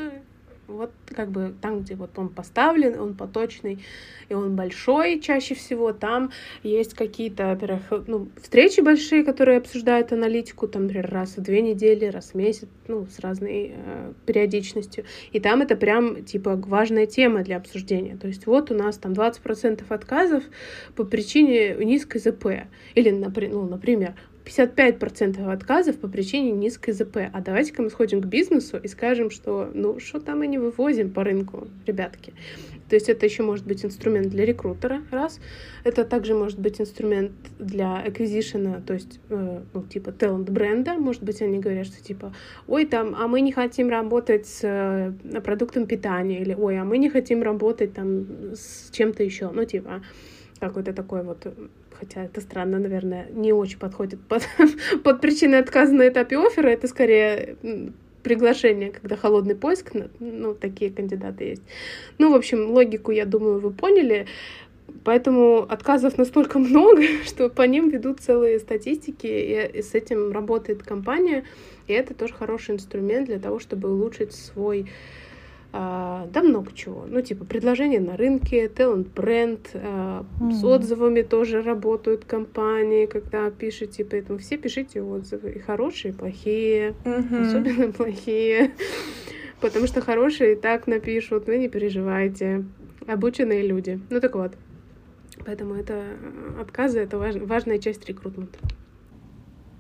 Вот 0.69 0.91
как 1.07 1.31
бы 1.31 1.55
там, 1.61 1.81
где 1.81 1.95
вот 1.95 2.19
он 2.19 2.29
поставлен, 2.29 2.99
он 2.99 3.15
поточный, 3.15 3.85
и 4.29 4.35
он 4.35 4.57
большой 4.57 5.21
чаще 5.21 5.55
всего, 5.55 5.93
там 5.93 6.31
есть 6.63 6.95
какие-то, 6.95 7.49
во-первых, 7.49 8.07
ну, 8.07 8.29
встречи 8.41 8.81
большие, 8.81 9.25
которые 9.25 9.59
обсуждают 9.59 10.13
аналитику, 10.13 10.69
там, 10.69 10.85
например, 10.85 11.11
раз 11.11 11.37
в 11.37 11.43
две 11.43 11.61
недели, 11.63 12.07
раз 12.07 12.31
в 12.31 12.35
месяц, 12.35 12.69
ну, 12.89 13.07
с 13.07 13.19
разной 13.19 13.73
э, 13.75 14.13
периодичностью. 14.25 15.05
И 15.33 15.41
там 15.41 15.63
это 15.63 15.77
прям, 15.77 16.25
типа, 16.25 16.57
важная 16.57 17.07
тема 17.07 17.43
для 17.43 17.57
обсуждения. 17.57 18.17
То 18.17 18.29
есть 18.29 18.47
вот 18.47 18.71
у 18.71 18.75
нас 18.75 18.97
там 18.99 19.13
20% 19.13 19.83
отказов 19.89 20.45
по 20.95 21.05
причине 21.05 21.75
низкой 21.75 22.19
ЗП. 22.19 22.47
Или, 22.95 23.11
ну, 23.11 23.67
например, 23.67 24.15
55% 24.45 25.53
отказов 25.53 25.99
по 25.99 26.09
причине 26.09 26.53
низкой 26.53 26.93
ЗП. 26.93 27.19
А 27.33 27.41
давайте-ка 27.41 27.83
мы 27.83 27.91
сходим 27.91 28.21
к 28.21 28.27
бизнесу 28.27 28.79
и 28.79 28.89
скажем, 28.89 29.31
что 29.31 29.71
ну 29.73 30.01
что 30.01 30.21
там 30.21 30.41
мы 30.41 30.47
не 30.47 30.59
вывозим 30.59 31.11
по 31.11 31.25
рынку, 31.25 31.69
ребятки. 31.87 32.35
То 32.93 32.97
есть 32.97 33.09
это 33.09 33.25
еще 33.25 33.43
может 33.43 33.67
быть 33.67 33.87
инструмент 33.87 34.29
для 34.29 34.45
рекрутера, 34.45 35.01
раз. 35.11 35.41
Это 35.83 36.05
также 36.05 36.35
может 36.35 36.59
быть 36.59 36.79
инструмент 36.79 37.33
для 37.59 38.05
acquisition, 38.07 38.83
то 38.83 38.93
есть, 38.93 39.19
э, 39.31 39.63
ну, 39.73 39.83
типа, 39.85 40.11
talent 40.11 40.51
бренда. 40.51 40.93
Может 40.99 41.23
быть, 41.23 41.41
они 41.41 41.59
говорят, 41.59 41.87
что 41.87 42.05
типа, 42.05 42.35
ой, 42.67 42.85
там, 42.85 43.17
а 43.19 43.29
мы 43.29 43.41
не 43.41 43.51
хотим 43.51 43.89
работать 43.89 44.47
с 44.47 44.61
э, 44.63 45.41
продуктом 45.41 45.87
питания, 45.87 46.43
или, 46.43 46.53
ой, 46.53 46.79
а 46.79 46.85
мы 46.85 46.99
не 46.99 47.09
хотим 47.09 47.43
работать 47.43 47.95
там 47.95 48.27
с 48.55 48.91
чем-то 48.91 49.23
еще. 49.23 49.49
Ну, 49.49 49.65
типа, 49.65 50.03
какой-то 50.61 50.93
такой 50.93 51.23
вот 51.23 51.47
хотя 52.03 52.25
это 52.25 52.41
странно, 52.41 52.81
наверное, 52.81 53.29
не 53.31 53.53
очень 53.53 53.79
подходит 53.79 54.21
под, 54.27 54.43
под 55.05 55.21
причиной 55.21 55.61
отказа 55.61 55.95
на 55.95 56.09
этапе 56.09 56.37
оффера, 56.37 56.69
это 56.69 56.89
скорее 56.89 57.57
приглашение, 58.25 58.91
когда 58.91 59.17
холодный 59.17 59.55
поиск, 59.55 59.93
ну, 60.19 60.55
такие 60.55 60.91
кандидаты 60.91 61.45
есть. 61.45 61.63
Ну, 62.19 62.33
в 62.33 62.35
общем, 62.35 62.73
логику, 62.73 63.13
я 63.13 63.25
думаю, 63.25 63.61
вы 63.61 63.71
поняли. 63.71 64.27
Поэтому 65.05 65.59
отказов 65.69 66.19
настолько 66.19 66.59
много, 66.59 67.03
что 67.25 67.49
по 67.49 67.63
ним 67.63 67.89
ведут 67.89 68.19
целые 68.19 68.59
статистики, 68.59 69.27
и, 69.27 69.81
с 69.81 69.95
этим 69.95 70.33
работает 70.33 70.83
компания. 70.83 71.45
И 71.87 71.93
это 71.93 72.15
тоже 72.15 72.35
хороший 72.35 72.75
инструмент 72.75 73.27
для 73.27 73.39
того, 73.39 73.61
чтобы 73.61 73.93
улучшить 73.93 74.33
свой 74.33 74.87
да 75.73 76.43
много 76.43 76.71
чего. 76.75 77.07
Ну, 77.09 77.23
типа, 77.23 77.45
предложения 77.47 78.01
на 78.01 78.17
рынке, 78.17 78.69
талант 78.69 79.09
бренд, 79.09 79.71
а, 79.75 80.25
mm. 80.41 80.53
с 80.53 80.65
отзывами 80.65 81.23
тоже 81.23 81.63
работают 81.63 82.27
компании, 82.27 83.07
когда 83.07 83.51
пишете, 83.51 84.05
поэтому 84.05 84.39
все 84.39 84.59
пишите 84.59 85.01
отзывы, 85.01 85.51
и 85.53 85.59
хорошие, 85.59 86.13
и 86.13 86.17
плохие, 86.17 86.95
mm-hmm. 87.05 87.47
особенно 87.47 87.93
плохие, 87.93 88.73
потому 89.61 89.87
что 89.87 90.03
хорошие 90.03 90.53
и 90.53 90.57
так 90.57 90.87
напишут, 90.87 91.47
вы 91.47 91.57
не 91.57 91.69
переживайте, 91.69 92.65
обученные 93.07 93.67
люди. 93.67 93.99
Ну, 94.11 94.21
так 94.21 94.35
вот. 94.35 94.53
Поэтому 95.45 95.75
это 95.75 96.05
отказы— 96.61 97.01
это 97.01 97.17
важ, 97.19 97.37
важная 97.37 97.79
часть 97.79 98.07
рекрутмента. 98.07 98.59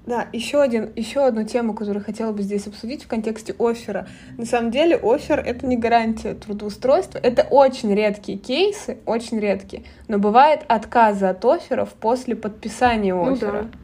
Да, 0.07 0.27
еще, 0.33 0.61
один, 0.61 0.91
еще 0.97 1.25
одну 1.25 1.45
тему, 1.45 1.75
которую 1.75 2.05
хотела 2.05 2.33
бы 2.33 2.43
здесь 2.43 2.67
обсудить 2.67 3.05
в 3.05 3.09
контексте 3.09 3.55
оффера. 3.59 4.09
На 4.37 4.45
самом 4.45 4.73
деле 4.73 4.97
оффер— 4.97 5.39
это 5.47 5.65
не 5.67 5.77
гарантия 5.77 6.35
трудоустройства. 6.35 7.19
Это 7.19 7.43
очень 7.43 7.95
редкие 7.95 8.37
кейсы, 8.37 8.99
очень 9.07 9.39
редкие. 9.39 9.85
Но 10.09 10.19
бывает 10.19 10.65
отказы 10.67 11.27
от 11.27 11.45
офферов 11.45 11.91
после 11.91 12.35
подписания 12.35 13.15
оффера. 13.15 13.63
Ну, 13.63 13.69
да. 13.69 13.79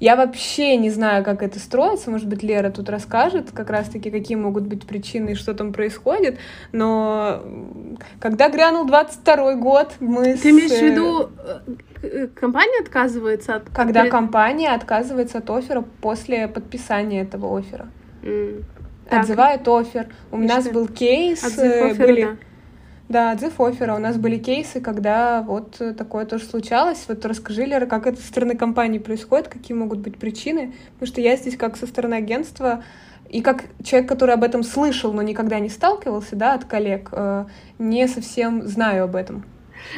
Я 0.00 0.16
вообще 0.16 0.76
не 0.78 0.88
знаю, 0.88 1.22
как 1.22 1.42
это 1.42 1.58
строится. 1.58 2.10
Может 2.10 2.26
быть, 2.26 2.42
Лера 2.42 2.70
тут 2.70 2.88
расскажет 2.88 3.50
как 3.52 3.68
раз-таки, 3.68 4.10
какие 4.10 4.36
могут 4.36 4.64
быть 4.64 4.86
причины 4.86 5.30
и 5.30 5.34
что 5.34 5.52
там 5.52 5.74
происходит. 5.74 6.38
Но 6.72 7.42
когда 8.18 8.48
грянул 8.48 8.86
22 8.86 9.54
год, 9.56 9.92
мы 10.00 10.24
Ты 10.24 10.38
с... 10.38 10.46
имеешь 10.46 10.70
в 10.70 10.82
виду, 10.82 11.30
э, 12.02 12.28
компания 12.28 12.80
отказывается 12.80 13.56
от... 13.56 13.68
Когда 13.68 14.08
компания 14.08 14.70
отказывается 14.70 15.38
от 15.38 15.50
оффера 15.50 15.84
после 16.00 16.48
подписания 16.48 17.20
этого 17.20 17.58
оффера. 17.58 17.88
Mm. 18.22 18.64
Отзывает 19.10 19.68
офер. 19.68 20.08
У 20.32 20.40
и 20.40 20.46
нас 20.46 20.66
был 20.66 20.88
кейс. 20.88 21.44
Отзыв 21.44 21.92
оффера, 21.92 22.06
были... 22.06 22.24
да 22.24 22.36
да, 23.10 23.32
отзыв 23.32 23.60
оффера. 23.60 23.94
У 23.94 23.98
нас 23.98 24.16
были 24.16 24.38
кейсы, 24.38 24.80
когда 24.80 25.42
вот 25.42 25.82
такое 25.98 26.24
тоже 26.24 26.44
случалось. 26.44 27.04
Вот 27.08 27.26
расскажи, 27.26 27.64
Лера, 27.64 27.86
как 27.86 28.06
это 28.06 28.20
со 28.20 28.28
стороны 28.28 28.56
компании 28.56 28.98
происходит, 28.98 29.48
какие 29.48 29.76
могут 29.76 29.98
быть 29.98 30.16
причины. 30.16 30.74
Потому 30.94 31.08
что 31.08 31.20
я 31.20 31.36
здесь 31.36 31.56
как 31.56 31.76
со 31.76 31.88
стороны 31.88 32.14
агентства 32.14 32.84
и 33.28 33.42
как 33.42 33.64
человек, 33.82 34.08
который 34.08 34.34
об 34.34 34.44
этом 34.44 34.62
слышал, 34.62 35.12
но 35.12 35.22
никогда 35.22 35.58
не 35.58 35.68
сталкивался, 35.68 36.36
да, 36.36 36.54
от 36.54 36.64
коллег, 36.64 37.08
э, 37.10 37.46
не 37.80 38.06
совсем 38.06 38.66
знаю 38.66 39.04
об 39.04 39.16
этом. 39.16 39.44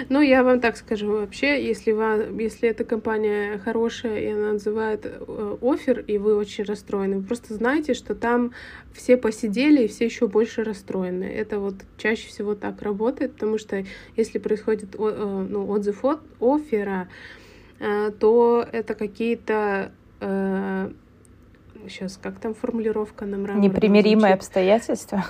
Ну, 0.09 0.20
я 0.20 0.43
вам 0.43 0.61
так 0.61 0.76
скажу, 0.76 1.12
вообще, 1.12 1.64
если, 1.64 1.93
вам, 1.93 2.38
если 2.38 2.68
эта 2.68 2.84
компания 2.84 3.59
хорошая, 3.59 4.18
и 4.20 4.26
она 4.28 4.53
называет 4.53 5.01
э, 5.05 5.57
офер, 5.61 6.01
и 6.01 6.18
вы 6.18 6.36
очень 6.36 6.64
расстроены, 6.64 7.18
вы 7.18 7.22
просто 7.24 7.55
знаете, 7.55 7.95
что 7.95 8.14
там 8.14 8.53
все 8.93 9.16
посидели 9.16 9.84
и 9.84 9.88
все 9.88 10.05
еще 10.05 10.28
больше 10.28 10.64
расстроены. 10.64 11.24
Это 11.24 11.59
вот 11.59 11.74
чаще 11.97 12.28
всего 12.28 12.55
так 12.55 12.82
работает, 12.82 13.34
потому 13.34 13.59
что 13.59 13.84
если 14.16 14.38
происходит 14.38 14.95
э, 14.95 15.47
ну, 15.51 15.68
отзыв 15.68 16.05
от 16.05 16.20
оффера, 16.40 17.09
э, 17.78 18.11
то 18.18 18.66
это 18.72 18.95
какие-то 18.95 19.93
сейчас 21.88 22.16
как 22.22 22.38
там 22.38 22.55
формулировка 22.55 23.26
на 23.26 23.38
мраморном 23.38 23.61
Непримиримые 23.61 24.34
обстоятельства. 24.34 25.24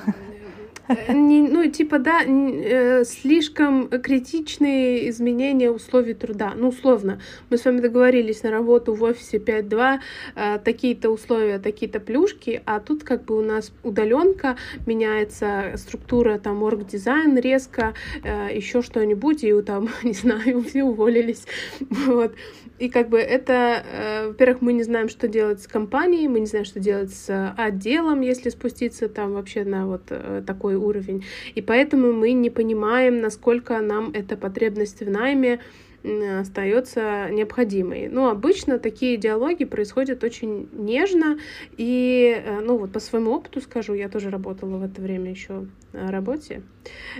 Э, 0.93 1.13
не, 1.13 1.41
ну, 1.43 1.71
типа, 1.71 1.99
да, 1.99 2.23
э, 2.25 3.05
слишком 3.05 3.89
критичные 3.89 5.09
изменения 5.11 5.71
условий 5.71 6.15
труда. 6.15 6.53
Ну, 6.57 6.69
условно, 6.69 7.21
мы 7.51 7.59
с 7.59 7.65
вами 7.65 7.81
договорились 7.81 8.43
на 8.43 8.51
работу 8.51 8.95
в 8.95 9.03
офисе 9.03 9.39
5-2, 9.39 10.01
э, 10.35 10.59
такие-то 10.59 11.11
условия, 11.11 11.59
такие-то 11.59 12.01
плюшки, 12.01 12.63
а 12.67 12.81
тут 12.81 13.05
как 13.05 13.25
бы 13.25 13.39
у 13.39 13.43
нас 13.43 13.73
удаленка, 13.83 14.57
меняется 14.87 15.75
структура, 15.77 16.39
там, 16.39 16.63
орг-дизайн 16.63 17.39
резко, 17.39 17.95
еще 18.25 18.83
что-нибудь, 18.83 19.45
и 19.45 19.63
там, 19.63 19.89
не 20.03 20.13
знаю, 20.13 20.63
все 20.63 20.85
уволились. 20.85 21.47
Вот. 22.07 22.35
И 22.79 22.89
как 22.89 23.09
бы 23.09 23.19
это, 23.19 23.85
э, 23.85 24.27
во-первых, 24.29 24.61
мы 24.61 24.73
не 24.73 24.83
знаем, 24.83 25.09
что 25.09 25.29
делать 25.29 25.63
с 25.63 25.67
компанией, 25.67 26.29
мы 26.29 26.41
не 26.41 26.47
знаем, 26.47 26.65
что 26.65 26.81
делать 26.81 27.13
с 27.13 27.55
отделом, 27.57 28.23
если 28.23 28.51
спуститься 28.51 29.09
там 29.09 29.35
вообще 29.35 29.65
на 29.65 29.87
вот 29.87 30.03
э, 30.11 30.43
такой 30.47 30.75
уровень. 30.75 31.25
И 31.55 31.63
поэтому 31.63 32.13
мы 32.13 32.33
не 32.33 32.51
понимаем, 32.51 33.21
насколько 33.21 33.81
нам 33.81 34.11
эта 34.13 34.37
потребность 34.37 35.01
в 35.01 35.11
найме 35.11 35.61
остается 36.05 37.29
необходимой. 37.31 38.09
Но 38.09 38.29
обычно 38.29 38.79
такие 38.79 39.17
диалоги 39.17 39.65
происходят 39.65 40.25
очень 40.25 40.69
нежно, 40.73 41.39
и, 41.77 42.43
э, 42.45 42.61
ну 42.61 42.77
вот 42.79 42.93
по 42.93 43.01
своему 43.01 43.33
опыту 43.33 43.61
скажу, 43.61 43.95
я 43.95 44.09
тоже 44.09 44.31
работала 44.31 44.79
в 44.79 44.85
это 44.85 45.01
время 45.01 45.31
еще 45.31 45.67
на 45.93 46.11
работе, 46.11 46.63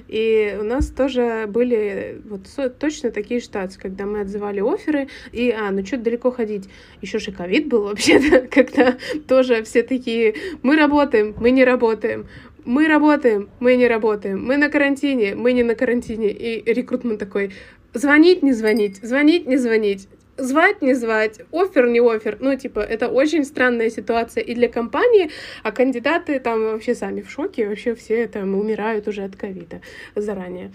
и 0.09 0.57
у 0.59 0.65
нас 0.65 0.89
тоже 0.89 1.47
были 1.47 2.21
вот 2.25 2.43
точно 2.79 3.11
такие 3.11 3.41
ситуации, 3.41 3.79
когда 3.79 4.07
мы 4.07 4.21
отзывали 4.21 4.61
оферы, 4.61 5.09
и, 5.31 5.51
а, 5.51 5.71
ну 5.71 5.85
что 5.85 5.99
далеко 5.99 6.31
ходить, 6.31 6.69
еще 7.01 7.19
же 7.19 7.33
ковид 7.33 7.69
был 7.69 7.83
вообще-то, 7.89 8.49
когда 8.49 8.97
тоже 9.29 9.63
все 9.63 9.83
такие, 9.83 10.35
мы 10.63 10.77
работаем, 10.77 11.35
мы 11.39 11.51
не 11.51 11.65
работаем, 11.65 12.27
мы 12.65 12.87
работаем, 12.87 13.49
мы 13.61 13.77
не 13.77 13.89
работаем, 13.89 14.45
мы 14.45 14.57
на 14.57 14.69
карантине, 14.69 15.35
мы 15.35 15.53
не 15.53 15.63
на 15.63 15.75
карантине. 15.75 16.31
И 16.31 16.63
рекрутмент 16.73 17.19
такой, 17.19 17.53
звонить, 17.95 18.43
не 18.43 18.53
звонить, 18.53 19.01
звонить, 19.03 19.47
не 19.47 19.59
звонить 19.59 20.09
звать, 20.37 20.83
не 20.83 20.95
звать, 20.95 21.41
офер, 21.53 21.89
не 21.89 22.01
офер. 22.01 22.39
Ну, 22.41 22.57
типа, 22.57 22.81
это 22.81 23.09
очень 23.09 23.45
странная 23.45 23.91
ситуация 23.91 24.43
и 24.43 24.55
для 24.55 24.69
компании, 24.69 25.31
а 25.63 25.73
кандидаты 25.73 26.41
там 26.41 26.63
вообще 26.63 26.95
сами 26.95 27.21
в 27.21 27.31
шоке, 27.31 27.69
вообще 27.69 27.95
все 27.95 28.27
там 28.27 28.55
умирают 28.55 29.09
уже 29.09 29.23
от 29.25 29.37
ковида 29.37 29.81
заранее. 30.15 30.73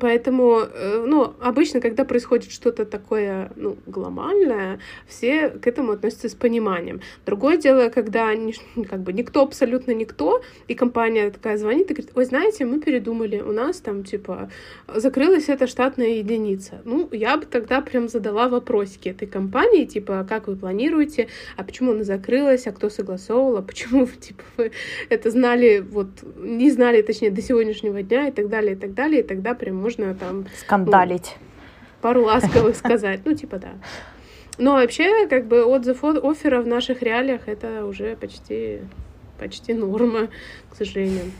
Поэтому, 0.00 0.60
э, 0.60 1.04
ну, 1.06 1.34
обычно, 1.40 1.80
когда 1.80 2.04
происходит 2.04 2.52
что-то 2.52 2.84
такое, 2.84 3.50
ну, 3.56 3.76
глобальное, 3.86 4.78
все 5.06 5.48
к 5.48 5.66
этому 5.66 5.92
относятся 5.92 6.28
с 6.28 6.34
пониманием. 6.34 7.00
Другое 7.26 7.56
дело, 7.56 7.88
когда 7.88 8.30
как 8.88 9.00
бы 9.00 9.12
никто, 9.12 9.42
абсолютно 9.42 9.92
никто, 9.92 10.42
и 10.68 10.74
компания 10.74 11.30
такая 11.30 11.56
звонит 11.56 11.90
и 11.90 11.94
говорит, 11.94 12.12
ой, 12.14 12.24
знаете, 12.24 12.64
мы 12.64 12.80
передумали, 12.80 13.40
у 13.40 13.52
нас 13.52 13.80
там, 13.80 14.04
типа, 14.04 14.50
закрылась 14.86 15.48
эта 15.48 15.66
штатная 15.66 16.18
единица. 16.18 16.80
Ну, 16.84 17.08
я 17.12 17.36
бы 17.36 17.46
тогда 17.46 17.80
прям 17.80 18.08
задала 18.08 18.48
вопросики 18.48 18.99
этой 19.08 19.26
компании, 19.26 19.84
типа, 19.84 20.26
как 20.28 20.46
вы 20.48 20.56
планируете, 20.56 21.28
а 21.56 21.64
почему 21.64 21.92
она 21.92 22.04
закрылась, 22.04 22.66
а 22.66 22.72
кто 22.72 22.90
согласовывал, 22.90 23.58
а 23.58 23.62
почему, 23.62 24.06
типа, 24.06 24.42
вы 24.56 24.72
это 25.08 25.30
знали, 25.30 25.80
вот, 25.80 26.08
не 26.36 26.70
знали, 26.70 27.02
точнее, 27.02 27.30
до 27.30 27.42
сегодняшнего 27.42 28.02
дня 28.02 28.28
и 28.28 28.30
так 28.30 28.48
далее, 28.48 28.74
и 28.74 28.76
так 28.76 28.94
далее, 28.94 29.22
и 29.22 29.26
тогда 29.26 29.54
прям 29.54 29.76
можно 29.76 30.14
там... 30.14 30.46
Скандалить. 30.58 31.36
Ну, 31.40 31.46
пару 32.02 32.24
ласковых 32.24 32.76
сказать, 32.76 33.20
ну, 33.24 33.34
типа, 33.34 33.58
да. 33.58 33.72
Но 34.58 34.72
вообще, 34.72 35.26
как 35.26 35.46
бы, 35.46 35.64
отзыв 35.64 36.04
от 36.04 36.22
оффера 36.22 36.60
в 36.60 36.66
наших 36.66 37.02
реалиях 37.02 37.48
это 37.48 37.86
уже 37.86 38.16
почти, 38.16 38.80
почти 39.38 39.72
норма, 39.72 40.28
к 40.70 40.76
сожалению. 40.76 41.32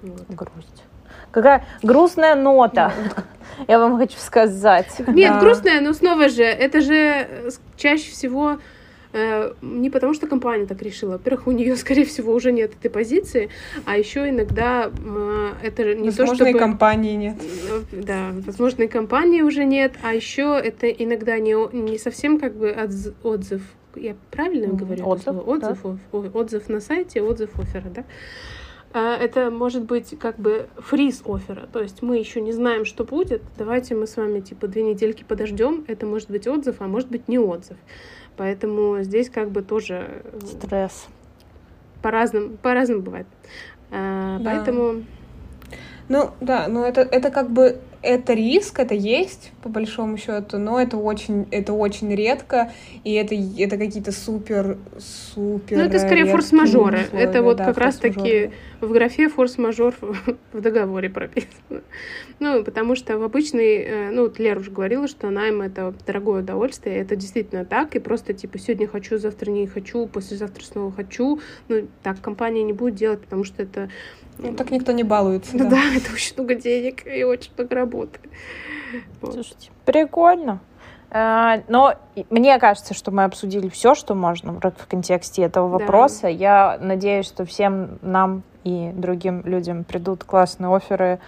Вот. 0.00 0.24
Грусть. 0.28 0.84
Какая 1.32 1.64
грустная 1.82 2.36
нота. 2.36 2.92
Я 3.68 3.78
вам 3.78 3.98
хочу 3.98 4.18
сказать. 4.18 4.88
Нет, 5.08 5.40
грустная, 5.40 5.80
но 5.80 5.92
снова 5.92 6.28
же, 6.28 6.42
это 6.42 6.80
же 6.80 6.94
э, 6.94 7.50
чаще 7.76 8.10
всего 8.10 8.58
э, 9.12 9.52
не 9.62 9.90
потому, 9.90 10.14
что 10.14 10.26
компания 10.26 10.66
так 10.66 10.82
решила. 10.82 11.12
Во-первых, 11.12 11.46
у 11.46 11.52
нее, 11.52 11.76
скорее 11.76 12.04
всего, 12.04 12.32
уже 12.32 12.52
нет 12.52 12.72
этой 12.78 12.90
позиции, 12.90 13.50
а 13.84 13.96
еще 13.96 14.28
иногда 14.28 14.90
э, 14.90 15.52
это 15.62 15.94
не 15.94 16.10
возможно, 16.10 16.36
то, 16.36 16.44
чтобы... 16.44 16.58
компании 16.58 17.16
нет. 17.16 17.36
Да, 17.92 18.30
возможно, 18.46 18.82
и 18.82 18.88
компании 18.88 19.42
уже 19.42 19.64
нет, 19.64 19.94
а 20.02 20.14
еще 20.14 20.60
это 20.62 20.88
иногда 20.88 21.38
не, 21.38 21.54
не 21.72 21.98
совсем 21.98 22.38
как 22.38 22.54
бы 22.56 22.76
отзыв. 23.22 23.62
Я 23.94 24.16
правильно 24.30 24.68
говорю? 24.68 25.06
Отзыв, 25.06 25.46
отзыв, 25.46 25.78
да. 26.12 26.18
отзыв 26.32 26.68
на 26.68 26.80
сайте, 26.80 27.20
отзыв 27.22 27.58
оффера, 27.58 27.90
да? 27.90 28.04
А, 28.94 29.16
это 29.16 29.50
может 29.50 29.84
быть 29.84 30.18
как 30.18 30.38
бы 30.38 30.68
фриз 30.76 31.22
оффера, 31.24 31.66
то 31.72 31.80
есть 31.80 32.02
мы 32.02 32.18
еще 32.18 32.40
не 32.40 32.52
знаем, 32.52 32.84
что 32.84 33.04
будет, 33.04 33.42
давайте 33.56 33.94
мы 33.94 34.06
с 34.06 34.16
вами 34.16 34.40
типа 34.40 34.68
две 34.68 34.82
недельки 34.82 35.24
подождем, 35.24 35.84
это 35.88 36.04
может 36.04 36.30
быть 36.30 36.46
отзыв, 36.46 36.76
а 36.80 36.88
может 36.88 37.08
быть 37.08 37.26
не 37.26 37.38
отзыв. 37.38 37.76
Поэтому 38.36 39.02
здесь 39.02 39.30
как 39.30 39.50
бы 39.50 39.62
тоже... 39.62 40.22
Э, 40.24 40.40
Стресс. 40.46 41.06
По-разному, 42.02 42.56
по-разному 42.56 43.02
бывает. 43.02 43.26
А, 43.90 44.38
да. 44.38 44.44
Поэтому... 44.44 45.04
Ну 46.12 46.30
да, 46.42 46.68
но 46.68 46.84
это, 46.84 47.00
это 47.00 47.30
как 47.30 47.50
бы 47.50 47.78
это 48.02 48.34
риск, 48.34 48.80
это 48.80 48.94
есть, 48.94 49.50
по 49.62 49.70
большому 49.70 50.18
счету, 50.18 50.58
но 50.58 50.78
это 50.78 50.98
очень, 50.98 51.46
это 51.50 51.72
очень 51.72 52.14
редко, 52.14 52.70
и 53.02 53.14
это, 53.14 53.34
это 53.34 53.78
какие-то 53.78 54.12
супер, 54.12 54.76
супер... 54.98 55.78
Ну, 55.78 55.84
это 55.84 55.98
скорее 55.98 56.26
форс-мажоры. 56.26 57.06
Это 57.12 57.42
вот 57.42 57.56
да, 57.56 57.64
как 57.64 57.78
раз-таки 57.78 58.50
в 58.82 58.92
графе 58.92 59.30
форс-мажор 59.30 59.94
в 60.52 60.60
договоре 60.60 61.08
прописано. 61.08 61.80
Ну, 62.40 62.62
потому 62.62 62.94
что 62.94 63.18
в 63.18 63.22
обычной... 63.22 63.76
Э, 63.76 64.10
ну, 64.10 64.24
вот 64.24 64.38
Лера 64.38 64.58
уже 64.60 64.70
говорила, 64.70 65.08
что 65.08 65.30
найм— 65.30 65.62
это 65.62 65.94
дорогое 66.06 66.42
удовольствие, 66.42 66.96
это 66.96 67.16
действительно 67.16 67.64
так, 67.64 67.94
и 67.94 68.00
просто, 68.00 68.34
типа, 68.34 68.58
сегодня 68.58 68.86
хочу, 68.86 69.16
завтра 69.16 69.50
не 69.50 69.66
хочу, 69.66 70.06
послезавтра 70.06 70.64
снова 70.64 70.92
хочу. 70.92 71.40
Ну, 71.68 71.86
так 72.02 72.20
компания 72.20 72.64
не 72.64 72.72
будет 72.72 72.96
делать, 72.96 73.20
потому 73.20 73.44
что 73.44 73.62
это 73.62 73.88
ну, 74.38 74.54
так 74.54 74.70
никто 74.70 74.92
не 74.92 75.04
балуется. 75.04 75.56
Да, 75.56 75.64
да 75.70 75.82
это 75.94 76.12
очень 76.12 76.34
много 76.36 76.54
денег 76.54 77.06
и 77.06 77.24
очень 77.24 77.52
много 77.56 77.74
работы. 77.74 78.18
Вот. 79.20 79.34
Слушайте, 79.34 79.70
прикольно. 79.84 80.60
Э, 81.10 81.62
но 81.68 81.94
мне 82.30 82.58
кажется, 82.58 82.94
что 82.94 83.10
мы 83.10 83.24
обсудили 83.24 83.68
все, 83.68 83.94
что 83.94 84.14
можно 84.14 84.52
в 84.52 84.86
контексте 84.88 85.42
этого 85.42 85.68
вопроса. 85.68 86.22
Да. 86.22 86.28
Я 86.28 86.78
надеюсь, 86.80 87.26
что 87.26 87.44
всем 87.44 87.98
нам 88.02 88.42
и 88.64 88.90
другим 88.94 89.42
людям 89.44 89.84
придут 89.84 90.24
классные 90.24 90.74
оферы 90.74 91.18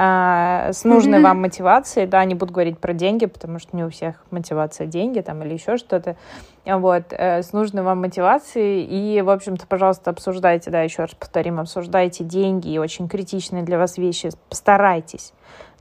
э, 0.00 0.72
с 0.72 0.84
нужной 0.84 1.20
вам 1.20 1.42
мотивацией. 1.42 2.06
Да, 2.06 2.24
не 2.24 2.34
буду 2.34 2.52
говорить 2.52 2.78
про 2.78 2.92
деньги, 2.94 3.26
потому 3.26 3.58
что 3.58 3.76
не 3.76 3.84
у 3.84 3.90
всех 3.90 4.16
мотивация 4.30 4.86
деньги 4.86 5.20
там 5.20 5.42
или 5.42 5.54
еще 5.54 5.76
что-то. 5.76 6.16
Вот, 6.64 7.04
э, 7.10 7.42
с 7.42 7.52
нужной 7.52 7.82
вам 7.82 8.00
мотивацией. 8.00 8.84
И, 8.84 9.20
в 9.22 9.30
общем-то, 9.30 9.66
пожалуйста, 9.66 10.10
обсуждайте, 10.10 10.70
да, 10.70 10.82
еще 10.82 11.02
раз 11.02 11.14
повторим, 11.14 11.60
обсуждайте 11.60 12.24
деньги 12.24 12.68
и 12.68 12.78
очень 12.78 13.08
критичные 13.08 13.62
для 13.62 13.78
вас 13.78 13.98
вещи. 13.98 14.30
Постарайтесь 14.48 15.32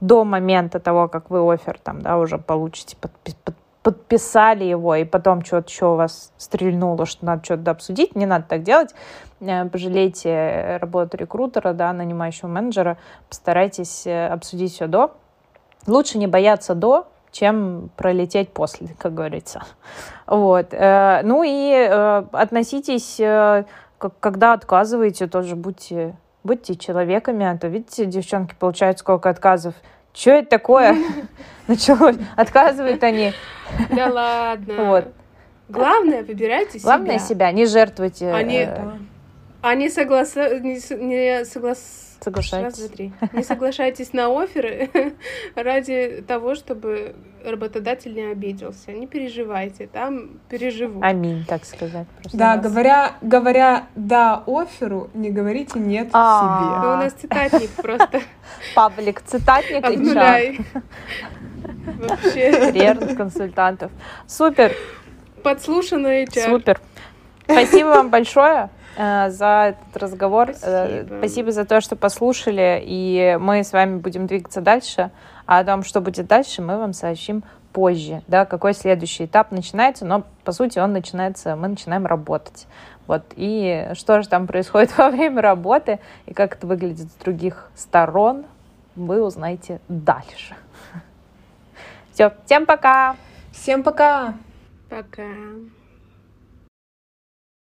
до 0.02 0.24
момента 0.24 0.80
того, 0.80 1.08
как 1.08 1.30
вы 1.30 1.40
офер 1.54 1.80
там, 1.82 2.02
да, 2.02 2.18
уже 2.18 2.38
получите, 2.38 2.98
подпи- 3.00 3.36
под, 3.44 3.56
подписали 3.84 4.64
его, 4.64 4.96
и 4.96 5.04
потом 5.04 5.44
что-то 5.44 5.70
еще 5.70 5.86
у 5.88 5.96
вас 5.96 6.32
стрельнуло, 6.38 7.06
что 7.06 7.26
надо 7.26 7.44
что-то 7.44 7.72
обсудить, 7.72 8.16
не 8.16 8.26
надо 8.26 8.46
так 8.48 8.64
делать. 8.64 8.94
Э, 9.42 9.66
пожалейте 9.66 10.78
работу 10.82 11.18
рекрутера, 11.18 11.74
да, 11.74 11.94
нанимающего 11.94 12.48
менеджера, 12.48 12.98
постарайтесь 13.30 14.06
э, 14.06 14.28
обсудить 14.28 14.74
все 14.74 14.88
до. 14.88 15.12
Лучше 15.88 16.18
не 16.18 16.28
бояться 16.28 16.76
до, 16.76 17.08
чем 17.32 17.90
пролететь 17.96 18.50
после, 18.50 18.90
как 18.98 19.14
говорится. 19.14 19.64
Вот. 20.28 20.68
Э, 20.72 21.22
ну 21.24 21.44
и 21.46 21.74
относитесь, 22.32 23.16
когда 24.20 24.54
отказываете, 24.54 25.28
тоже 25.28 25.56
будьте, 25.56 26.16
будьте 26.44 26.76
человеками, 26.76 27.46
а 27.46 27.58
то, 27.58 27.68
видите, 27.68 28.06
девчонки 28.06 28.56
получают 28.60 29.00
сколько 29.00 29.30
отказов. 29.30 29.74
Что 30.14 30.32
это 30.32 30.50
такое? 30.50 30.98
Началось. 31.68 32.18
Отказывают 32.36 33.04
они. 33.04 33.32
Да 33.92 34.08
ладно. 34.08 34.86
Вот. 34.86 35.06
Главное, 35.70 36.24
выбирайте 36.24 36.80
Главное 36.80 36.80
себя. 36.80 36.82
Главное 36.82 37.20
себя, 37.20 37.52
не 37.52 37.66
жертвуйте. 37.68 38.32
Они, 38.32 38.58
они 38.58 39.09
соглас... 39.90 40.36
не, 40.36 40.80
не 41.04 41.46
соглас 41.46 42.10
Соглашайтесь. 42.22 42.80
Раз, 42.80 42.80
два, 42.80 42.96
три. 42.96 43.14
Не 43.32 43.44
соглашайтесь 43.44 44.14
на 44.14 44.28
оферы 44.28 44.90
ради 45.56 46.24
того, 46.28 46.56
чтобы 46.56 47.16
работодатель 47.46 48.14
не 48.14 48.24
обиделся. 48.32 48.92
Не 48.92 49.08
переживайте, 49.08 49.88
там 49.88 50.40
переживу. 50.50 51.02
Аминь, 51.02 51.46
так 51.48 51.64
сказать. 51.64 52.08
Да, 52.34 52.58
говоря, 52.58 53.14
говоря 53.22 53.86
«да» 53.96 54.44
оферу, 54.46 55.10
не 55.14 55.30
говорите 55.30 55.80
«нет» 55.80 56.10
А. 56.12 56.82
Ну, 56.84 56.90
у 56.90 56.94
себе. 56.94 57.04
нас 57.04 57.14
цитатник 57.14 57.70
просто. 57.72 58.22
Паблик, 58.76 59.22
цитатник 59.22 59.90
и. 59.90 59.98
Вообще. 62.00 62.52
Карьерных 62.52 63.16
консультантов. 63.16 63.92
Супер, 64.28 64.74
Подслушанный 65.42 66.26
HR. 66.26 66.50
супер. 66.50 66.82
Спасибо 67.46 67.88
вам 67.88 68.10
большое 68.10 68.70
э, 69.00 69.30
за 69.30 69.76
этот 69.76 69.98
разговор. 69.98 70.50
Э, 70.50 70.54
Спасибо. 70.54 71.18
Спасибо 71.18 71.52
за 71.52 71.66
то, 71.66 71.82
что 71.82 71.96
послушали. 71.96 72.82
И 72.84 73.38
мы 73.40 73.64
с 73.64 73.72
вами 73.74 73.98
будем 73.98 74.28
двигаться 74.28 74.62
дальше. 74.62 75.12
А 75.46 75.60
о 75.60 75.64
том, 75.64 75.84
что 75.84 76.02
будет 76.02 76.28
дальше, 76.28 76.62
мы 76.62 76.78
вам 76.78 76.94
сообщим 76.94 77.44
позже. 77.74 78.22
Да, 78.28 78.46
какой 78.46 78.74
следующий 78.74 79.26
этап 79.26 79.52
начинается. 79.52 80.06
Но, 80.06 80.24
по 80.44 80.52
сути, 80.52 80.80
он 80.80 80.92
начинается, 80.94 81.56
мы 81.56 81.70
начинаем 81.70 82.06
работать. 82.06 82.68
Вот. 83.08 83.24
И 83.36 83.90
что 83.94 84.22
же 84.22 84.30
там 84.30 84.46
происходит 84.46 84.96
во 84.98 85.10
время 85.10 85.42
работы 85.42 86.00
и 86.26 86.34
как 86.34 86.56
это 86.56 86.68
выглядит 86.68 87.10
с 87.10 87.24
других 87.24 87.70
сторон, 87.76 88.46
вы 88.96 89.24
узнаете 89.24 89.80
дальше. 89.88 90.56
Все, 92.14 92.34
всем 92.46 92.66
пока! 92.66 93.16
Всем 93.52 93.82
пока! 93.82 94.36
Пока. 94.90 95.24